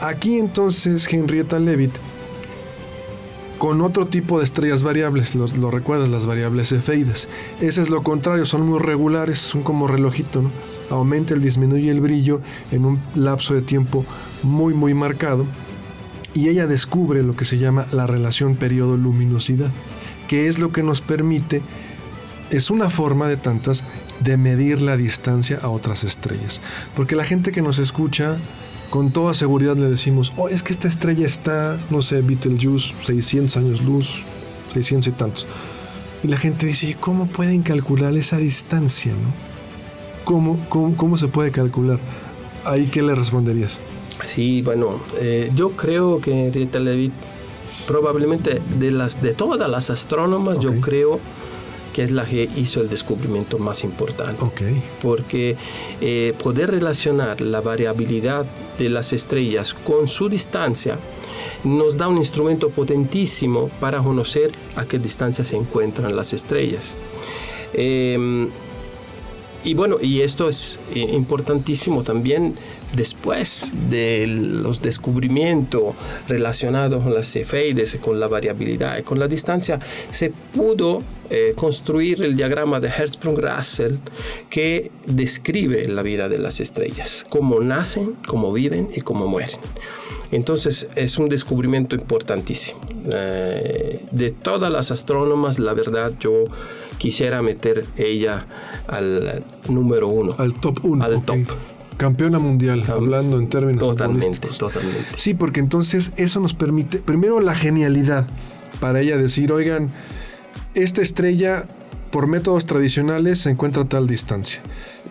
Aquí 0.00 0.38
entonces 0.38 1.10
Henrietta 1.12 1.58
Leavitt 1.58 1.96
con 3.64 3.80
otro 3.80 4.06
tipo 4.06 4.36
de 4.36 4.44
estrellas 4.44 4.82
variables, 4.82 5.34
lo, 5.34 5.46
lo 5.46 5.70
recuerdas, 5.70 6.10
las 6.10 6.26
variables 6.26 6.68
cefeidas. 6.68 7.30
Ese 7.62 7.80
es 7.80 7.88
lo 7.88 8.02
contrario, 8.02 8.44
son 8.44 8.60
muy 8.66 8.78
regulares, 8.78 9.38
son 9.38 9.62
como 9.62 9.88
relojito. 9.88 10.42
Aumenta 10.90 11.32
el 11.32 11.40
disminuye 11.40 11.90
el 11.90 12.02
brillo 12.02 12.42
en 12.72 12.84
un 12.84 13.00
lapso 13.14 13.54
de 13.54 13.62
tiempo 13.62 14.04
muy, 14.42 14.74
muy 14.74 14.92
marcado. 14.92 15.46
Y 16.34 16.50
ella 16.50 16.66
descubre 16.66 17.22
lo 17.22 17.36
que 17.36 17.46
se 17.46 17.56
llama 17.56 17.86
la 17.90 18.06
relación 18.06 18.56
periodo-luminosidad, 18.56 19.70
que 20.28 20.46
es 20.46 20.58
lo 20.58 20.70
que 20.70 20.82
nos 20.82 21.00
permite, 21.00 21.62
es 22.50 22.70
una 22.70 22.90
forma 22.90 23.28
de 23.28 23.38
tantas, 23.38 23.82
de 24.20 24.36
medir 24.36 24.82
la 24.82 24.98
distancia 24.98 25.58
a 25.62 25.70
otras 25.70 26.04
estrellas. 26.04 26.60
Porque 26.94 27.16
la 27.16 27.24
gente 27.24 27.50
que 27.50 27.62
nos 27.62 27.78
escucha 27.78 28.36
con 28.90 29.12
toda 29.12 29.34
seguridad 29.34 29.76
le 29.76 29.88
decimos, 29.88 30.32
oh, 30.36 30.48
es 30.48 30.62
que 30.62 30.72
esta 30.72 30.88
estrella 30.88 31.26
está, 31.26 31.78
no 31.90 32.02
sé, 32.02 32.22
Betelgeuse, 32.22 32.94
600 33.02 33.56
años 33.56 33.82
luz, 33.82 34.24
600 34.72 35.08
y 35.08 35.12
tantos. 35.12 35.46
Y 36.22 36.28
la 36.28 36.36
gente 36.36 36.66
dice, 36.66 36.88
¿y 36.90 36.94
cómo 36.94 37.26
pueden 37.26 37.62
calcular 37.62 38.14
esa 38.14 38.38
distancia? 38.38 39.12
No? 39.12 39.32
¿Cómo, 40.24 40.66
cómo, 40.68 41.18
se 41.18 41.28
puede 41.28 41.50
calcular? 41.50 41.98
¿Ahí 42.64 42.86
qué 42.86 43.02
le 43.02 43.14
responderías? 43.14 43.80
Sí, 44.24 44.62
bueno, 44.62 45.02
eh, 45.20 45.50
yo 45.54 45.72
creo 45.72 46.20
que 46.20 46.50
Rita 46.50 46.78
Leavitt 46.78 47.12
probablemente 47.86 48.62
de 48.78 48.90
las 48.90 49.20
de 49.20 49.34
todas 49.34 49.68
las 49.68 49.90
astrónomas, 49.90 50.58
yo 50.60 50.80
creo 50.80 51.20
que 51.94 52.02
es 52.02 52.10
la 52.10 52.26
que 52.26 52.50
hizo 52.56 52.82
el 52.82 52.90
descubrimiento 52.90 53.58
más 53.58 53.84
importante. 53.84 54.44
Porque 55.00 55.56
eh, 56.00 56.34
poder 56.42 56.72
relacionar 56.72 57.40
la 57.40 57.60
variabilidad 57.60 58.44
de 58.78 58.88
las 58.90 59.12
estrellas 59.12 59.72
con 59.72 60.08
su 60.08 60.28
distancia 60.28 60.98
nos 61.62 61.96
da 61.96 62.08
un 62.08 62.18
instrumento 62.18 62.68
potentísimo 62.68 63.70
para 63.80 64.02
conocer 64.02 64.50
a 64.74 64.84
qué 64.84 64.98
distancia 64.98 65.44
se 65.44 65.56
encuentran 65.56 66.14
las 66.16 66.32
estrellas. 66.32 66.96
Em, 67.72 68.48
y 69.64 69.74
bueno, 69.74 69.96
y 70.00 70.20
esto 70.20 70.48
es 70.48 70.78
eh, 70.94 71.00
importantísimo 71.00 72.02
también 72.02 72.54
después 72.94 73.72
de 73.90 74.26
los 74.26 74.80
descubrimientos 74.80 75.94
relacionados 76.28 77.02
con 77.02 77.14
las 77.14 77.32
cefeides, 77.32 77.98
con 78.00 78.20
la 78.20 78.28
variabilidad 78.28 78.98
y 78.98 79.02
con 79.02 79.18
la 79.18 79.26
distancia, 79.26 79.78
se 80.10 80.30
pudo 80.54 81.02
eh, 81.30 81.54
construir 81.56 82.22
el 82.22 82.36
diagrama 82.36 82.80
de 82.80 82.90
Hertzsprung-Russell 82.90 83.96
que 84.50 84.90
describe 85.06 85.88
la 85.88 86.02
vida 86.02 86.28
de 86.28 86.38
las 86.38 86.60
estrellas, 86.60 87.26
cómo 87.28 87.60
nacen, 87.60 88.16
cómo 88.26 88.52
viven 88.52 88.90
y 88.94 89.00
cómo 89.00 89.26
mueren. 89.26 89.58
Entonces 90.30 90.88
es 90.94 91.18
un 91.18 91.28
descubrimiento 91.28 91.96
importantísimo. 91.96 92.80
Eh, 93.10 94.04
de 94.10 94.30
todas 94.30 94.70
las 94.70 94.90
astrónomas, 94.90 95.58
la 95.58 95.74
verdad 95.74 96.12
yo 96.20 96.44
quisiera 97.04 97.42
meter 97.42 97.84
ella 97.98 98.46
al 98.88 99.44
número 99.68 100.08
uno. 100.08 100.34
Al 100.38 100.54
top 100.54 100.80
uno. 100.84 101.04
Al 101.04 101.22
top. 101.22 101.40
Campeona 101.98 102.38
mundial, 102.38 102.82
hablando 102.88 103.36
en 103.36 103.50
términos 103.50 103.82
Totalmente, 103.82 104.48
totalmente. 104.48 105.04
Sí, 105.16 105.34
porque 105.34 105.60
entonces 105.60 106.12
eso 106.16 106.40
nos 106.40 106.54
permite, 106.54 107.00
primero 107.00 107.40
la 107.40 107.54
genialidad 107.54 108.26
para 108.80 109.00
ella 109.00 109.18
decir, 109.18 109.52
oigan, 109.52 109.90
esta 110.74 111.02
estrella 111.02 111.68
por 112.10 112.26
métodos 112.26 112.64
tradicionales 112.64 113.38
se 113.38 113.50
encuentra 113.50 113.84
tal 113.84 114.06
distancia, 114.06 114.62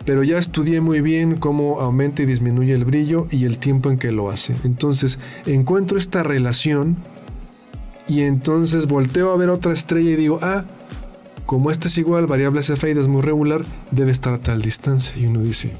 pero 0.04 0.24
ya 0.24 0.38
estudié 0.38 0.80
muy 0.80 1.00
bien 1.00 1.36
cómo 1.36 1.80
aumenta 1.80 2.22
y 2.22 2.26
disminuye 2.26 2.74
el 2.74 2.84
brillo 2.84 3.28
y 3.30 3.44
el 3.44 3.58
tiempo 3.58 3.88
en 3.88 3.98
que 3.98 4.10
lo 4.10 4.30
hace. 4.30 4.56
Entonces 4.64 5.20
encuentro 5.46 5.96
esta 5.96 6.24
relación 6.24 6.96
y 8.08 8.22
entonces 8.22 8.88
volteo 8.88 9.32
a 9.32 9.36
ver 9.36 9.48
otra 9.48 9.72
estrella 9.72 10.10
y 10.10 10.16
digo, 10.16 10.40
ah, 10.42 10.64
como 11.46 11.70
esta 11.70 11.88
es 11.88 11.98
igual, 11.98 12.26
variable 12.26 12.62
cefeida 12.62 13.00
es 13.00 13.08
muy 13.08 13.22
regular, 13.22 13.64
debe 13.90 14.12
estar 14.12 14.32
a 14.32 14.38
tal 14.38 14.62
distancia. 14.62 15.16
Y 15.18 15.26
uno 15.26 15.40
dice, 15.40 15.72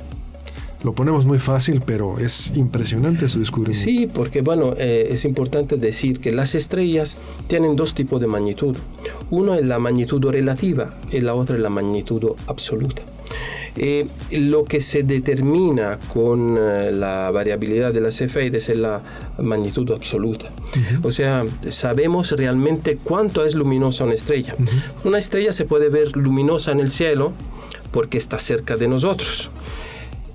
lo 0.83 0.95
ponemos 0.95 1.25
muy 1.25 1.39
fácil, 1.39 1.83
pero 1.85 2.19
es 2.19 2.53
impresionante 2.55 3.29
su 3.29 3.39
descubrimiento. 3.39 3.85
Sí, 3.85 4.07
porque 4.07 4.43
bueno, 4.43 4.75
eh, 4.77 5.09
es 5.11 5.25
importante 5.25 5.77
decir 5.77 6.21
que 6.21 6.31
las 6.31 6.55
estrellas 6.55 7.17
tienen 7.47 7.75
dos 7.75 7.95
tipos 7.95 8.21
de 8.21 8.27
magnitud. 8.27 8.77
Uno 9.31 9.55
es 9.55 9.67
la 9.67 9.79
magnitud 9.79 10.23
relativa 10.23 10.91
y 11.11 11.21
la 11.21 11.35
otra 11.35 11.57
es 11.57 11.63
la 11.63 11.71
magnitud 11.71 12.33
absoluta. 12.47 13.03
Eh, 13.77 14.07
lo 14.31 14.65
que 14.65 14.81
se 14.81 15.03
determina 15.03 15.99
con 16.13 16.57
eh, 16.57 16.93
la 16.93 17.31
variabilidad 17.33 17.93
de 17.93 18.01
las 18.01 18.17
cefeides 18.17 18.69
es 18.69 18.79
la 18.79 19.03
magnitud 19.39 19.91
absoluta. 19.91 20.53
O 21.03 21.11
sea, 21.11 21.45
sabemos 21.71 22.31
realmente 22.33 22.99
cuánto 23.03 23.45
es 23.45 23.55
luminosa 23.55 24.05
una 24.05 24.15
estrella. 24.15 24.55
Una 25.05 25.19
estrella 25.19 25.53
se 25.53 25.65
puede 25.65 25.89
ver 25.89 26.17
luminosa 26.17 26.71
en 26.71 26.81
el 26.81 26.91
cielo 26.91 27.33
porque 27.91 28.17
está 28.19 28.39
cerca 28.39 28.77
de 28.77 28.87
nosotros. 28.87 29.51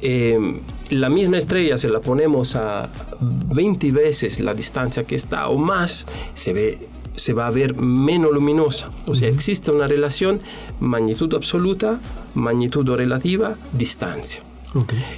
Eh, 0.01 0.59
la 0.89 1.09
misma 1.09 1.37
estrella, 1.37 1.77
se 1.77 1.89
la 1.89 1.99
ponemos 2.01 2.55
a 2.55 2.89
20 3.19 3.91
veces 3.91 4.39
la 4.39 4.53
distancia 4.53 5.03
que 5.03 5.15
está 5.15 5.47
o 5.47 5.57
más, 5.57 6.07
se 6.33 6.53
ve 6.53 6.87
se 7.15 7.33
va 7.33 7.47
a 7.47 7.51
ver 7.51 7.75
menos 7.75 8.31
luminosa. 8.31 8.89
O 9.05 9.13
sea, 9.13 9.27
existe 9.27 9.71
una 9.71 9.87
relación 9.87 10.39
magnitud 10.79 11.33
absoluta, 11.35 11.99
magnitud 12.39 12.87
relativa, 12.87 13.57
distancia. 13.71 14.41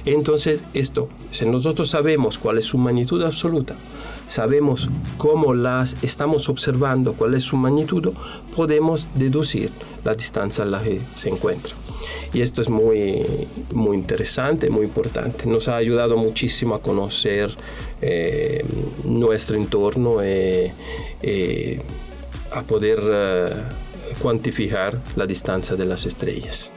Entonces, 0.06 0.62
esto, 0.72 1.08
si 1.30 1.44
nosotros 1.44 1.90
sabemos 1.90 2.38
cuál 2.38 2.58
es 2.58 2.64
su 2.64 2.78
magnitud 2.78 3.22
absoluta, 3.22 3.74
sabemos 4.26 4.88
cómo 5.18 5.52
las 5.52 5.96
estamos 6.02 6.48
observando, 6.48 7.12
cuál 7.12 7.34
es 7.34 7.42
su 7.42 7.56
magnitud, 7.56 8.12
podemos 8.56 9.06
deducir 9.14 9.70
la 10.04 10.14
distancia 10.14 10.64
a 10.64 10.66
la 10.66 10.82
que 10.82 11.02
se 11.14 11.28
encuentra. 11.28 11.74
Y 12.32 12.40
esto 12.40 12.62
es 12.62 12.70
muy, 12.70 13.26
muy 13.74 13.96
interesante, 13.96 14.70
muy 14.70 14.84
importante. 14.84 15.44
Nos 15.46 15.68
ha 15.68 15.76
ayudado 15.76 16.16
muchísimo 16.16 16.74
a 16.74 16.80
conocer 16.80 17.54
eh, 18.00 18.64
nuestro 19.04 19.56
entorno 19.56 20.22
y 20.22 20.28
eh, 20.28 20.72
eh, 21.22 21.82
a 22.52 22.62
poder 22.62 23.00
cuantificar 24.18 24.98
la 25.16 25.26
distancia 25.26 25.76
de 25.76 25.84
las 25.84 26.06
estrellas. 26.06 26.72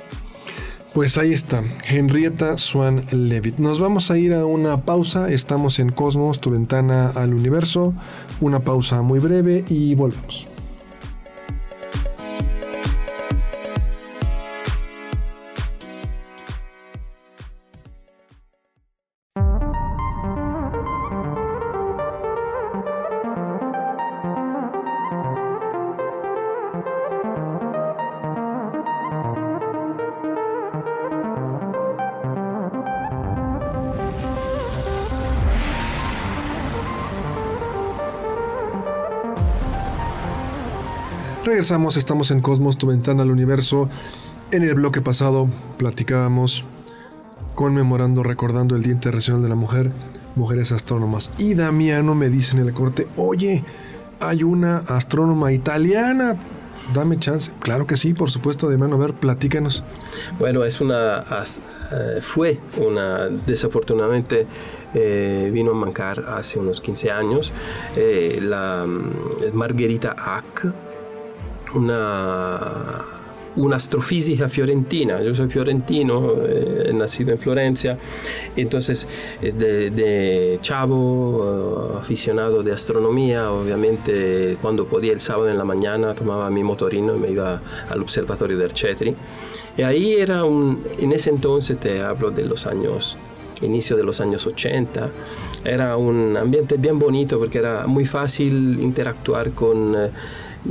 Pues 0.96 1.18
ahí 1.18 1.34
está, 1.34 1.62
Henrietta 1.90 2.58
Swan 2.58 3.02
Levitt. 3.12 3.58
Nos 3.58 3.80
vamos 3.80 4.12
a 4.12 4.18
ir 4.18 4.34
a 4.34 4.46
una 4.46 4.86
pausa. 4.86 5.30
Estamos 5.30 5.80
en 5.80 5.92
Cosmos, 5.92 6.40
tu 6.40 6.52
ventana 6.52 7.10
al 7.10 7.34
universo. 7.34 7.94
Una 8.40 8.62
pausa 8.62 9.02
muy 9.02 9.20
breve 9.20 9.66
y 9.68 9.94
volvemos. 9.94 10.48
Regresamos, 41.46 41.96
estamos 41.96 42.32
en 42.32 42.42
Cosmos, 42.42 42.76
tu 42.80 42.88
ventana 42.88 43.22
al 43.22 43.30
universo. 43.30 43.88
En 44.50 44.64
el 44.64 44.74
bloque 44.74 45.00
pasado 45.00 45.48
platicábamos 45.78 46.64
conmemorando, 47.54 48.24
recordando 48.24 48.76
el 48.76 48.82
Día 48.82 48.94
Internacional 48.94 49.44
de 49.44 49.50
la 49.50 49.56
Mujer, 49.56 49.92
mujeres 50.36 50.72
astrónomas. 50.72 51.30
Y 51.38 51.54
Damiano 51.54 52.16
me 52.16 52.30
dice 52.30 52.58
en 52.58 52.66
el 52.66 52.74
corte, 52.74 53.08
oye, 53.16 53.64
hay 54.20 54.42
una 54.42 54.78
astrónoma 54.88 55.54
italiana. 55.54 56.36
Dame 56.96 57.20
chance. 57.20 57.52
Claro 57.60 57.86
que 57.86 57.96
sí, 57.96 58.16
por 58.16 58.32
supuesto, 58.32 58.68
Damiano. 58.68 58.96
A 58.96 59.00
ver, 59.00 59.14
platícanos. 59.14 59.84
Bueno, 60.40 60.66
es 60.66 60.82
una, 60.82 61.26
eh, 61.92 62.22
fue 62.22 62.60
una, 62.84 63.28
desafortunadamente, 63.30 64.48
eh, 64.96 65.52
vino 65.54 65.74
a 65.74 65.76
mancar 65.76 66.26
hace 66.28 66.58
unos 66.58 66.82
15 66.82 67.12
años, 67.12 67.54
eh, 67.96 68.40
la 68.42 68.84
mm, 68.88 69.54
Margherita 69.56 70.16
Hack 70.18 70.74
una, 71.76 73.04
una 73.56 73.76
astrofísica 73.76 74.50
fiorentina. 74.50 75.22
Yo 75.22 75.34
soy 75.34 75.48
fiorentino, 75.50 76.34
eh, 76.48 76.92
nacido 76.94 77.32
en 77.32 77.38
Florencia, 77.38 77.98
entonces 78.56 79.08
eh, 79.42 79.52
de, 79.52 80.60
chavo, 80.62 81.94
eh, 81.94 81.98
aficionado 82.00 82.64
de 82.64 82.74
astronomía, 82.74 83.52
obviamente 83.52 84.58
cuando 84.62 84.86
podía 84.86 85.14
el 85.14 85.20
sábado 85.20 85.50
en 85.50 85.58
la 85.58 85.66
mañana 85.66 86.14
tomaba 86.14 86.50
mi 86.50 86.64
motorino 86.64 87.16
y 87.16 87.20
me 87.20 87.32
iba 87.32 87.62
al 87.90 88.02
observatorio 88.02 88.58
de 88.58 88.66
Arcetri. 88.66 89.16
Y 89.78 89.82
ahí 89.82 90.14
era 90.16 90.44
un, 90.46 90.84
en 90.98 91.12
ese 91.12 91.30
entonces 91.30 91.78
te 91.80 92.02
hablo 92.02 92.32
de 92.32 92.46
los 92.46 92.66
años 92.66 93.18
inicio 93.62 93.96
de 93.96 94.04
los 94.04 94.20
años 94.20 94.46
80. 94.46 95.10
Era 95.64 95.96
un 95.96 96.36
ambiente 96.36 96.76
bien 96.76 97.00
bonito 97.00 97.40
porque 97.40 97.60
era 97.60 97.88
muy 97.88 98.06
fácil 98.06 98.80
interactuar 98.82 99.52
con 99.52 99.96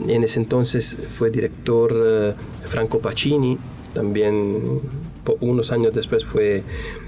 en 0.09 0.25
ese 0.25 0.41
entonces 0.41 0.97
fue 1.17 1.31
director 1.31 1.93
eh, 1.95 2.35
Franco 2.65 2.99
Pacini, 2.99 3.59
también 3.93 4.81
unos 5.41 5.73
años 5.73 5.95
después 5.95 6.25
fue 6.25 6.63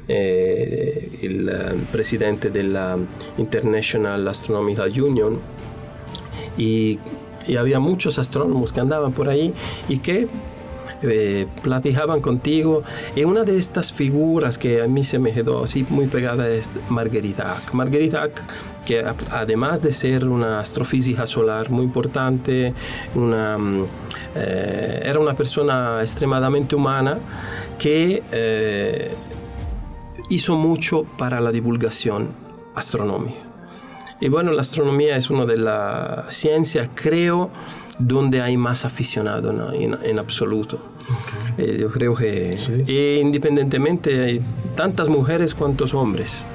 eh, 0.08 1.18
el 1.22 1.48
eh, 1.48 1.52
presidente 1.92 2.50
de 2.50 2.62
la 2.62 2.96
International 3.36 4.26
Astronomical 4.28 4.90
Union. 5.00 5.38
Y, 6.56 6.98
y, 7.46 7.56
había 7.56 7.78
muchos 7.78 8.18
astrónomos 8.18 8.72
que 8.72 8.80
andaban 8.80 9.12
por 9.12 9.28
ahí 9.28 9.52
y 9.88 9.98
que 9.98 10.26
eh, 11.02 11.46
platicaban 11.62 12.20
contigo. 12.20 12.82
Y 13.14 13.24
una 13.24 13.42
de 13.42 13.56
estas 13.56 13.92
figuras 13.92 14.58
que 14.58 14.82
a 14.82 14.86
mí 14.86 15.04
se 15.04 15.18
me 15.18 15.32
quedó 15.32 15.64
así 15.64 15.86
muy 15.90 16.06
pegada 16.06 16.48
es 16.48 16.70
Marguerite 16.88 17.42
Marguerite 17.72 18.18
que 18.84 19.04
además 19.30 19.82
de 19.82 19.92
ser 19.92 20.26
una 20.26 20.60
astrofísica 20.60 21.26
solar 21.26 21.70
muy 21.70 21.84
importante, 21.84 22.72
una, 23.14 23.58
mm, 23.58 23.84
eh, 24.36 25.02
era 25.04 25.18
una 25.18 25.34
persona 25.34 25.98
extremadamente 26.00 26.76
humana 26.76 27.18
que 27.78 28.22
eh, 28.30 29.14
hizo 30.30 30.56
mucho 30.56 31.04
para 31.18 31.40
la 31.40 31.50
divulgación 31.50 32.28
astronómica. 32.74 33.44
Y 34.20 34.28
bueno, 34.28 34.52
la 34.52 34.62
astronomía 34.62 35.16
es 35.16 35.28
una 35.28 35.44
de 35.44 35.58
las 35.58 36.34
ciencias, 36.34 36.88
creo, 36.94 37.50
donde 37.98 38.42
hay 38.42 38.56
más 38.56 38.84
aficionados 38.84 39.54
en, 39.74 40.18
absoluto. 40.18 40.80
Eh, 41.56 41.78
yo 41.80 41.90
creo 41.90 42.14
que 42.14 42.56
e 42.86 43.20
independientemente 43.22 44.22
hay 44.22 44.40
tantas 44.74 45.08
mujeres 45.08 45.54
cuantos 45.54 45.94
hombres. 45.94 46.46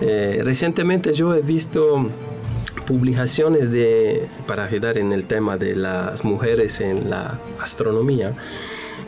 Eh, 0.00 0.40
recientemente 0.44 1.12
yo 1.12 1.34
he 1.34 1.42
visto 1.42 2.06
publicaciones 2.86 3.70
de, 3.70 4.26
para 4.46 4.68
quedar 4.68 4.98
en 4.98 5.12
el 5.12 5.26
tema 5.26 5.56
de 5.56 5.76
las 5.76 6.24
mujeres 6.24 6.80
en 6.80 7.08
la 7.08 7.38
astronomía, 7.60 8.32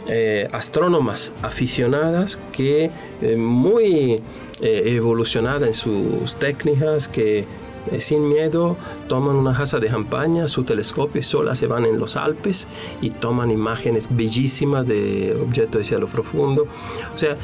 eh, 0.07 0.49
astrónomas 0.53 1.33
aficionadas 1.43 2.39
que 2.53 2.91
muy 3.37 4.21
evolucionadas 4.61 5.67
en 5.67 5.75
sus 5.75 6.37
técnicas, 6.37 7.09
que 7.09 7.39
eh, 7.39 7.47
sin 7.99 8.29
miedo 8.29 8.77
toman 9.09 9.37
una 9.37 9.57
casa 9.57 9.79
de 9.79 9.89
campaña, 9.89 10.49
su 10.49 10.65
telescopio 10.65 11.21
y 11.21 11.23
sola 11.23 11.55
se 11.57 11.67
van 11.67 11.85
en 11.85 11.99
los 11.99 12.17
Alpes 12.17 12.69
y 13.01 13.11
toman 13.11 13.51
imágenes 13.51 14.09
bellísimas 14.11 14.87
de 14.87 15.37
objetos 15.43 15.79
de 15.79 15.85
cielo 15.85 16.07
profundo. 16.07 16.67
O 17.15 17.19
sea, 17.19 17.37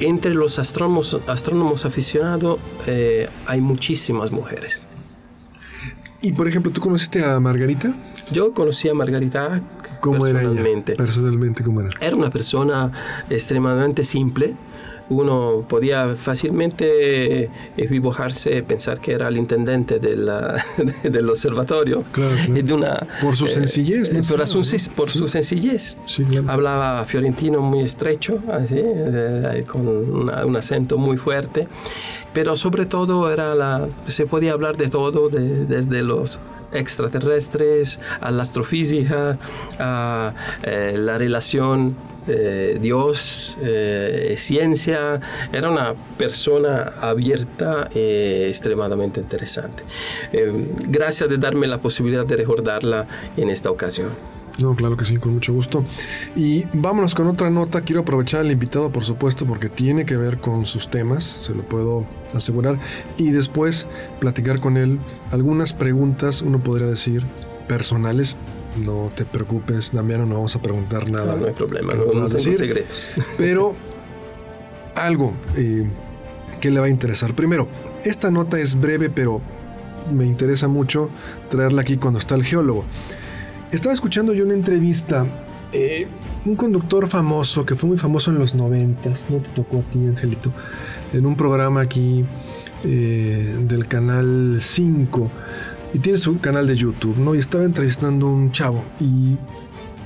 entre 0.00 0.34
los 0.34 0.58
astrónomos, 0.58 1.18
astrónomos 1.26 1.84
aficionados 1.84 2.58
eh, 2.86 3.28
hay 3.46 3.60
muchísimas 3.60 4.30
mujeres. 4.30 4.86
Y 6.22 6.32
por 6.32 6.48
ejemplo, 6.48 6.70
¿tú 6.70 6.80
conociste 6.80 7.24
a 7.24 7.40
Margarita? 7.40 7.92
Yo 8.30 8.52
conocí 8.52 8.88
a 8.88 8.94
Margarita 8.94 9.62
¿Cómo 10.00 10.20
personalmente. 10.20 10.92
Era 10.92 11.02
ella? 11.02 11.04
Personalmente, 11.04 11.64
¿cómo 11.64 11.80
era? 11.80 11.90
Era 12.00 12.16
una 12.16 12.30
persona 12.30 12.92
extremadamente 13.28 14.04
simple, 14.04 14.54
uno 15.10 15.64
podía 15.68 16.14
fácilmente 16.16 17.50
equivocarse, 17.76 18.62
pensar 18.62 19.00
que 19.00 19.12
era 19.12 19.28
el 19.28 19.36
intendente 19.36 19.98
del 21.02 21.28
observatorio. 21.28 22.04
De 22.48 22.72
una, 22.72 23.06
por 23.20 23.36
su 23.36 23.48
sencillez. 23.48 24.08
por, 24.28 24.46
su, 24.46 24.90
por 24.94 25.10
su 25.10 25.28
sencillez. 25.28 25.98
Hablaba 26.46 27.04
fiorentino 27.04 27.60
muy 27.60 27.82
estrecho, 27.82 28.38
así, 28.50 28.82
con 29.70 29.88
un 29.88 30.56
acento 30.56 30.96
muy 30.96 31.16
fuerte, 31.16 31.66
pero 32.32 32.56
sobre 32.56 32.86
todo 32.86 33.30
era 33.32 33.54
la, 33.54 33.88
se 34.06 34.26
podía 34.26 34.52
hablar 34.52 34.76
de 34.76 34.88
todo, 34.88 35.28
desde 35.28 36.02
los 36.02 36.40
extraterrestres, 36.72 37.98
a 38.20 38.30
la 38.30 38.42
astrofísica, 38.42 39.38
a 39.78 40.34
eh, 40.62 40.94
la 40.96 41.18
relación 41.18 41.96
eh, 42.28 42.78
Dios, 42.80 43.56
eh, 43.60 44.34
ciencia. 44.36 45.20
Era 45.52 45.70
una 45.70 45.94
persona 46.18 46.92
abierta 47.00 47.88
e 47.94 48.46
extremadamente 48.48 49.20
interesante. 49.20 49.82
gracias 50.32 51.28
de 51.28 51.38
darme 51.38 51.66
la 51.66 51.78
posibilidad 51.78 52.26
de 52.26 52.36
recordarla 52.36 53.06
en 53.36 53.50
esta 53.50 53.70
ocasión. 53.70 54.10
No, 54.60 54.74
claro 54.74 54.96
que 54.96 55.04
sí, 55.04 55.16
con 55.16 55.34
mucho 55.34 55.52
gusto. 55.52 55.84
Y 56.36 56.64
vámonos 56.74 57.14
con 57.14 57.26
otra 57.26 57.50
nota. 57.50 57.80
Quiero 57.80 58.02
aprovechar 58.02 58.40
al 58.40 58.50
invitado, 58.50 58.90
por 58.90 59.04
supuesto, 59.04 59.46
porque 59.46 59.68
tiene 59.68 60.04
que 60.04 60.16
ver 60.16 60.38
con 60.38 60.66
sus 60.66 60.90
temas, 60.90 61.24
se 61.24 61.54
lo 61.54 61.62
puedo 61.62 62.06
asegurar. 62.34 62.78
Y 63.16 63.30
después 63.30 63.86
platicar 64.18 64.60
con 64.60 64.76
él 64.76 64.98
algunas 65.30 65.72
preguntas, 65.72 66.42
uno 66.42 66.62
podría 66.62 66.86
decir, 66.86 67.24
personales. 67.68 68.36
No 68.84 69.10
te 69.14 69.24
preocupes, 69.24 69.92
Damiano, 69.92 70.26
no 70.26 70.36
vamos 70.36 70.54
a 70.54 70.62
preguntar 70.62 71.10
nada. 71.10 71.34
No, 71.36 71.46
hay 71.46 71.54
problema, 71.54 71.94
no, 71.94 72.06
no 72.12 72.28
decir, 72.28 72.56
secretos. 72.56 73.10
Pero 73.38 73.74
algo 74.94 75.32
eh, 75.56 75.88
que 76.60 76.70
le 76.70 76.78
va 76.78 76.86
a 76.86 76.88
interesar. 76.88 77.34
Primero, 77.34 77.66
esta 78.04 78.30
nota 78.30 78.58
es 78.58 78.78
breve, 78.78 79.10
pero 79.10 79.40
me 80.12 80.26
interesa 80.26 80.68
mucho 80.68 81.10
traerla 81.48 81.82
aquí 81.82 81.96
cuando 81.96 82.18
está 82.18 82.34
el 82.34 82.44
geólogo. 82.44 82.84
Estaba 83.72 83.92
escuchando 83.92 84.32
yo 84.32 84.44
una 84.44 84.54
entrevista, 84.54 85.24
eh, 85.72 86.08
un 86.44 86.56
conductor 86.56 87.06
famoso, 87.06 87.64
que 87.64 87.76
fue 87.76 87.88
muy 87.88 87.98
famoso 87.98 88.32
en 88.32 88.38
los 88.40 88.52
noventas, 88.52 89.28
no 89.30 89.36
te 89.36 89.50
tocó 89.50 89.78
a 89.78 89.82
ti, 89.82 90.00
Angelito, 90.00 90.52
en 91.12 91.24
un 91.24 91.36
programa 91.36 91.80
aquí 91.80 92.24
eh, 92.82 93.56
del 93.68 93.86
canal 93.86 94.56
5, 94.58 95.30
y 95.94 96.00
tiene 96.00 96.18
su 96.18 96.40
canal 96.40 96.66
de 96.66 96.74
YouTube, 96.74 97.16
¿no? 97.18 97.36
Y 97.36 97.38
estaba 97.38 97.62
entrevistando 97.62 98.26
a 98.26 98.30
un 98.32 98.50
chavo, 98.50 98.82
y 98.98 99.38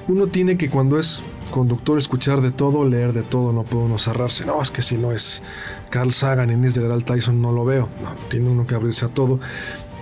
uno 0.08 0.26
tiene 0.26 0.58
que 0.58 0.68
cuando 0.68 0.98
es 0.98 1.22
conductor 1.50 1.96
escuchar 1.96 2.42
de 2.42 2.50
todo, 2.50 2.84
leer 2.84 3.14
de 3.14 3.22
todo, 3.22 3.54
no 3.54 3.62
puede 3.62 3.84
uno 3.86 3.96
cerrarse, 3.96 4.44
no, 4.44 4.60
es 4.60 4.70
que 4.70 4.82
si 4.82 4.98
no 4.98 5.10
es 5.10 5.42
Carl 5.88 6.12
Sagan, 6.12 6.50
Inés 6.50 6.74
de 6.74 6.82
Gerald 6.82 7.04
Tyson, 7.04 7.40
no 7.40 7.50
lo 7.50 7.64
veo, 7.64 7.88
no, 8.02 8.14
tiene 8.28 8.50
uno 8.50 8.66
que 8.66 8.74
abrirse 8.74 9.06
a 9.06 9.08
todo 9.08 9.40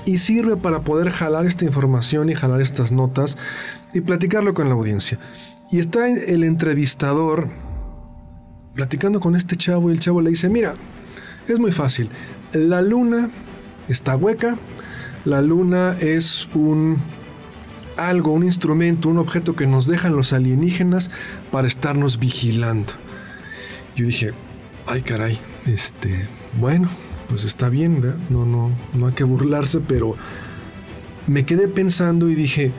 y 0.04 0.18
sirve 0.18 0.56
para 0.56 0.82
poder 0.82 1.10
jalar 1.10 1.46
esta 1.46 1.64
información 1.64 2.30
y 2.30 2.34
jalar 2.34 2.60
estas 2.60 2.92
notas 2.92 3.38
y 3.92 4.00
platicarlo 4.00 4.54
con 4.54 4.68
la 4.68 4.74
audiencia. 4.74 5.18
Y 5.70 5.78
está 5.78 6.08
el 6.08 6.44
entrevistador 6.44 7.48
platicando 8.74 9.20
con 9.20 9.36
este 9.36 9.56
chavo 9.56 9.90
y 9.90 9.94
el 9.94 10.00
chavo 10.00 10.22
le 10.22 10.30
dice, 10.30 10.48
mira, 10.48 10.74
es 11.48 11.58
muy 11.58 11.72
fácil, 11.72 12.08
la 12.52 12.82
luna 12.82 13.30
está 13.88 14.16
hueca, 14.16 14.56
la 15.24 15.42
luna 15.42 15.96
es 16.00 16.48
un 16.54 16.98
algo, 17.96 18.32
un 18.32 18.44
instrumento, 18.44 19.08
un 19.08 19.18
objeto 19.18 19.54
que 19.54 19.66
nos 19.66 19.86
dejan 19.86 20.16
los 20.16 20.32
alienígenas 20.32 21.10
para 21.50 21.68
estarnos 21.68 22.18
vigilando. 22.18 22.92
Yo 23.94 24.06
dije, 24.06 24.32
ay 24.86 25.02
caray, 25.02 25.38
este, 25.66 26.28
bueno, 26.58 26.88
pues 27.32 27.44
está 27.44 27.70
bien, 27.70 28.02
No, 28.28 28.44
no, 28.44 28.70
no 28.92 29.06
hay 29.06 29.14
que 29.14 29.24
burlarse, 29.24 29.80
pero 29.80 30.16
me 31.26 31.46
quedé 31.46 31.66
pensando 31.66 32.28
y 32.28 32.34
dije, 32.34 32.72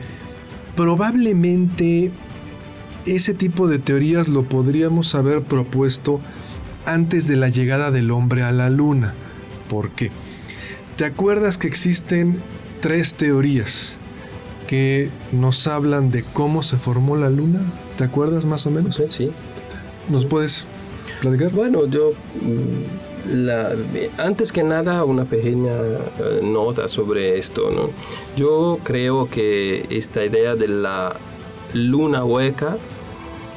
probablemente 0.76 2.12
ese 3.04 3.34
tipo 3.34 3.66
de 3.66 3.80
teorías 3.80 4.28
lo 4.28 4.44
podríamos 4.44 5.16
haber 5.16 5.42
propuesto 5.42 6.20
antes 6.86 7.26
de 7.26 7.34
la 7.34 7.48
llegada 7.48 7.90
del 7.90 8.12
hombre 8.12 8.44
a 8.44 8.52
la 8.52 8.70
luna. 8.70 9.14
¿Por 9.68 9.90
qué? 9.90 10.12
¿Te 10.94 11.04
acuerdas 11.04 11.58
que 11.58 11.66
existen 11.66 12.36
tres 12.80 13.16
teorías 13.16 13.96
que 14.68 15.10
nos 15.32 15.66
hablan 15.66 16.12
de 16.12 16.22
cómo 16.22 16.62
se 16.62 16.76
formó 16.76 17.16
la 17.16 17.28
luna? 17.28 17.60
¿Te 17.96 18.04
acuerdas 18.04 18.46
más 18.46 18.66
o 18.66 18.70
menos? 18.70 19.02
Sí. 19.08 19.32
¿Nos 20.08 20.24
puedes 20.24 20.68
platicar? 21.20 21.50
Bueno, 21.50 21.86
yo 21.88 22.12
mm, 23.26 24.20
antes 24.20 24.52
que 24.52 24.62
nada, 24.62 25.04
una 25.04 25.24
pequeña 25.24 25.72
eh, 25.72 26.40
nota 26.42 26.88
sobre 26.88 27.38
esto. 27.38 27.70
¿no? 27.70 27.90
Yo 28.36 28.78
creo 28.82 29.28
que 29.28 29.86
esta 29.90 30.24
idea 30.24 30.54
de 30.54 30.68
la 30.68 31.16
luna 31.72 32.24
hueca 32.24 32.76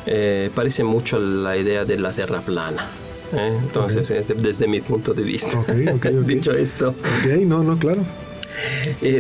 eh, 0.06 0.49
parece 0.56 0.84
mucho 0.84 1.17
a 1.17 1.19
la 1.19 1.58
idea 1.58 1.86
de 1.86 1.97
la 1.97 2.12
Tierra 2.13 2.41
plana. 2.41 2.89
¿eh? 3.34 3.58
Entonces, 3.62 4.12
desde 4.38 4.67
mi 4.67 4.82
punto 4.82 5.13
de 5.13 5.23
vista, 5.23 5.63
dicho 6.25 6.53
esto. 6.53 6.89
Ok, 6.89 7.41
no, 7.45 7.63
no, 7.63 7.77
claro. 7.77 8.01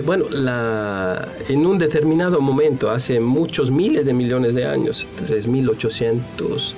bueno, 0.05 0.25
la, 0.29 1.27
en 1.49 1.65
un 1.65 1.77
determinado 1.77 2.41
momento, 2.41 2.89
hace 2.89 3.19
muchos 3.19 3.69
miles 3.69 4.05
de 4.05 4.13
millones 4.13 4.55
de 4.55 4.65
años, 4.65 5.07
3800 5.27 6.75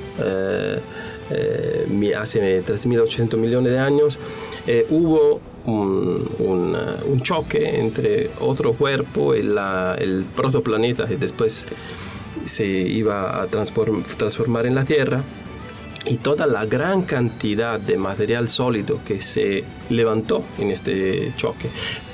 eh, 1.29 2.13
hace 2.17 2.63
3.800 2.63 3.37
millones 3.37 3.73
de 3.73 3.79
años, 3.79 4.19
eh, 4.67 4.85
hubo 4.89 5.41
un, 5.65 7.19
choque 7.21 7.79
entre 7.79 8.31
otro 8.39 8.73
cuerpo, 8.73 9.33
el, 9.33 9.57
el 9.99 10.25
protoplaneta, 10.35 11.05
que 11.05 11.17
después 11.17 11.67
se 12.45 12.65
iba 12.65 13.41
a 13.41 13.47
transformar 13.47 14.65
en 14.65 14.75
la 14.75 14.85
Tierra, 14.85 15.21
y 16.05 16.17
toda 16.17 16.47
la 16.47 16.65
gran 16.65 17.03
cantidad 17.03 17.79
de 17.79 17.97
material 17.97 18.49
sólido 18.49 19.01
que 19.05 19.19
se 19.19 19.63
levantó 19.89 20.43
en 20.57 20.71
este 20.71 21.33
choque, 21.35 21.69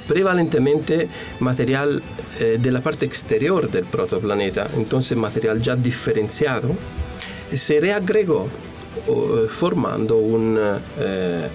prevalentemente 0.07 1.07
material 1.39 2.01
eh, 2.39 2.57
de 2.59 2.71
la 2.71 2.81
parte 2.81 3.05
exterior 3.05 3.69
del 3.69 3.85
protoplaneta, 3.85 4.69
entonces 4.75 5.17
material 5.17 5.61
ya 5.61 5.75
diferenciado, 5.75 6.69
se 7.53 7.79
reagregó 7.79 8.47
formando 9.49 10.17
un 10.17 10.57
eh, 10.99 11.47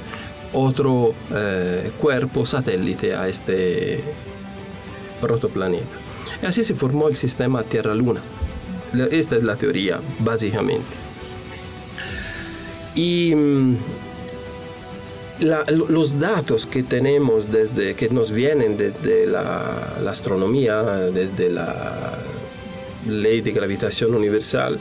otro 0.53 1.15
eh, 1.35 1.93
cuerpo 1.99 2.45
satélite 2.45 3.15
a 3.15 3.29
este 3.29 4.03
protoplaneta. 5.21 5.87
Así 6.43 6.65
se 6.65 6.75
formó 6.75 7.09
el 7.09 7.17
sistema 7.17 7.63
Tierra-Luna. 7.63 8.21
Esta 9.11 9.37
es 9.37 9.43
la 9.45 9.57
teoría, 9.57 10.01
básicamente. 10.19 10.89
Y 12.95 13.35
mm, 13.35 13.77
los 15.41 16.19
datos 16.19 16.67
que 16.67 16.83
tenemos 16.83 17.53
desde 17.53 17.95
que 17.95 18.09
nos 18.09 18.33
vienen 18.33 18.77
desde 18.77 19.27
la, 19.27 19.97
la 20.03 20.11
astronomía, 20.11 20.83
desde 20.83 21.51
la 21.51 22.19
ley 23.07 23.41
de 23.41 23.53
gravitación 23.53 24.15
universal, 24.15 24.79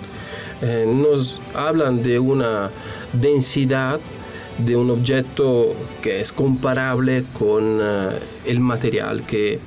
eh, 0.62 0.86
nos 0.86 1.40
hablan 1.54 2.04
de 2.04 2.20
una 2.20 2.70
densidad 3.14 4.00
de 4.58 4.76
un 4.76 4.90
objeto 4.90 5.74
que 6.02 6.20
es 6.20 6.34
comparable 6.34 7.24
con 7.38 7.80
eh, 7.82 8.10
el 8.46 8.60
material 8.60 9.26
que 9.26 9.60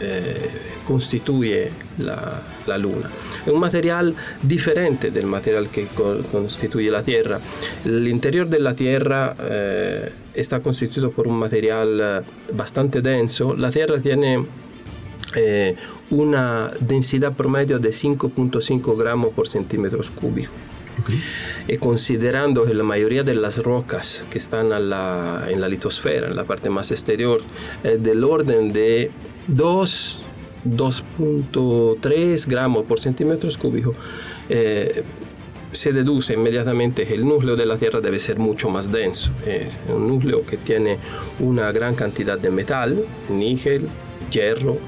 eh, 0.00 0.50
constituye 0.86 1.70
la, 1.96 2.42
la, 2.66 2.76
Luna. 2.76 3.10
Es 3.46 3.50
un 3.50 3.60
material 3.60 4.14
diferente 4.42 5.10
del 5.10 5.26
material 5.26 5.70
que 5.70 5.86
constituye 6.30 6.90
la 6.90 7.02
Tierra. 7.02 7.40
El 7.84 8.06
interior 8.08 8.46
de 8.48 8.58
la 8.58 8.74
Tierra 8.74 9.34
está 10.34 10.60
constituido 10.60 11.10
por 11.10 11.26
un 11.26 11.38
material 11.38 12.24
bastante 12.52 13.00
denso. 13.00 13.54
La 13.54 13.70
Tierra 13.70 13.98
tiene 14.02 14.44
eh, 15.34 15.76
una 16.10 16.72
densidad 16.80 17.32
promedio 17.34 17.78
de 17.78 17.90
5.5 17.90 18.96
gramos 18.96 19.32
por 19.32 19.48
centímetros 19.48 20.10
cúbicos. 20.10 20.54
Y 21.66 21.76
considerando 21.78 22.64
que 22.64 22.74
la 22.74 22.84
mayoría 22.84 23.24
de 23.24 23.34
las 23.34 23.62
rocas 23.62 24.26
que 24.30 24.38
están 24.38 24.72
en 24.72 24.90
la 24.90 25.68
litosfera, 25.68 26.28
en 26.28 26.36
la 26.36 26.44
parte 26.44 26.70
más 26.70 26.92
exterior, 26.92 27.42
es 27.82 28.02
del 28.02 28.22
orden 28.22 28.72
de 28.72 29.10
2, 29.48 30.22
2.3 30.64 32.46
gramos 32.46 32.84
por 32.84 33.00
centímetros 33.00 33.58
cúbicos, 33.58 33.96
eh, 34.48 35.02
se 35.72 35.92
deduce 35.92 36.34
inmediatamente 36.34 37.04
que 37.04 37.14
el 37.14 37.26
núcleo 37.26 37.56
de 37.56 37.66
la 37.66 37.76
Tierra 37.76 38.00
debe 38.00 38.20
ser 38.20 38.38
mucho 38.38 38.70
más 38.70 38.92
denso. 38.92 39.32
Es 39.44 39.76
un 39.92 40.06
núcleo 40.06 40.46
que 40.46 40.56
tiene 40.56 40.98
una 41.40 41.72
gran 41.72 41.96
cantidad 41.96 42.38
de 42.38 42.50
metal, 42.50 43.04
níquel, 43.28 43.88
hierro, 44.30 44.78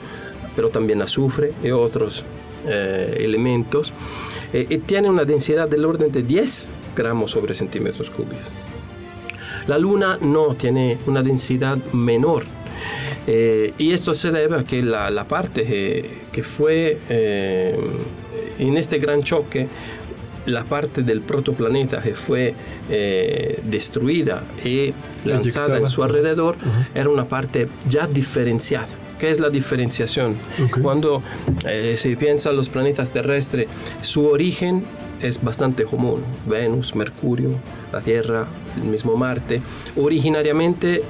pero 0.57 0.71
también 0.71 1.03
azufre 1.03 1.53
y 1.63 1.71
otros 1.71 2.25
eh, 2.67 3.19
elementos, 3.21 3.93
eh, 4.53 4.67
y 4.69 4.79
tiene 4.79 5.09
una 5.09 5.25
densidad 5.25 5.69
del 5.69 5.85
orden 5.85 6.11
de 6.11 6.23
10 6.23 6.71
gramos 6.97 7.31
sobre 7.31 7.55
centímetros 7.55 8.11
cúbicos. 8.11 8.51
La 9.67 9.79
Luna 9.79 10.19
no 10.21 10.55
tiene 10.55 10.99
una 11.07 11.23
densidad 11.23 11.77
menor. 11.93 12.45
Eh, 13.27 13.75
y 13.77 13.93
esto 13.93 14.15
se 14.15 14.31
debe 14.31 14.57
a 14.57 14.65
que 14.65 14.83
la, 14.83 15.27
parte 15.27 15.65
que, 16.31 16.43
fue 16.45 16.99
en 18.59 18.77
este 18.77 18.99
gran 18.99 19.23
choque 19.25 19.67
la 20.47 20.65
parte 20.65 21.03
del 21.03 21.21
protoplaneta 21.21 22.01
que 22.01 22.15
fue 22.15 22.55
eh, 22.89 23.61
destruida 23.65 24.43
y 24.65 24.95
lanzada 25.25 25.77
en 25.77 25.87
su 25.87 26.03
alrededor 26.03 26.57
era 26.95 27.09
una 27.09 27.27
parte 27.27 27.69
ya 27.87 28.07
diferenciada. 28.07 28.89
¿Qué 29.19 29.31
es 29.31 29.41
la 29.41 29.49
diferenciación? 29.49 30.37
Cuando 30.83 31.23
eh, 31.67 31.95
se 31.97 32.17
piensa 32.17 32.51
en 32.51 32.57
los 32.57 32.69
planetas 32.69 33.13
terrestres, 33.13 33.67
su 34.03 34.27
origen 34.27 34.85
es 35.23 35.43
bastante 35.43 35.85
común. 35.85 36.23
Venus, 36.47 36.95
Mercurio, 36.95 37.51
la 37.93 38.01
Tierra, 38.01 38.47
el 38.77 38.85
mismo 38.85 39.17
Marte. 39.17 39.63
Originariamente 39.97 41.03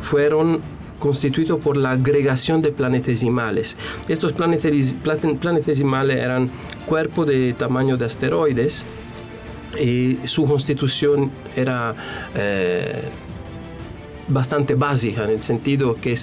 fueron 0.00 0.60
constituidos 0.98 1.60
por 1.60 1.76
la 1.76 1.92
agregación 1.92 2.62
de 2.62 2.70
planetesimales. 2.70 3.76
Estos 4.08 4.32
planetesimales 4.32 6.20
eran 6.20 6.50
cuerpos 6.86 7.26
de 7.26 7.54
tamaño 7.54 7.96
de 7.96 8.04
asteroides 8.04 8.84
y 9.80 10.18
su 10.24 10.44
constitución 10.44 11.30
era 11.56 11.94
eh, 12.34 13.02
bastante 14.28 14.74
básica 14.74 15.24
en 15.24 15.30
el 15.30 15.42
sentido 15.42 15.94
que 15.94 16.14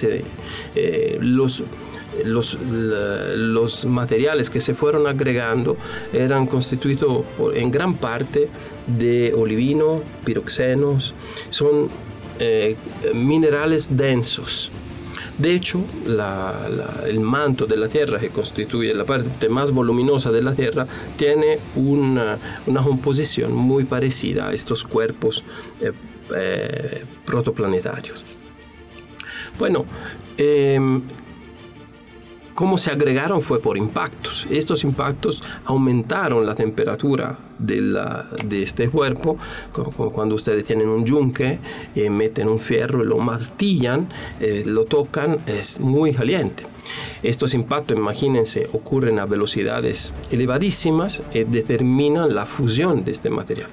eh, 0.75 1.17
los, 1.21 1.63
los, 2.25 2.57
los, 2.61 3.85
materiales 3.85 4.49
que 4.49 4.61
se 4.61 4.73
fueron 4.73 5.07
agregando 5.07 5.77
eran 6.13 6.47
constituidos 6.47 7.25
en 7.53 7.71
gran 7.71 7.95
parte 7.95 8.49
de 8.87 9.33
olivino, 9.33 10.01
piroxenos, 10.25 11.13
son 11.49 11.89
eh, 12.39 12.75
minerales 13.13 13.95
densos. 13.95 14.71
De 15.37 15.55
hecho, 15.55 15.81
el 17.05 17.19
manto 17.21 17.65
de 17.65 17.77
la 17.77 17.87
Tierra, 17.87 18.19
que 18.19 18.29
constituye 18.29 18.93
la 18.93 19.05
parte 19.05 19.47
más 19.47 19.71
voluminosa 19.71 20.31
de 20.31 20.41
la 20.41 20.53
Tierra, 20.53 20.85
tiene 21.15 21.59
una, 21.75 22.37
composición 22.83 23.53
muy 23.55 23.85
parecida 23.85 24.49
a 24.49 24.53
estos 24.53 24.83
cuerpos 24.83 25.45
eh, 25.79 25.93
eh, 26.35 27.03
protoplanetarios. 27.25 28.39
Bueno, 29.57 29.85
em, 30.37 31.01
cómo 32.55 32.77
se 32.77 32.91
agregaron 32.91 33.41
fue 33.41 33.61
por 33.61 33.77
impactos. 33.77 34.47
Estos 34.49 34.83
impactos 34.83 35.43
aumentaron 35.65 36.45
la 36.45 36.55
temperatura 36.55 37.37
de, 37.57 38.61
este 38.61 38.89
cuerpo. 38.89 39.37
Cuando 40.13 40.35
ustedes 40.35 40.65
tienen 40.65 40.89
un 40.89 41.05
yunque, 41.05 41.59
eh, 41.95 42.09
meten 42.09 42.47
un 42.47 42.59
fierro 42.59 43.03
y 43.03 43.07
lo 43.07 43.17
martillan, 43.17 44.09
eh, 44.39 44.63
lo 44.65 44.85
tocan, 44.85 45.39
es 45.45 45.79
muy 45.79 46.13
caliente. 46.13 46.65
Estos 47.23 47.53
impactos, 47.53 47.97
imagínense, 47.97 48.67
ocurren 48.73 49.19
a 49.19 49.25
velocidades 49.25 50.15
elevadísimas 50.31 51.23
y 51.33 51.43
determinan 51.43 52.33
la 52.33 52.45
fusión 52.45 53.03
de 53.03 53.11
este 53.11 53.29
material. 53.29 53.69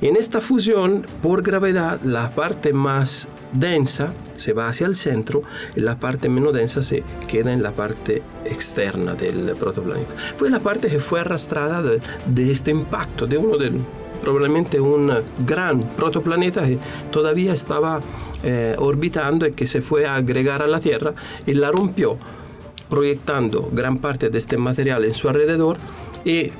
En 0.00 0.16
esta 0.16 0.40
fusión, 0.40 1.06
por 1.22 1.42
gravedad, 1.42 2.00
la 2.02 2.30
parte 2.34 2.72
más 2.72 3.28
densa 3.52 4.14
se 4.36 4.52
va 4.52 4.68
hacia 4.68 4.86
el 4.86 4.94
centro 4.94 5.42
y 5.76 5.80
la 5.80 5.98
parte 5.98 6.28
menos 6.28 6.52
densa 6.52 6.82
se 6.82 7.02
queda 7.28 7.52
en 7.52 7.62
la 7.62 7.72
parte 7.72 8.22
externa 8.44 9.14
del 9.14 9.54
protoplaneta. 9.58 10.12
Fue 10.36 10.50
la 10.50 10.60
parte 10.60 10.88
que 10.88 10.98
fue 10.98 11.20
arrastrada 11.20 11.82
de, 11.82 12.50
este 12.50 12.70
impacto, 12.70 13.26
de 13.26 13.38
uno 13.38 13.56
de 13.56 13.72
probablemente 14.22 14.80
un 14.80 15.12
gran 15.44 15.82
protoplaneta 15.96 16.62
que 16.62 16.78
todavía 17.10 17.52
estaba 17.52 18.00
eh, 18.42 18.76
orbitando 18.78 19.46
y 19.46 19.52
que 19.52 19.66
se 19.66 19.82
fue 19.82 20.06
a 20.06 20.16
agregar 20.16 20.62
a 20.62 20.66
la 20.68 20.80
Tierra 20.80 21.12
y 21.44 21.54
la 21.54 21.72
rompió 21.72 22.18
proyectando 22.88 23.70
gran 23.72 23.98
parte 23.98 24.28
de 24.28 24.38
este 24.38 24.58
material 24.58 25.04
en 25.04 25.14
su 25.14 25.28
alrededor 25.28 25.78
y 26.24 26.52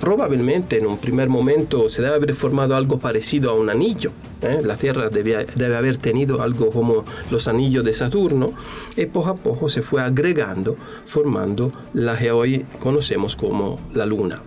probablemente 0.00 0.78
en 0.78 0.86
un 0.86 0.98
primer 0.98 1.28
momento 1.28 1.88
se 1.88 2.02
debe 2.02 2.16
haber 2.16 2.34
formado 2.34 2.74
algo 2.74 2.98
parecido 2.98 3.50
a 3.50 3.54
un 3.54 3.70
anillo. 3.70 4.10
¿eh? 4.42 4.60
La 4.64 4.76
Tierra 4.76 5.10
debe, 5.10 5.46
debe, 5.54 5.76
haber 5.76 5.98
tenido 5.98 6.42
algo 6.42 6.70
como 6.70 7.04
los 7.30 7.46
anillos 7.46 7.84
de 7.84 7.92
Saturno 7.92 8.54
y 8.96 9.06
poco 9.06 9.28
a 9.28 9.36
poco 9.36 9.68
se 9.68 9.82
fue 9.82 10.02
agregando, 10.02 10.76
formando 11.06 11.72
la 11.92 12.18
que 12.18 12.32
hoy 12.32 12.64
conocemos 12.80 13.36
como 13.36 13.78
la 13.92 14.06
Luna. 14.06 14.42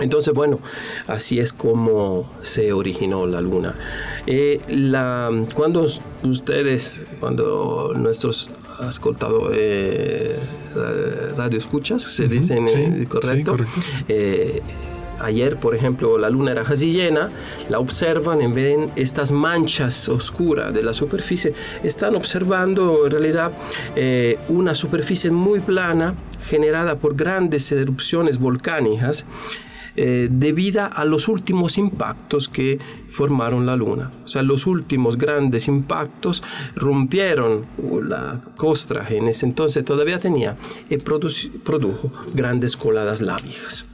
Entonces, 0.00 0.34
bueno, 0.34 0.58
así 1.06 1.38
es 1.38 1.52
como 1.52 2.28
se 2.40 2.72
originó 2.72 3.28
la 3.28 3.40
luna. 3.40 3.76
Eh, 4.26 4.60
cuando 5.54 5.86
ustedes, 6.24 7.06
cuando 7.20 7.92
nuestros 7.94 8.50
ascoltado 8.80 9.50
eh, 9.52 10.38
radio 11.36 11.58
escuchas, 11.58 12.02
se 12.02 12.28
dicen 12.28 12.66
eh, 12.68 13.06
correcto. 13.08 13.56
Eh, 14.08 14.62
ayer, 15.20 15.56
por 15.56 15.74
ejemplo, 15.74 16.18
la 16.18 16.28
luna 16.28 16.52
era 16.52 16.64
casi 16.64 16.92
llena, 16.92 17.28
la 17.68 17.78
observan 17.78 18.42
y 18.42 18.46
ven 18.46 18.86
estas 18.96 19.32
manchas 19.32 20.08
oscuras 20.08 20.72
de 20.74 20.82
la 20.82 20.92
superficie. 20.92 21.54
Están 21.82 22.14
observando 22.16 23.06
en 23.06 23.12
realidad 23.12 23.52
una 24.48 24.74
superficie 24.74 25.30
muy 25.30 25.60
plana 25.60 26.14
generada 26.46 26.96
por 26.96 27.14
grandes 27.14 27.70
erupciones 27.72 28.38
volcánicas 28.38 29.24
eh, 29.96 30.28
debido 30.30 30.82
a 30.92 31.04
los 31.04 31.28
últimos 31.28 31.78
impactos 31.78 32.48
que 32.48 32.78
formaron 33.10 33.66
la 33.66 33.76
Luna. 33.76 34.10
O 34.24 34.28
sea, 34.28 34.42
los 34.42 34.66
últimos 34.66 35.16
grandes 35.16 35.68
impactos 35.68 36.42
rompieron 36.74 37.66
la 38.02 38.40
costra 38.56 39.06
en 39.08 39.28
ese 39.28 39.46
entonces 39.46 39.84
todavía 39.84 40.18
tenía 40.18 40.56
y 40.90 40.96
produjo 40.96 42.12
grandes 42.34 42.76
coladas 42.76 43.20
lábicas. 43.20 43.86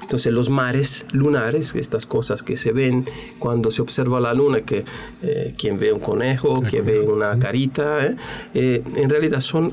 Entonces 0.00 0.32
los 0.32 0.50
mares 0.50 1.06
lunares, 1.12 1.74
estas 1.74 2.06
cosas 2.06 2.42
que 2.42 2.56
se 2.56 2.72
ven 2.72 3.06
cuando 3.38 3.70
se 3.70 3.82
observa 3.82 4.20
la 4.20 4.34
luna, 4.34 4.60
que 4.62 4.84
eh, 5.22 5.54
quien 5.56 5.78
ve 5.78 5.92
un 5.92 6.00
conejo, 6.00 6.62
quien 6.68 6.84
ve 6.84 7.00
una 7.00 7.38
carita, 7.38 8.16
eh, 8.52 8.82
en 8.96 9.08
realidad 9.08 9.40
son 9.40 9.70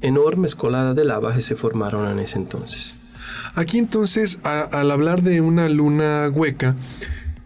enormes 0.00 0.54
coladas 0.54 0.94
de 0.94 1.04
lava 1.04 1.34
que 1.34 1.40
se 1.40 1.56
formaron 1.56 2.08
en 2.08 2.20
ese 2.20 2.38
entonces. 2.38 2.99
Aquí 3.54 3.78
entonces, 3.78 4.40
al 4.44 4.90
hablar 4.90 5.22
de 5.22 5.40
una 5.40 5.68
luna 5.68 6.28
hueca, 6.28 6.76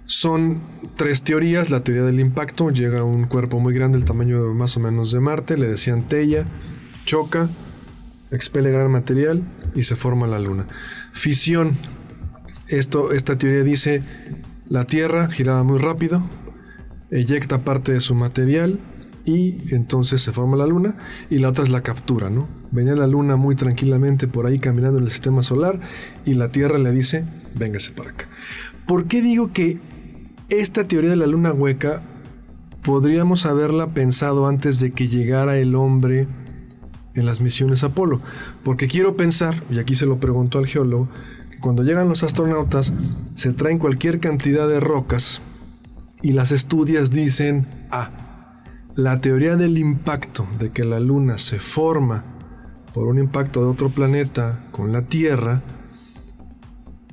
son 0.05 0.61
tres 0.97 1.23
teorías. 1.23 1.71
La 1.71 1.81
teoría 1.81 2.05
del 2.05 2.21
impacto, 2.21 2.71
llega 2.71 3.01
a 3.01 3.05
un 3.05 3.25
cuerpo 3.25 3.61
muy 3.61 3.75
grande, 3.75 3.99
el 3.99 4.05
tamaño 4.05 4.53
más 4.55 4.77
o 4.77 4.81
menos 4.81 5.13
de 5.13 5.21
Marte, 5.21 5.57
le 5.57 5.69
decían 5.69 6.07
Tella, 6.09 6.47
choca, 7.05 7.49
expele 8.31 8.71
gran 8.71 8.91
material 8.91 9.43
y 9.75 9.85
se 9.85 9.97
forma 9.97 10.27
la 10.27 10.39
luna. 10.39 10.67
Fisión, 11.13 11.77
esto, 12.69 13.13
esta 13.13 13.37
teoría 13.39 13.63
dice, 13.63 14.03
la 14.69 14.87
Tierra 14.87 15.29
giraba 15.29 15.63
muy 15.63 15.79
rápido, 15.79 16.23
eyecta 17.11 17.63
parte 17.63 17.93
de 17.93 18.01
su 18.01 18.15
material 18.15 18.81
y 19.25 19.75
entonces 19.75 20.23
se 20.23 20.33
forma 20.33 20.57
la 20.57 20.67
luna 20.67 20.97
y 21.31 21.39
la 21.39 21.51
otra 21.51 21.65
es 21.65 21.71
la 21.71 21.83
captura, 21.83 22.31
¿no? 22.31 22.49
Venía 22.75 22.97
la 22.97 23.07
luna 23.07 23.37
muy 23.37 23.55
tranquilamente 23.55 24.27
por 24.27 24.47
ahí 24.47 24.59
caminando 24.59 24.99
en 24.99 25.05
el 25.05 25.11
sistema 25.13 25.45
solar 25.45 25.79
y 26.25 26.35
la 26.35 26.51
Tierra 26.51 26.77
le 26.77 26.91
dice, 26.91 27.25
véngase 27.55 27.93
para 27.93 28.11
acá. 28.11 28.27
¿Por 28.85 29.05
qué 29.05 29.23
digo 29.23 29.53
que 29.53 29.79
esta 30.49 30.83
teoría 30.83 31.11
de 31.11 31.17
la 31.17 31.29
luna 31.29 31.53
hueca 31.53 32.03
podríamos 32.83 33.47
haberla 33.47 33.95
pensado 33.95 34.49
antes 34.49 34.81
de 34.81 34.91
que 34.91 35.07
llegara 35.07 35.57
el 35.57 35.77
hombre 35.77 36.27
en 37.15 37.27
las 37.27 37.41
misiones 37.41 37.85
Apolo? 37.85 38.21
Porque 38.65 38.89
quiero 38.89 39.17
pensar, 39.17 39.63
y 39.71 39.79
aquí 39.79 39.95
se 39.95 40.07
lo 40.07 40.19
preguntó 40.19 40.59
al 40.59 40.67
geólogo, 40.67 41.09
que 41.53 41.61
cuando 41.61 41.85
llegan 41.85 42.09
los 42.09 42.25
astronautas 42.25 42.93
se 43.37 43.53
traen 43.53 43.79
cualquier 43.79 44.19
cantidad 44.19 44.67
de 44.69 44.81
rocas 44.81 45.41
y 46.23 46.33
las 46.33 46.51
estudias 46.51 47.13
dicen, 47.13 47.69
ah, 47.93 48.11
la 48.97 49.21
teoría 49.21 49.55
del 49.55 49.79
impacto, 49.79 50.45
de 50.59 50.73
que 50.73 50.83
la 50.85 50.99
Luna 50.99 51.39
se 51.39 51.61
forma 51.61 52.34
por 52.95 53.09
un 53.09 53.19
impacto 53.19 53.61
de 53.61 53.67
otro 53.67 53.91
planeta 53.91 54.65
con 54.71 54.93
la 54.93 55.03
Tierra, 55.03 55.63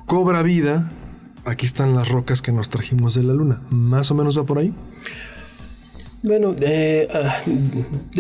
cobra 0.06 0.44
vida. 0.44 0.92
Aquí 1.44 1.66
están 1.66 1.96
las 1.96 2.08
rocas 2.08 2.44
que 2.44 2.52
nos 2.52 2.70
trajimos 2.70 3.16
de 3.16 3.24
la 3.24 3.34
Luna. 3.34 3.64
¿Más 3.72 4.12
o 4.12 4.16
menos 4.16 4.38
va 4.38 4.46
por 4.46 4.60
ahí? 4.60 4.74
Bueno, 6.22 6.54
de, 6.54 7.10
ah, 7.12 7.42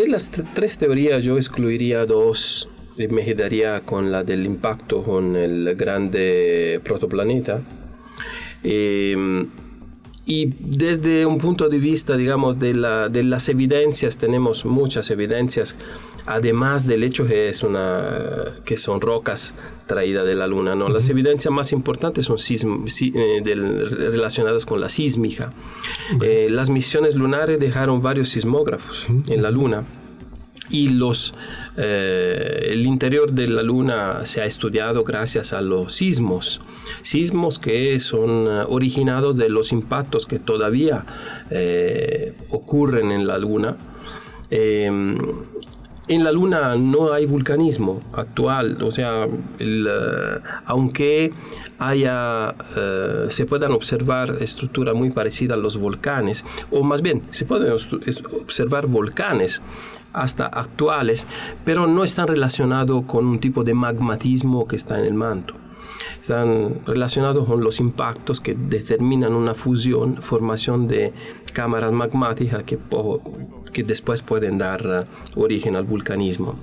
las 0.07 0.31
tres 0.31 0.79
teorías 0.79 1.23
yo 1.23 1.37
excluiría 1.37 2.07
dos. 2.07 2.67
Me 2.97 3.23
quedaría 3.23 3.81
con 3.81 4.11
la 4.11 4.23
del 4.23 4.45
impacto 4.45 5.03
con 5.03 5.35
el 5.35 5.75
grande 5.75 6.81
protoplaneta. 6.83 7.61
Em, 8.63 9.49
y 10.25 10.53
desde 10.59 11.25
un 11.25 11.37
punto 11.37 11.67
de 11.67 11.77
vista, 11.77 12.15
digamos, 12.15 12.59
de, 12.59 12.73
la, 12.73 13.09
de, 13.09 13.23
las 13.23 13.49
evidencias, 13.49 14.17
tenemos 14.17 14.65
muchas 14.65 15.09
evidencias, 15.11 15.77
además 16.25 16.87
del 16.87 17.03
hecho 17.03 17.25
que, 17.25 17.49
es 17.49 17.63
una, 17.63 18.53
que 18.65 18.77
son 18.77 19.01
rocas 19.01 19.53
traídas 19.87 20.25
de 20.25 20.35
la 20.35 20.47
Luna. 20.47 20.75
¿no? 20.75 20.89
Las 20.89 21.09
evidencias 21.09 21.53
más 21.53 21.71
importantes 21.71 22.25
son 22.25 22.37
eh, 22.37 23.41
relacionadas 23.43 24.65
con 24.65 24.79
la 24.79 24.89
sísmica. 24.89 25.53
Eh, 26.21 26.47
las 26.49 26.69
misiones 26.69 27.15
lunares 27.15 27.59
dejaron 27.59 28.01
varios 28.01 28.29
sismógrafos 28.29 29.07
en 29.27 29.41
la 29.41 29.51
Luna 29.51 29.83
y 30.69 30.87
los, 30.87 31.35
eh, 31.75 32.69
el 32.69 32.85
interior 32.85 33.33
de 33.33 33.47
la 33.49 33.61
Luna 33.61 34.25
se 34.25 34.41
ha 34.41 34.45
estudiado 34.45 35.03
gracias 35.03 35.51
a 35.51 35.61
los 35.61 35.93
sismos, 35.95 36.61
sismos 37.01 37.59
que 37.59 37.99
son 37.99 38.47
originados 38.47 39.35
de 39.35 39.49
los 39.49 39.73
impactos 39.73 40.25
que 40.25 40.39
todavía 40.39 41.05
ocurren 42.49 43.11
en 43.11 43.27
la 43.27 43.37
Luna. 43.37 43.75
Em, 44.49 45.17
en 46.07 46.23
la 46.23 46.31
Luna 46.31 46.75
no 46.75 47.13
hay 47.13 47.25
vulcanismo 47.25 48.01
actual, 48.13 48.81
o 48.81 48.91
sea, 48.91 49.27
aunque 50.65 51.33
haya, 51.79 52.55
se 53.29 53.45
puedan 53.45 53.71
observar 53.71 54.37
estructuras 54.41 54.95
muy 54.95 55.11
parecidas 55.11 55.57
a 55.57 55.61
los 55.61 55.77
volcanes, 55.77 56.43
o 56.71 56.83
más 56.83 57.01
bien, 57.01 57.23
se 57.31 57.45
pueden 57.45 57.71
observar 57.71 58.87
volcanes 58.87 59.61
hasta 60.13 60.45
actuales, 60.45 61.27
pero 61.63 61.87
no 61.87 62.03
están 62.03 62.27
relacionados 62.27 63.05
con 63.05 63.25
un 63.25 63.39
tipo 63.39 63.63
de 63.63 63.73
magmatismo 63.73 64.67
que 64.67 64.75
está 64.75 64.99
en 64.99 65.05
el 65.05 65.13
manto. 65.13 65.53
Están 66.21 66.85
relacionados 66.85 67.47
con 67.47 67.63
los 67.63 67.79
impactos 67.79 68.39
que 68.39 68.53
determinan 68.55 69.33
una 69.33 69.55
fusión, 69.55 70.21
formación 70.21 70.87
de 70.87 71.13
cámaras 71.53 71.91
magmáticas 71.91 72.63
que, 72.63 72.77
que 73.71 73.83
después 73.83 74.21
pueden 74.21 74.57
dar 74.57 75.07
uh, 75.35 75.39
origen 75.39 75.75
al 75.75 75.83
vulcanismo. 75.83 76.55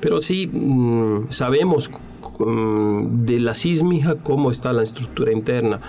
Pero 0.00 0.20
sí 0.20 0.46
mm, 0.46 1.30
sabemos 1.30 1.90
mm, 2.38 3.24
de 3.24 3.40
la 3.40 3.54
sísmica 3.54 4.16
cómo 4.22 4.50
está 4.50 4.72
la 4.72 4.82
estructura 4.82 5.32
interna. 5.32 5.80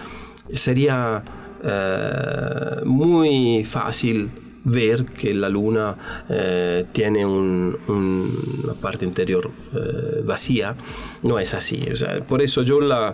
Sería 0.54 1.24
uh, 1.64 2.86
muy 2.86 3.66
fácil 3.66 4.32
ver 4.68 5.06
que 5.06 5.34
la 5.34 5.48
luna 5.48 6.26
eh, 6.30 6.86
tiene 6.92 7.26
una 7.26 8.74
parte 8.82 9.06
interior 9.06 9.50
eh, 9.74 10.22
vacía, 10.26 10.76
no 11.24 11.40
es 11.40 11.54
así. 11.54 11.82
por 12.28 12.42
eso 12.42 12.64
yo 12.64 12.82
la 12.82 13.14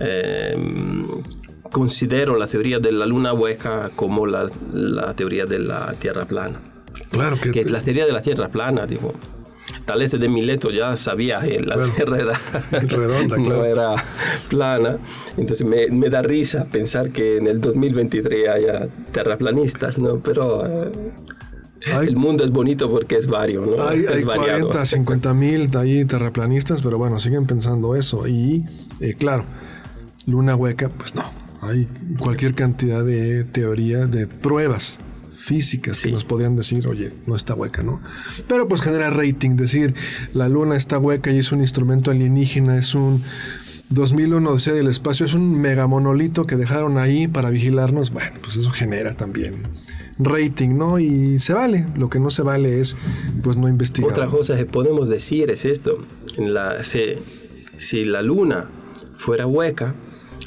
eh, 0.00 0.56
considero 1.72 2.36
la 2.36 2.46
teoría 2.46 2.78
de 2.78 2.92
la 2.92 3.06
luna 3.06 3.32
hueca 3.32 3.90
como 3.96 4.26
la, 4.26 4.48
teoría 5.16 5.46
de 5.46 5.58
la 5.58 5.94
Tierra 5.94 6.26
plana. 6.26 6.60
Claro 7.10 7.38
que, 7.40 7.50
que 7.50 7.64
la 7.64 7.80
teoría 7.80 8.06
de 8.06 8.12
la 8.12 8.22
Tierra 8.22 8.48
plana, 8.48 8.86
digo, 8.86 9.12
Talete 9.84 10.18
de 10.18 10.28
Mileto 10.28 10.70
ya 10.70 10.96
sabía 10.96 11.40
que 11.40 11.60
la 11.60 11.76
Tierra 11.78 12.18
era 12.18 12.40
redonda, 12.88 13.36
no 13.38 13.64
era 13.64 13.94
plana. 14.48 14.98
Entonces 15.36 15.66
me, 15.66 15.88
me, 15.88 16.08
da 16.08 16.22
risa 16.22 16.66
pensar 16.66 17.10
que 17.10 17.38
en 17.38 17.46
el 17.46 17.60
2023 17.60 18.48
haya 18.48 18.88
terraplanistas, 19.12 19.98
¿no? 19.98 20.18
Pero 20.18 20.66
eh, 20.66 20.92
el 21.86 22.16
mundo 22.16 22.44
es 22.44 22.50
bonito 22.50 22.90
porque 22.90 23.16
es 23.16 23.26
vario, 23.26 23.64
¿no? 23.66 23.88
Hay, 23.88 24.00
es 24.00 24.10
hay 24.10 24.22
40, 24.22 24.86
50 24.86 25.34
mil 25.34 25.70
ahí 25.76 26.04
terraplanistas, 26.04 26.82
pero 26.82 26.98
bueno, 26.98 27.18
siguen 27.18 27.46
pensando 27.46 27.96
eso. 27.96 28.26
Y 28.28 28.64
eh, 29.00 29.14
claro, 29.14 29.44
luna 30.26 30.54
hueca, 30.54 30.88
pues 30.88 31.14
no. 31.14 31.41
Hay 31.62 31.88
cualquier 32.18 32.54
cantidad 32.54 33.04
de 33.04 33.44
teoría, 33.44 34.06
de 34.06 34.26
pruebas 34.26 34.98
físicas 35.32 36.02
que 36.02 36.10
nos 36.10 36.24
podrían 36.24 36.56
decir, 36.56 36.86
oye, 36.88 37.12
no 37.26 37.36
está 37.36 37.54
hueca, 37.54 37.82
¿no? 37.82 38.00
Pero 38.48 38.68
pues 38.68 38.80
genera 38.80 39.10
rating, 39.10 39.56
decir, 39.56 39.94
la 40.34 40.48
luna 40.48 40.76
está 40.76 40.98
hueca 40.98 41.30
y 41.30 41.38
es 41.38 41.52
un 41.52 41.60
instrumento 41.60 42.10
alienígena, 42.10 42.76
es 42.76 42.94
un 42.94 43.22
2001 43.90 44.50
Odisea 44.50 44.74
del 44.74 44.88
Espacio, 44.88 45.24
es 45.24 45.34
un 45.34 45.60
megamonolito 45.60 46.46
que 46.46 46.56
dejaron 46.56 46.98
ahí 46.98 47.28
para 47.28 47.50
vigilarnos, 47.50 48.10
bueno, 48.10 48.32
pues 48.42 48.56
eso 48.56 48.70
genera 48.70 49.16
también 49.16 49.62
rating, 50.18 50.76
¿no? 50.76 50.98
Y 50.98 51.38
se 51.38 51.54
vale, 51.54 51.86
lo 51.96 52.08
que 52.10 52.18
no 52.18 52.30
se 52.30 52.42
vale 52.42 52.80
es 52.80 52.96
pues 53.42 53.56
no 53.56 53.68
investigar. 53.68 54.12
Otra 54.12 54.26
cosa 54.28 54.56
que 54.56 54.66
podemos 54.66 55.08
decir 55.08 55.50
es 55.50 55.64
esto, 55.64 56.04
en 56.36 56.54
la, 56.54 56.82
si 56.84 58.04
la 58.04 58.22
luna 58.22 58.68
fuera 59.14 59.46
hueca, 59.46 59.94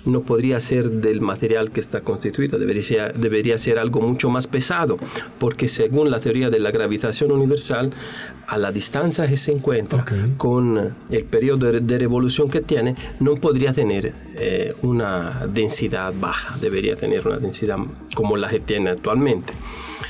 no 0.06 0.22
podría 0.22 0.60
ser 0.62 0.90
del 0.90 1.22
material 1.22 1.72
que 1.72 1.80
está 1.80 2.02
constituido, 2.02 2.58
debería, 2.58 3.10
debería 3.10 3.58
ser 3.58 3.80
algo 3.80 4.02
mucho 4.02 4.30
más 4.30 4.48
pesado, 4.48 4.98
porque 5.40 5.68
según 5.68 6.12
la 6.12 6.20
teoría 6.20 6.50
de 6.50 6.60
la 6.60 6.72
gravitación 6.72 7.32
universal, 7.32 7.92
a 8.48 8.58
la 8.58 8.72
distancia 8.72 9.28
que 9.28 9.38
se 9.38 9.52
encuentra 9.52 10.06
con 10.38 10.96
el 11.10 11.24
periodo 11.26 11.72
de, 11.72 11.98
revolución 11.98 12.50
que 12.50 12.62
tiene, 12.62 12.96
no 13.20 13.36
podría 13.36 13.74
tener 13.74 14.14
eh, 14.36 14.76
una 14.84 15.48
densidad 15.52 16.14
baja, 16.14 16.56
debería 16.60 16.96
tener 16.96 17.28
una 17.28 17.38
densidad 17.38 17.78
como 18.14 18.38
la 18.38 18.50
que 18.50 18.60
tiene 18.60 18.92
actualmente. 18.92 19.54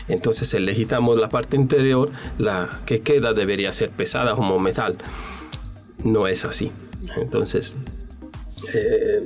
Entonces, 0.08 0.50
si 0.50 0.60
legitamos 0.60 1.20
la 1.20 1.30
parte 1.30 1.56
interior, 1.56 2.12
la 2.38 2.82
que 2.86 3.02
queda 3.02 3.34
debería 3.34 3.72
ser 3.72 3.90
pesada 3.90 4.34
como 4.36 4.60
metal. 4.60 4.98
No 6.04 6.28
es 6.28 6.46
así. 6.46 6.72
Entonces, 7.18 7.76
eh, 8.74 9.24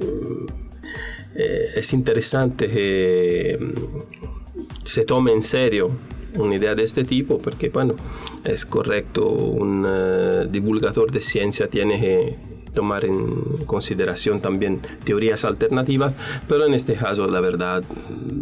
eh, 1.36 1.72
es 1.76 1.94
interesante 1.94 2.68
que 2.68 3.58
mm, 3.60 4.86
se 4.86 5.06
tome 5.06 5.32
en 5.32 5.42
serio 5.42 5.90
una 6.36 6.56
idea 6.56 6.76
de 6.76 6.84
este 6.84 7.04
tipo 7.04 7.38
porque, 7.38 7.70
bueno, 7.70 7.96
es 8.44 8.66
correcto, 8.66 9.28
un 9.28 9.86
eh, 9.88 10.48
divulgador 10.50 11.12
de 11.12 11.22
ciencia 11.22 11.70
tiene 11.70 12.00
que 12.00 12.36
tomar 12.74 13.04
en 13.06 13.44
consideración 13.66 14.42
también 14.42 14.82
teorías 15.04 15.44
alternativas, 15.44 16.14
pero 16.48 16.66
en 16.66 16.74
este 16.74 16.94
caso, 16.94 17.28
la 17.28 17.40
verdad, 17.40 17.84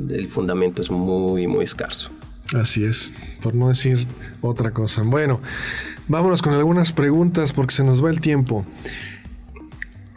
el 0.09 0.27
fundamento 0.27 0.81
es 0.81 0.91
muy, 0.91 1.47
muy 1.47 1.63
escaso. 1.63 2.11
Así 2.53 2.83
es, 2.83 3.13
por 3.41 3.55
no 3.55 3.69
decir 3.69 4.07
otra 4.41 4.71
cosa. 4.71 5.03
Bueno, 5.03 5.41
vámonos 6.07 6.41
con 6.41 6.53
algunas 6.53 6.93
preguntas 6.93 7.51
porque 7.51 7.73
se 7.73 7.83
nos 7.83 8.03
va 8.03 8.09
el 8.09 8.21
tiempo. 8.21 8.65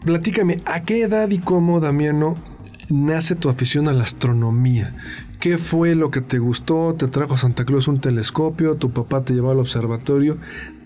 Platícame, 0.05 0.61
¿a 0.65 0.83
qué 0.83 1.03
edad 1.03 1.29
y 1.29 1.39
cómo, 1.39 1.79
Damiano, 1.79 2.37
nace 2.89 3.35
tu 3.35 3.51
afición 3.51 3.87
a 3.87 3.93
la 3.93 4.05
astronomía? 4.05 4.97
¿Qué 5.41 5.59
fue 5.59 5.95
lo 5.95 6.11
que 6.11 6.23
te 6.23 6.39
gustó? 6.39 6.95
¿Te 6.95 7.07
trajo 7.07 7.37
Santa 7.37 7.67
Claus 7.67 7.87
un 7.87 8.01
telescopio? 8.01 8.77
¿Tu 8.77 8.91
papá 8.93 9.23
te 9.25 9.35
llevó 9.35 9.51
al 9.51 9.59
observatorio? 9.59 10.39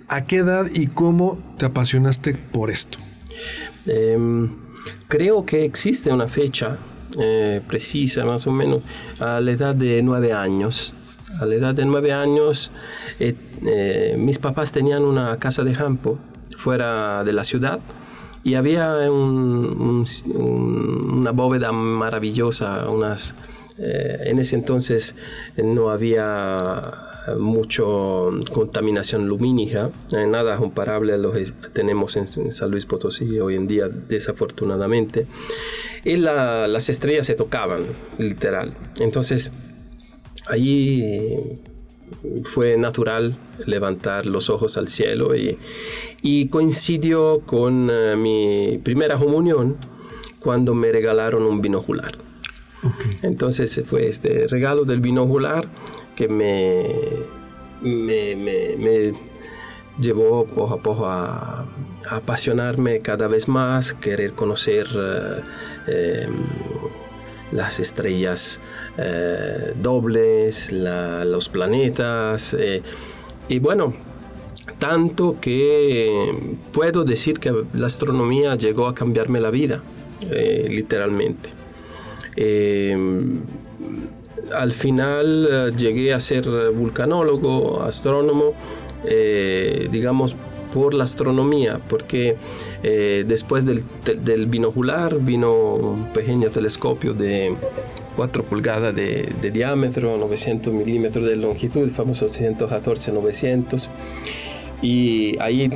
¿A 0.09 0.25
qué 0.25 0.39
edad 0.39 0.67
y 0.73 0.89
cómo 0.89 1.41
te 1.59 1.67
apasionaste 1.67 2.35
por 2.35 2.73
esto? 2.73 2.99
Em, 3.87 4.51
creo 5.07 5.47
que 5.47 5.65
existe 5.65 6.13
una 6.13 6.27
fecha 6.27 6.77
eh, 7.17 7.61
precisa, 7.69 8.25
más 8.25 8.49
o 8.49 8.51
menos, 8.51 8.83
a 9.21 9.41
la 9.41 9.53
edad 9.53 9.77
de 9.77 10.03
nueve 10.03 10.33
años. 10.33 10.93
A 11.41 11.47
la 11.47 11.55
edad 11.55 11.75
de 11.75 11.85
nueve 11.85 12.13
años, 12.13 12.73
eh, 13.21 13.37
eh, 13.65 14.17
mis 14.19 14.41
papás 14.41 14.73
tenían 14.73 15.05
una 15.05 15.39
casa 15.39 15.63
de 15.63 15.73
campo 15.73 16.19
fuera 16.57 17.23
de 17.23 17.33
la 17.33 17.45
ciudad 17.45 17.79
y 18.45 18.55
había 18.55 19.11
una 19.11 20.11
bóveda 21.33 21.73
maravillosa, 21.73 22.89
unas, 22.89 23.35
eh, 23.79 24.19
en 24.27 24.39
ese 24.39 24.57
entonces 24.57 25.17
no 25.57 25.91
había 25.91 26.83
mucho 27.39 28.29
contaminación 28.53 29.27
lumínica, 29.27 29.91
eh, 30.13 30.27
nada 30.27 30.59
comparable 30.59 31.15
a 31.15 31.17
lo 31.17 31.33
que 31.33 31.47
tenemos 31.73 32.17
en, 32.17 32.27
San 32.29 32.71
Luis 32.71 32.85
Potosí 32.87 33.39
hoy 33.41 33.55
en 33.55 33.67
día, 33.67 33.89
desafortunadamente. 33.89 35.27
Y 36.05 36.17
las 36.17 36.91
estrellas 36.91 37.27
se 37.27 37.35
tocaban, 37.35 37.85
literal. 38.19 38.75
Entonces, 39.01 39.53
allí 40.47 41.61
fue 42.45 42.77
natural 42.77 43.37
levantar 43.67 44.27
los 44.27 44.51
ojos 44.51 44.77
al 44.77 44.89
cielo 44.89 45.35
y, 45.35 45.59
y 46.23 46.49
coincidió 46.49 47.41
con 47.47 47.89
eh, 47.91 48.17
mi 48.17 48.79
primera 48.79 49.19
comunión 49.19 49.77
cuando 50.41 50.75
me 50.75 50.93
regalaron 50.93 51.43
un 51.43 51.61
binocular. 51.63 52.19
Entonces 53.23 53.83
fue 53.87 54.09
este 54.09 54.47
regalo 54.47 54.85
del 54.85 55.01
binocular 55.01 55.69
que 56.15 56.29
me, 56.29 56.85
me, 57.83 59.13
llevó 59.99 60.45
poco 60.45 60.75
a 60.75 60.83
poco 60.83 61.07
a, 61.07 61.67
apasionarme 62.11 63.01
cada 63.01 63.29
vez 63.29 63.49
más, 63.49 63.95
querer 63.95 64.33
conocer 64.33 64.87
eh, 65.87 66.25
em, 66.25 66.33
las 67.55 67.79
estrellas 67.79 68.61
eh, 68.99 69.73
dobles, 69.81 70.73
los 70.73 71.49
planetas. 71.49 72.55
Eh, 72.59 72.83
y 73.49 73.59
bueno, 73.61 73.95
tanto 74.79 75.37
que 75.41 76.57
puedo 76.73 77.05
decir 77.05 77.39
que 77.39 77.55
la 77.73 77.87
astronomía 77.87 78.57
llegó 78.57 78.89
a 78.89 78.95
cambiarme 78.95 79.41
la 79.41 79.51
vida, 79.51 79.83
eh, 80.31 80.67
literalmente. 80.69 81.51
al 84.53 84.73
final 84.73 85.73
llegué 85.77 86.13
a 86.13 86.21
ser 86.21 86.45
vulcanólogo, 86.73 87.83
astrónomo, 87.83 88.55
digamos, 89.91 90.37
por 90.75 90.93
la 90.93 91.05
astronomía, 91.05 91.81
porque 91.89 92.37
eh, 92.83 93.25
después 93.27 93.65
del, 93.65 93.85
del, 94.25 94.47
binocular 94.47 95.21
vino 95.21 95.55
un 95.77 96.13
pequeño 96.13 96.51
telescopio 96.51 97.15
de 97.15 97.55
4 98.17 98.43
pulgadas 98.43 98.95
de, 98.95 99.33
de 99.41 99.51
diámetro, 99.53 100.19
900 100.19 100.75
milímetros 100.75 101.25
de 101.27 101.37
longitud, 101.37 101.85
el 101.85 101.91
famoso 101.91 102.29
114-900, 102.29 103.89
y 104.83 105.39
ahí 105.39 105.71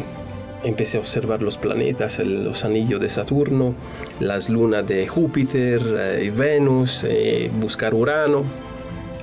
empecé 0.65 0.97
a 0.97 1.01
observar 1.01 1.43
los 1.43 1.59
planetas, 1.59 2.19
los 2.19 2.65
anillos 2.65 3.01
de 3.01 3.09
Saturno, 3.09 3.75
las 4.19 4.51
lunas 4.51 4.85
de 4.85 5.07
Júpiter 5.07 5.81
eh, 5.97 6.25
y 6.25 6.31
Venus, 6.31 7.07
eh, 7.09 7.51
buscar 7.61 7.95
Urano. 7.95 8.43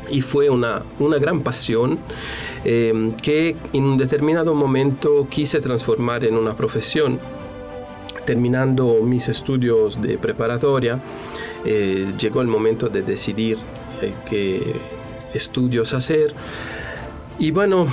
Y 0.10 0.22
fue 0.22 0.50
una, 0.50 0.84
una 1.00 1.18
gran 1.18 1.42
pasión 1.42 1.98
em, 2.66 3.14
que 3.14 3.56
en 3.74 3.84
un 3.84 3.98
determinado 3.98 4.54
momento 4.54 5.28
quise 5.30 5.62
transformar 5.62 6.26
en 6.26 6.36
una 6.36 6.56
profesión. 6.56 7.20
Terminando 8.26 9.02
mis 9.04 9.30
estudios 9.30 10.02
de 10.02 10.18
preparatoria, 10.18 11.00
eh, 11.64 12.14
llegó 12.20 12.42
el 12.42 12.48
momento 12.48 12.90
de 12.90 13.04
decidir 13.04 13.58
qué 14.28 14.76
estudios 15.34 15.94
hacer. 15.94 16.34
Y 17.38 17.52
bueno, 17.52 17.88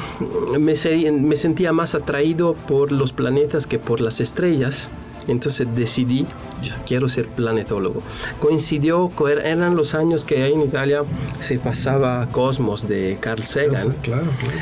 me, 0.59 0.77
sentía 0.77 1.73
más 1.73 1.95
atraído 1.95 2.55
por 2.55 2.93
los 2.93 3.13
planetas 3.13 3.67
que 3.67 3.79
por 3.79 4.01
las 4.01 4.21
estrellas. 4.21 4.91
Entonces 5.29 5.69
decidí, 5.75 6.27
yo 6.63 6.75
quiero 6.87 7.09
ser 7.09 7.29
planetólogo. 7.29 8.03
Coincidió, 8.41 9.11
eran 9.45 9.77
los 9.77 9.95
años 9.95 10.25
que 10.25 10.43
ahí 10.43 10.53
en 10.53 10.63
Italia 10.63 11.03
se 11.41 11.59
pasaba 11.59 12.27
Cosmos 12.29 12.89
de 12.89 13.19
Carl 13.21 13.45
Sagan. 13.45 13.93
Claro, 14.03 14.25
claro. 14.41 14.59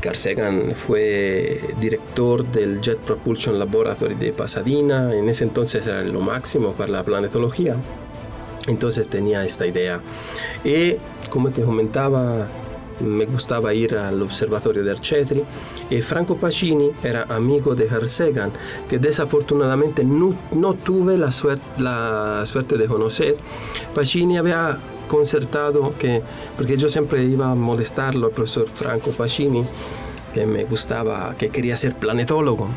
Carl 0.00 0.16
Sagan 0.16 0.74
fue 0.86 1.60
director 1.80 2.44
del 2.46 2.80
Jet 2.80 2.98
Propulsion 2.98 3.58
Laboratory 3.58 4.14
de 4.14 4.32
Pasadena. 4.32 5.14
En 5.14 5.28
ese 5.28 5.44
entonces 5.44 5.86
era 5.86 6.02
lo 6.02 6.20
máximo 6.20 6.72
para 6.72 6.90
la 6.90 7.04
planetología. 7.04 7.76
Entonces 8.66 9.08
tenía 9.08 9.44
esta 9.44 9.66
idea. 9.66 10.00
Y 10.64 10.94
como 11.30 11.50
te 11.50 11.62
comentaba, 11.62 12.46
me 13.02 13.26
gustaba 13.26 13.74
ir 13.74 13.96
al 13.96 14.22
observatorio 14.22 14.82
de 14.82 14.92
Arcetri 14.92 15.44
y 15.90 16.00
Franco 16.02 16.36
Pacini 16.36 16.90
era 17.02 17.24
amigo 17.24 17.74
de 17.74 17.86
Herzegan, 17.86 18.52
que 18.88 18.98
desafortunadamente 18.98 20.04
no, 20.04 20.34
no 20.52 20.74
tuve 20.74 21.18
la, 21.18 21.32
suerte, 21.32 21.64
la 21.78 22.42
suerte 22.46 22.76
de 22.78 22.86
conocer. 22.86 23.36
Pacini 23.94 24.38
había 24.38 24.78
concertado 25.08 25.92
que, 25.98 26.22
porque 26.56 26.76
yo 26.76 26.88
siempre 26.88 27.24
iba 27.24 27.50
a 27.50 27.54
molestarlo 27.54 28.28
al 28.28 28.32
profesor 28.32 28.68
Franco 28.68 29.10
Pacini, 29.10 29.64
que 30.32 30.46
me 30.46 30.64
gustaba, 30.64 31.34
que 31.36 31.50
quería 31.50 31.76
ser 31.76 31.94
planetólogo. 31.94 32.68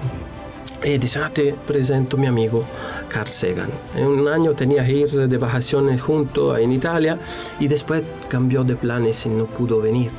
Y 0.85 0.99
dice, 0.99 1.17
ah, 1.17 1.31
te 1.33 1.55
presento 1.65 2.15
mi 2.15 2.27
amigo 2.27 2.63
Carl 3.09 3.27
Sagan. 3.27 3.71
En 3.95 4.05
un 4.05 4.27
año 4.27 4.53
tenía 4.53 4.85
que 4.85 4.91
ir 4.91 5.27
de 5.27 5.37
vacaciones 5.39 5.99
junto 5.99 6.55
en 6.55 6.71
Italia 6.71 7.17
y 7.59 7.67
después 7.67 8.03
cambió 8.29 8.63
de 8.63 8.75
planes 8.75 9.25
y 9.25 9.29
no 9.29 9.45
pudo 9.45 9.81
venir. 9.81 10.11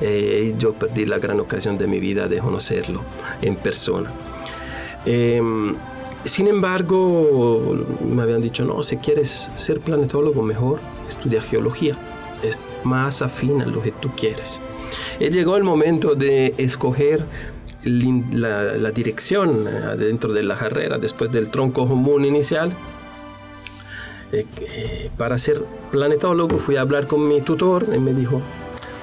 Eh, 0.00 0.54
yo 0.58 0.72
perdí 0.72 1.04
la 1.04 1.18
gran 1.18 1.38
ocasión 1.38 1.76
de 1.76 1.86
mi 1.86 2.00
vida 2.00 2.28
de 2.28 2.38
conocerlo 2.38 3.02
en 3.42 3.56
persona. 3.56 4.10
Em, 5.04 5.74
sin 6.24 6.48
embargo, 6.48 7.76
me 8.00 8.22
habían 8.22 8.40
dicho, 8.40 8.64
no, 8.64 8.82
si 8.82 8.96
quieres 8.96 9.50
ser 9.54 9.80
planetólogo, 9.80 10.42
mejor 10.42 10.80
estudia 11.06 11.42
geología. 11.42 11.94
Es 12.42 12.74
más 12.84 13.20
afín 13.20 13.60
a 13.60 13.66
lo 13.66 13.82
que 13.82 13.92
tú 13.92 14.10
quieres. 14.16 14.62
Y 15.20 15.28
llegó 15.28 15.58
el 15.58 15.64
momento 15.64 16.14
de 16.14 16.54
escoger 16.56 17.26
la, 17.86 18.90
dirección 18.90 19.66
eh, 19.66 19.96
dentro 19.96 20.32
de 20.32 20.42
la 20.42 20.56
carrera, 20.56 20.98
después 20.98 21.30
del 21.32 21.50
tronco 21.50 21.86
común 21.86 22.24
inicial. 22.24 22.72
Eh, 24.32 24.44
eh, 24.60 25.10
para 25.16 25.38
ser 25.38 25.64
planetólogo 25.92 26.58
fui 26.58 26.76
a 26.76 26.80
hablar 26.80 27.06
con 27.06 27.28
mi 27.28 27.40
tutor 27.40 27.86
y 27.94 27.98
me 27.98 28.12
dijo, 28.12 28.42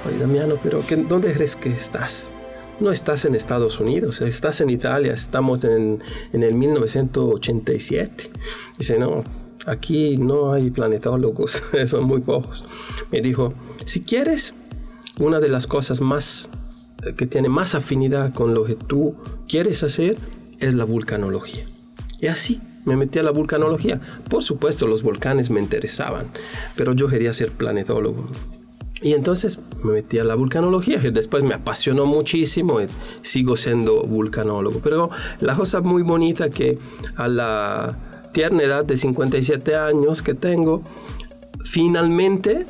oye 0.08 0.20
Damiano, 0.20 0.58
pero 0.62 0.82
¿dónde 1.08 1.34
crees 1.34 1.56
que 1.56 1.72
estás? 1.72 2.34
No 2.80 2.92
estás 2.92 3.24
en 3.24 3.36
Estados 3.36 3.80
Unidos, 3.80 4.22
estás 4.22 4.60
en 4.60 4.70
Italia, 4.70 5.14
estamos 5.14 5.64
en, 5.64 6.04
en 6.34 6.44
el 6.44 6.56
1987. 6.56 8.32
Dice, 8.78 9.00
no, 9.00 9.24
aquí 9.66 10.18
no 10.18 10.52
hay 10.52 10.72
planetólogos, 10.72 11.64
son 11.86 12.04
muy 12.04 12.20
pocos. 12.20 12.66
Me 13.12 13.22
dijo, 13.22 13.54
si 13.86 14.02
quieres, 14.02 14.54
una 15.20 15.40
de 15.40 15.50
las 15.50 15.68
cosas 15.68 16.02
más 16.02 16.50
que 17.16 17.26
tiene 17.26 17.49
más 17.49 17.76
afinidad 17.76 18.34
con 18.34 18.54
lo 18.54 18.64
que 18.64 18.76
tú 18.76 19.16
quieres 19.47 19.84
hacer 19.84 20.18
es 20.60 20.74
la 20.74 20.86
vulcanología. 20.86 21.66
Y 22.20 22.28
así 22.28 22.62
me 22.86 22.95
metí 22.95 23.20
a 23.20 23.24
la 23.24 23.32
vulcanología. 23.32 23.99
Por 24.30 24.43
supuesto, 24.43 24.88
los 24.88 25.04
volcanes 25.04 25.49
me 25.49 25.60
interesaban, 25.60 26.28
pero 26.76 26.93
yo 26.93 27.08
quería 27.08 27.34
ser 27.34 27.51
planetólogo. 27.51 28.28
Y 29.01 29.14
entonces 29.14 29.60
me 29.84 29.91
metí 29.91 30.20
a 30.20 30.24
la 30.24 30.36
vulcanología, 30.36 31.01
que 31.01 31.12
después 31.12 31.43
me 31.43 31.54
apasionó 31.54 32.06
muchísimo 32.06 32.82
y 32.82 32.88
sigo 33.22 33.58
siendo 33.58 34.04
vulcanólogo. 34.04 34.80
Pero 34.82 35.10
la 35.41 35.56
cosa 35.56 35.82
muy 35.82 36.04
bonita 36.04 36.49
que 36.49 36.80
a 37.18 37.28
la 37.28 37.97
tierna 38.32 38.64
edad 38.64 38.86
de 38.86 38.95
57 38.95 39.76
años 39.76 40.22
que 40.22 40.34
tengo, 40.34 40.84
finalmente 41.66 42.66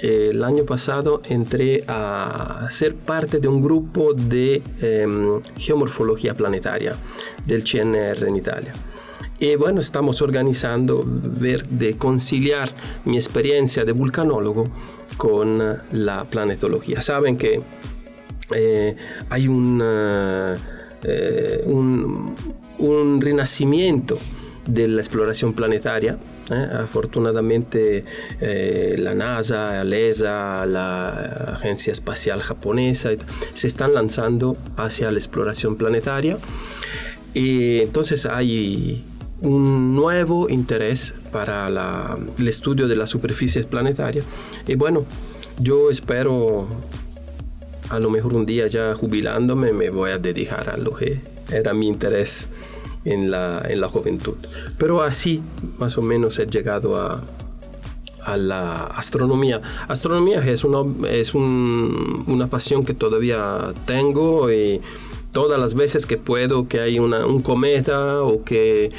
el 0.00 0.44
año 0.44 0.64
pasado 0.64 1.22
entré 1.24 1.84
a 1.88 2.66
ser 2.70 2.94
parte 2.94 3.40
de 3.40 3.48
un 3.48 3.60
grupo 3.60 4.14
de 4.14 4.62
em, 4.80 5.40
geomorfología 5.56 6.34
planetaria 6.34 6.94
del 7.46 7.64
CNR 7.64 8.26
en 8.26 8.36
Italia. 8.36 8.72
Y 9.40 9.54
bueno, 9.54 9.80
estamos 9.80 10.20
organizando 10.20 11.04
ver 11.06 11.66
de 11.68 11.96
conciliar 11.96 12.70
mi 13.04 13.16
experiencia 13.16 13.84
de 13.84 13.92
vulcanólogo 13.92 14.68
con 15.16 15.78
la 15.92 16.24
planetología. 16.24 17.00
Saben 17.00 17.36
que 17.36 17.60
eh, 18.54 18.96
hay 19.30 19.46
un, 19.46 19.80
eh, 21.04 21.62
un, 21.66 22.34
un 22.78 23.20
renacimiento 23.20 24.18
de 24.66 24.88
la 24.88 25.00
exploración 25.00 25.52
planetaria. 25.52 26.18
¿Eh? 26.50 26.68
Afortunadamente 26.72 28.04
eh, 28.40 28.96
la 28.98 29.14
NASA, 29.14 29.84
la 29.84 29.96
ESA, 29.96 30.66
la 30.66 31.08
Agencia 31.56 31.92
Espacial 31.92 32.40
Japonesa 32.42 33.10
se 33.54 33.66
están 33.66 33.94
lanzando 33.94 34.56
hacia 34.76 35.10
la 35.10 35.18
exploración 35.18 35.76
planetaria. 35.76 36.38
Y 37.34 37.80
entonces 37.80 38.26
hay 38.26 39.04
un 39.40 39.94
nuevo 39.94 40.48
interés 40.48 41.14
para 41.30 41.68
el 42.38 42.48
estudio 42.48 42.88
de 42.88 42.96
la 42.96 43.06
superficie 43.06 43.62
planetaria 43.62 44.22
y 44.66 44.74
bueno, 44.74 45.04
yo 45.60 45.90
espero 45.90 46.68
a 47.88 47.98
lo 47.98 48.10
mejor 48.10 48.34
un 48.34 48.46
día 48.46 48.66
ya 48.66 48.94
jubilándome 48.94 49.72
me 49.72 49.90
voy 49.90 50.10
a 50.10 50.18
dedicar 50.18 50.70
a 50.70 50.76
lo 50.76 50.94
que 50.94 51.20
era 51.52 51.72
mi 51.72 51.86
interés 51.86 52.48
en 53.04 53.30
la, 53.30 53.62
en 53.68 53.80
la 53.80 53.88
juventud. 53.88 54.36
Pero 54.78 55.02
así 55.02 55.42
más 55.78 55.98
o 55.98 56.02
menos 56.02 56.38
he 56.38 56.46
llegado 56.46 56.96
a, 56.96 57.22
a 58.24 58.36
la 58.36 58.84
astronomía. 58.84 59.60
Astronomía 59.88 60.40
es, 60.46 60.64
una, 60.64 60.84
es 61.08 61.34
un, 61.34 62.24
una 62.26 62.46
pasión 62.48 62.84
que 62.84 62.94
todavía 62.94 63.72
tengo 63.86 64.52
y 64.52 64.80
todas 65.32 65.60
las 65.60 65.74
veces 65.74 66.06
que 66.06 66.16
puedo, 66.16 66.68
que 66.68 66.80
hay 66.80 66.98
una, 66.98 67.26
un 67.26 67.42
cometa 67.42 68.22
o 68.22 68.44
que 68.44 68.90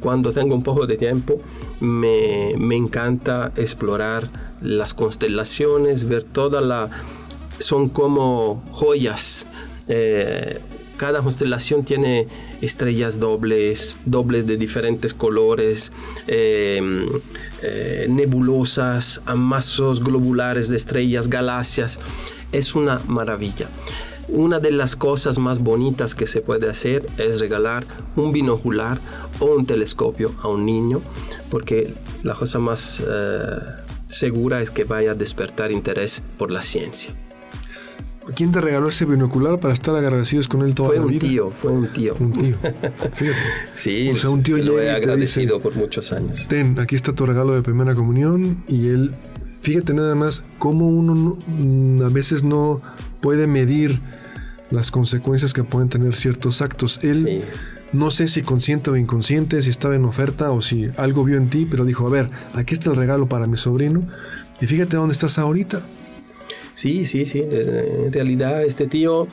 cuando 0.00 0.32
tengo 0.32 0.54
un 0.54 0.62
poco 0.62 0.86
de 0.86 0.96
tiempo, 0.96 1.40
me, 1.80 2.54
me 2.58 2.76
encanta 2.76 3.52
explorar 3.56 4.30
las 4.60 4.94
constelaciones, 4.94 6.08
ver 6.08 6.24
toda 6.24 6.60
la... 6.60 6.90
Son 7.58 7.88
como 7.88 8.62
joyas. 8.72 9.46
Eh, 9.88 10.60
cada 10.96 11.20
constelación 11.20 11.84
tiene 11.84 12.26
estrellas 12.60 13.20
dobles, 13.20 13.98
dobles 14.06 14.46
de 14.46 14.56
diferentes 14.56 15.14
colores, 15.14 15.92
em, 16.26 17.06
eh, 17.62 18.06
nebulosas, 18.08 19.20
amasos 19.26 20.02
globulares 20.02 20.68
de 20.68 20.76
estrellas, 20.76 21.28
galaxias. 21.28 22.00
Es 22.52 22.74
una 22.74 23.00
maravilla. 23.06 23.68
Una 24.28 24.58
de 24.58 24.72
las 24.72 24.96
cosas 24.96 25.38
más 25.38 25.60
bonitas 25.60 26.14
que 26.14 26.26
se 26.26 26.40
puede 26.40 26.68
hacer 26.68 27.06
es 27.16 27.38
regalar 27.38 27.86
un 28.16 28.32
binocular 28.32 28.98
o 29.38 29.46
un 29.46 29.66
telescopio 29.66 30.34
a 30.42 30.48
un 30.48 30.66
niño, 30.66 31.00
porque 31.48 31.94
la 32.24 32.34
cosa 32.34 32.58
más 32.58 33.00
eh, 33.06 33.58
segura 34.06 34.60
es 34.62 34.72
que 34.72 34.82
vaya 34.84 35.12
a 35.12 35.14
despertar 35.14 35.70
interés 35.70 36.24
por 36.38 36.50
la 36.50 36.62
ciencia. 36.62 37.14
¿Quién 38.34 38.50
te 38.50 38.60
regaló 38.60 38.88
ese 38.88 39.04
binocular 39.04 39.60
para 39.60 39.72
estar 39.72 39.94
agradecidos 39.94 40.48
con 40.48 40.62
él 40.62 40.74
toda 40.74 40.88
fue 40.88 40.96
la 40.98 41.02
un 41.04 41.08
vida? 41.10 41.20
tío, 41.20 41.50
fue 41.50 41.72
un 41.72 41.86
tío. 41.88 42.14
Un 42.18 42.32
tío. 42.32 42.56
Fíjate. 43.12 43.38
Sí, 43.76 44.10
O 44.10 44.16
sea, 44.16 44.30
un 44.30 44.42
tío 44.42 44.56
lo 44.58 44.80
he 44.80 44.90
agradecido 44.90 45.56
dice- 45.56 45.62
por 45.62 45.76
muchos 45.76 46.12
años. 46.12 46.48
Ten, 46.48 46.78
aquí 46.80 46.94
está 46.96 47.12
tu 47.14 47.24
regalo 47.26 47.54
de 47.54 47.62
primera 47.62 47.94
comunión 47.94 48.62
y 48.68 48.88
él, 48.88 49.14
fíjate 49.62 49.94
nada 49.94 50.14
más 50.14 50.42
cómo 50.58 50.88
uno 50.88 51.14
no- 51.14 51.38
mm, 51.46 52.02
a 52.02 52.08
veces 52.08 52.42
no 52.42 52.80
puede 53.20 53.46
medir 53.46 54.00
las 54.70 54.90
consecuencias 54.90 55.52
que 55.52 55.62
pueden 55.62 55.88
tener 55.88 56.16
ciertos 56.16 56.60
actos. 56.62 56.98
Él, 57.04 57.24
Sí. 57.24 57.48
no 57.92 58.10
sé 58.10 58.26
si 58.26 58.42
consciente 58.42 58.90
o 58.90 58.96
inconsciente, 58.96 59.62
si 59.62 59.70
estaba 59.70 59.94
en 59.94 60.04
oferta 60.04 60.50
o 60.50 60.60
si 60.62 60.88
algo 60.96 61.22
vio 61.24 61.36
en 61.36 61.48
ti, 61.48 61.66
pero 61.70 61.84
dijo, 61.84 62.06
a 62.06 62.10
ver, 62.10 62.30
aquí 62.54 62.74
está 62.74 62.90
el 62.90 62.96
regalo 62.96 63.28
para 63.28 63.46
mi 63.46 63.56
sobrino 63.56 64.02
y 64.60 64.66
fíjate 64.66 64.96
dónde 64.96 65.12
estás 65.12 65.38
ahorita. 65.38 65.82
Sí, 66.76 67.06
sí, 67.06 67.24
sí. 67.24 67.42
En 67.42 68.12
realidad 68.12 68.62
este 68.62 68.86
tío 68.86 69.26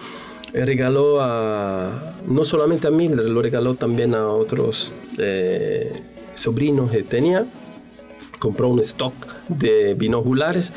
eh, 0.54 0.66
regaló 0.66 1.22
a, 1.22 2.16
no 2.26 2.46
solamente 2.46 2.88
a 2.88 2.89
mí, 2.89 3.10
lo 3.10 3.41
regaló 3.41 3.76
también 3.76 4.16
a 4.16 4.28
otros 4.30 4.94
eh, 5.20 5.91
sobrinos 6.36 6.89
que 6.89 7.04
tenía. 7.04 7.46
Compró 8.39 8.70
un 8.70 8.80
stock 8.80 9.14
de 9.50 9.94
binoculares, 9.94 10.72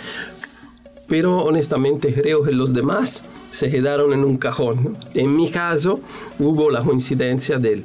pero 1.07 1.39
honestamente 1.39 2.13
creo 2.13 2.43
que 2.43 2.51
los 2.51 2.75
demás 2.75 3.25
se 3.51 3.71
quedaron 3.71 4.13
en 4.13 4.25
un 4.25 4.37
cajón. 4.37 4.99
En 5.15 5.37
mi 5.37 5.51
caso 5.51 6.01
hubo 6.41 6.71
la 6.71 6.83
coincidencia 6.83 7.59
del 7.59 7.85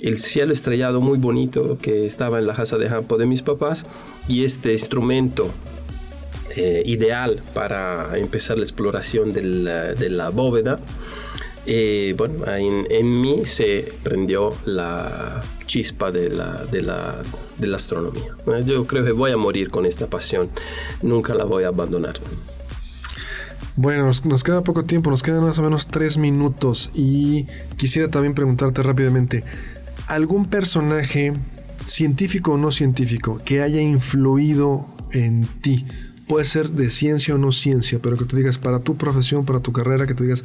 el 0.00 0.18
cielo 0.18 0.52
estrellado 0.52 1.00
muy 1.00 1.18
bonito 1.18 1.78
que 1.80 2.06
estaba 2.06 2.38
en 2.38 2.46
la 2.46 2.54
casa 2.54 2.76
de 2.76 2.88
campo 2.88 3.16
de 3.16 3.26
mis 3.26 3.42
papás 3.42 3.84
y 4.28 4.44
este 4.44 4.70
instrumento 4.72 5.50
eh, 6.58 6.82
ideal 6.84 7.42
para 7.54 8.18
empezar 8.18 8.58
la 8.58 8.64
exploración 8.64 9.32
de 9.32 10.10
la 10.10 10.30
bóveda. 10.30 10.80
Eh, 11.70 12.14
bueno, 12.16 12.46
en, 12.46 12.86
en 12.90 13.20
mí 13.20 13.44
se 13.44 13.92
prendió 14.02 14.54
la 14.64 15.42
chispa 15.66 16.10
de 16.10 16.30
la 16.30 17.22
astronomía. 17.74 18.34
Eh, 18.46 18.64
Yo 18.64 18.86
creo 18.86 19.04
que 19.04 19.12
voy 19.12 19.30
a 19.32 19.36
morir 19.36 19.70
con 19.70 19.86
esta 19.86 20.06
pasión, 20.06 20.48
nunca 21.02 21.34
la 21.34 21.44
voy 21.44 21.64
a 21.64 21.68
abandonar. 21.68 22.14
Bueno, 23.76 24.06
nos, 24.06 24.24
nos 24.24 24.42
queda 24.42 24.62
poco 24.62 24.84
tiempo, 24.84 25.10
nos 25.10 25.22
quedan 25.22 25.42
más 25.42 25.58
o 25.58 25.62
menos 25.62 25.86
tres 25.86 26.16
minutos 26.18 26.90
y 26.94 27.46
quisiera 27.76 28.10
también 28.10 28.34
preguntarte 28.34 28.82
rápidamente, 28.82 29.44
¿algún 30.08 30.46
personaje 30.46 31.34
científico 31.86 32.54
o 32.54 32.56
no 32.56 32.72
científico 32.72 33.40
que 33.44 33.62
haya 33.62 33.80
influido 33.80 34.86
en 35.12 35.46
ti? 35.60 35.84
Puede 36.28 36.44
ser 36.44 36.68
de 36.68 36.90
ciencia 36.90 37.34
o 37.34 37.38
no 37.38 37.52
ciencia, 37.52 37.98
pero 38.02 38.18
que 38.18 38.24
tú 38.24 38.36
digas 38.36 38.58
para 38.58 38.80
tu 38.80 38.96
profesión, 38.96 39.46
para 39.46 39.60
tu 39.60 39.72
carrera, 39.72 40.06
que 40.06 40.14
tú 40.14 40.24
digas, 40.24 40.44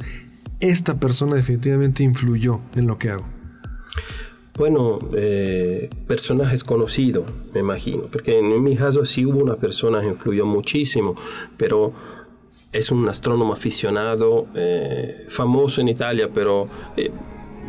esta 0.60 0.98
persona 0.98 1.36
definitivamente 1.36 2.02
influyó 2.02 2.60
en 2.74 2.86
lo 2.86 2.98
que 2.98 3.10
hago. 3.10 3.24
Bueno, 4.56 5.00
eh, 5.14 5.90
personajes 6.06 6.62
conocidos, 6.62 7.24
me 7.52 7.60
imagino, 7.60 8.04
porque 8.04 8.38
en 8.38 8.62
mi 8.62 8.76
caso 8.76 9.04
sí 9.04 9.26
hubo 9.26 9.40
una 9.40 9.56
persona 9.56 10.00
que 10.00 10.06
influyó 10.06 10.46
muchísimo, 10.46 11.16
pero 11.56 11.92
es 12.72 12.90
un 12.90 13.08
astrónomo 13.08 13.52
aficionado, 13.52 14.46
eh, 14.54 15.26
famoso 15.28 15.80
en 15.80 15.88
Italia, 15.88 16.30
pero 16.32 16.68
eh, 16.96 17.10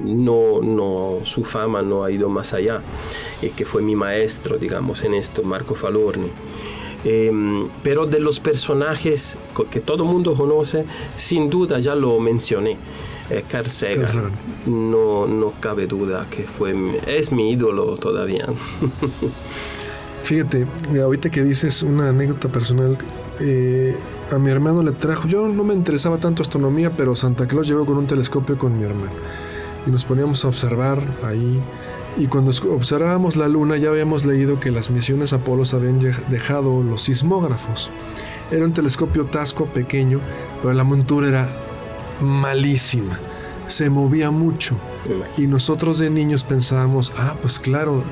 no, 0.03 0.61
no, 0.61 1.19
su 1.23 1.43
fama 1.43 1.81
no 1.81 2.03
ha 2.03 2.11
ido 2.11 2.29
más 2.29 2.53
allá, 2.53 2.81
y 3.41 3.49
que 3.49 3.65
fue 3.65 3.81
mi 3.81 3.95
maestro, 3.95 4.57
digamos, 4.57 5.03
en 5.03 5.15
esto, 5.15 5.43
Marco 5.43 5.73
Falorni. 5.73 6.29
Em, 7.07 7.67
pero 7.83 8.07
de 8.07 8.19
los 8.19 8.39
personajes 8.39 9.37
que 9.69 9.79
todo 9.79 10.05
mundo 10.05 10.33
conoce, 10.33 10.85
sin 11.15 11.49
duda 11.51 11.79
ya 11.79 11.93
lo 11.93 12.19
mencioné. 12.19 12.77
eh, 13.29 13.43
Carl 13.47 13.67
Sagan, 13.69 14.01
Carl 14.01 14.09
Sagan. 14.09 14.31
no, 14.65 15.27
no 15.27 15.53
cabe 15.59 15.85
duda 15.87 16.25
que 16.29 16.43
fue, 16.43 16.73
es 17.05 17.31
mi 17.31 17.51
ídolo 17.51 17.95
todavía. 17.97 18.47
Fíjate, 20.23 20.65
ahorita 21.01 21.29
que 21.29 21.43
dices 21.43 21.83
una 21.83 22.09
anécdota 22.09 22.49
personal, 22.49 22.97
eh, 23.39 23.95
a 24.31 24.39
mi 24.39 24.49
hermano 24.49 24.81
le 24.81 24.91
trajo, 24.91 25.27
yo 25.27 25.47
no 25.47 25.63
me 25.63 25.75
interesaba 25.75 26.17
tanto 26.17 26.41
astronomía, 26.41 26.89
pero 26.97 27.15
Santa 27.15 27.47
Claus 27.47 27.67
llegó 27.67 27.85
con 27.85 27.97
un 27.97 28.07
telescopio 28.07 28.57
con 28.57 28.77
mi 28.79 28.85
hermano. 28.85 29.11
Y 29.85 29.91
nos 29.91 30.03
poníamos 30.03 30.43
a 30.43 30.47
observar 30.47 30.99
ahí. 31.23 31.59
Y 32.17 32.27
cuando 32.27 32.51
observábamos 32.71 33.35
la 33.35 33.47
luna 33.49 33.75
ya 33.77 33.89
habíamos 33.89 34.25
leído 34.25 34.59
que 34.59 34.71
las 34.71 34.89
misiones 34.89 35.33
Apolos 35.33 35.73
habían 35.73 35.99
dejado 36.29 36.81
los 36.81 37.01
sismógrafos. 37.03 37.89
Era 38.51 38.63
un 38.65 38.73
telescopio 38.73 39.25
tasco 39.25 39.65
pequeño, 39.65 40.19
pero 40.61 40.73
la 40.73 40.83
montura 40.83 41.27
era 41.27 41.49
malísima. 42.21 43.19
Se 43.67 43.89
movía 43.89 44.31
mucho. 44.31 44.77
Y 45.37 45.47
nosotros 45.47 45.97
de 45.99 46.09
niños 46.09 46.43
pensábamos, 46.43 47.11
ah, 47.17 47.35
pues 47.41 47.59
claro, 47.59 48.03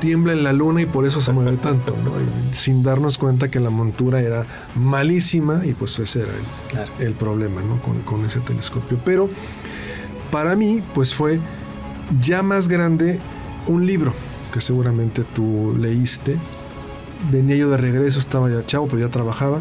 tiembla 0.00 0.32
en 0.32 0.42
la 0.42 0.52
luna 0.52 0.82
y 0.82 0.86
por 0.86 1.04
eso 1.04 1.20
se 1.20 1.32
mueve 1.32 1.56
tanto, 1.58 1.94
¿no? 2.04 2.12
Sin 2.52 2.82
darnos 2.82 3.18
cuenta 3.18 3.50
que 3.50 3.60
la 3.60 3.70
montura 3.70 4.20
era 4.20 4.46
malísima 4.74 5.60
y 5.64 5.74
pues 5.74 5.98
ese 5.98 6.20
era 6.22 6.32
el, 6.32 6.70
Claro. 6.70 6.92
el 7.00 7.12
problema, 7.12 7.60
¿no? 7.62 7.82
Con, 7.82 8.00
con 8.02 8.24
ese 8.24 8.40
telescopio. 8.40 8.98
Pero 9.04 9.28
para 10.30 10.56
mí, 10.56 10.82
pues 10.94 11.14
fue 11.14 11.40
ya 12.20 12.42
más 12.42 12.68
grande 12.68 13.18
un 13.66 13.86
libro 13.86 14.12
que 14.52 14.60
seguramente 14.60 15.24
tú 15.34 15.74
leíste. 15.78 16.38
Venía 17.30 17.56
yo 17.56 17.70
de 17.70 17.76
regreso, 17.76 18.18
estaba 18.18 18.48
ya 18.50 18.64
chavo, 18.64 18.86
pero 18.88 19.00
ya 19.00 19.10
trabajaba. 19.10 19.60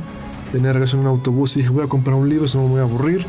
Venía 0.53 0.67
de 0.69 0.73
regreso 0.73 0.97
en 0.97 1.01
un 1.01 1.07
autobús 1.07 1.55
y 1.55 1.59
dije, 1.59 1.71
voy 1.71 1.83
a 1.83 1.87
comprar 1.87 2.15
un 2.15 2.29
libro, 2.29 2.47
si 2.47 2.57
no 2.57 2.65
me 2.65 2.69
voy 2.71 2.79
a 2.79 2.83
aburrir. 2.83 3.25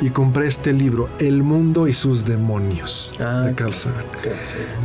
Y 0.00 0.10
compré 0.10 0.46
este 0.46 0.74
libro, 0.74 1.08
El 1.18 1.42
mundo 1.42 1.88
y 1.88 1.94
sus 1.94 2.26
demonios, 2.26 3.16
Ah, 3.18 3.40
de 3.46 3.54
Carl 3.54 3.72
Sagan. 3.72 4.04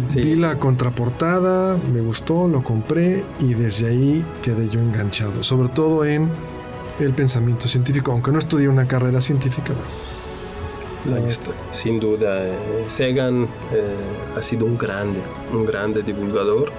Sí. 0.08 0.22
Vi 0.22 0.36
la 0.36 0.58
contraportada, 0.58 1.78
me 1.94 2.00
gustó, 2.00 2.48
lo 2.48 2.64
compré 2.64 3.24
y 3.42 3.54
desde 3.54 3.88
ahí 3.90 4.26
quedé 4.42 4.70
yo 4.70 4.80
enganchado, 4.80 5.44
sobre 5.44 5.68
todo 5.68 6.06
en 6.06 6.30
el 7.02 7.14
pensamiento 7.14 7.68
científico, 7.68 8.14
aunque 8.14 8.32
no 8.32 8.40
estudié 8.40 8.70
una 8.70 8.86
carrera 8.88 9.20
científica, 9.20 9.74
bueno, 9.74 9.82
No, 11.06 11.18
está. 11.18 11.52
Sin 11.72 12.00
duda, 12.00 12.48
eh, 12.48 12.86
Sagan 12.88 13.44
eh, 13.74 14.38
ha 14.38 14.42
sido 14.42 14.66
un 14.66 14.78
grande, 14.78 15.20
un 15.52 15.66
grande 15.66 16.04
divulgador. 16.04 16.72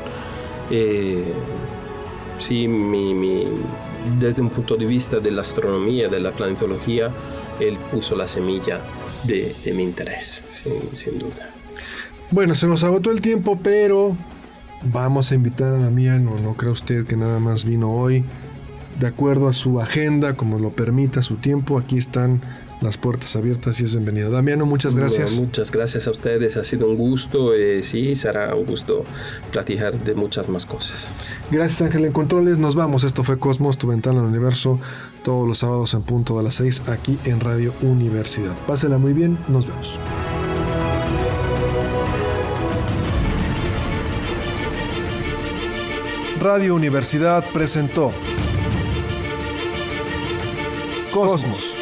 Eh, 0.70 1.24
sí, 2.38 2.66
desde 4.20 4.42
un 4.42 4.50
punto 4.50 4.76
de 4.76 4.86
vista 4.86 5.18
de 5.18 5.30
la 5.30 5.42
astronomía, 5.42 6.08
de 6.08 6.20
la 6.20 6.30
planetología, 6.30 7.10
él 7.58 7.76
puso 7.90 8.14
la 8.14 8.28
semilla 8.28 8.80
de, 9.24 9.54
mi 9.74 9.82
interés, 9.82 10.42
sin, 10.92 11.18
duda. 11.18 11.50
Bueno, 12.30 12.54
se 12.54 12.66
nos 12.66 12.84
agotó 12.84 13.10
el 13.10 13.20
tiempo, 13.20 13.58
pero 13.62 14.16
vamos 14.82 15.30
a 15.30 15.34
invitar 15.34 15.74
a 15.74 15.78
Damiano, 15.78 16.36
no 16.42 16.54
cree 16.54 16.70
usted 16.70 17.06
que 17.06 17.16
nada 17.16 17.38
más 17.38 17.64
vino 17.64 17.92
hoy, 17.92 18.24
de 18.98 19.06
acuerdo 19.06 19.48
a 19.48 19.52
su 19.52 19.80
agenda, 19.80 20.34
como 20.34 20.58
lo 20.58 20.70
permita 20.70 21.22
su 21.22 21.36
tiempo, 21.36 21.78
aquí 21.78 21.98
están 21.98 22.40
las 22.82 22.98
puertas 22.98 23.34
abiertas 23.36 23.80
y 23.80 23.84
es 23.84 23.92
bienvenido. 23.92 24.30
Damiano, 24.30 24.66
muchas 24.66 24.94
gracias. 24.94 25.32
Bueno, 25.32 25.46
muchas 25.46 25.70
gracias 25.70 26.06
a 26.06 26.10
ustedes, 26.10 26.56
ha 26.56 26.64
sido 26.64 26.88
un 26.88 26.96
gusto. 26.96 27.54
eh, 27.54 27.82
sí, 27.82 28.14
será 28.14 28.54
un 28.54 28.66
gusto 28.66 29.04
platicar 29.50 29.98
de 30.02 30.14
muchas 30.14 30.48
más 30.48 30.66
cosas. 30.66 31.10
Gracias 31.50 31.82
Ángel 31.82 32.04
en 32.04 32.12
Controles, 32.12 32.58
nos 32.58 32.74
vamos. 32.74 33.04
Esto 33.04 33.24
fue 33.24 33.38
Cosmos, 33.38 33.78
tu 33.78 33.86
ventana 33.86 34.20
al 34.20 34.26
universo, 34.26 34.78
todos 35.22 35.46
los 35.46 35.58
sábados 35.58 35.94
en 35.94 36.02
punto 36.02 36.36
de 36.36 36.44
las 36.44 36.54
6 36.54 36.84
aquí 36.88 37.18
en 37.24 37.40
Radio 37.40 37.72
Universidad. 37.82 38.56
Pásela 38.66 38.98
muy 38.98 39.12
bien, 39.12 39.38
nos 39.48 39.66
vemos. 39.66 39.98
Radio 46.40 46.74
Universidad 46.74 47.44
presentó 47.52 48.12
Cosmos. 51.12 51.81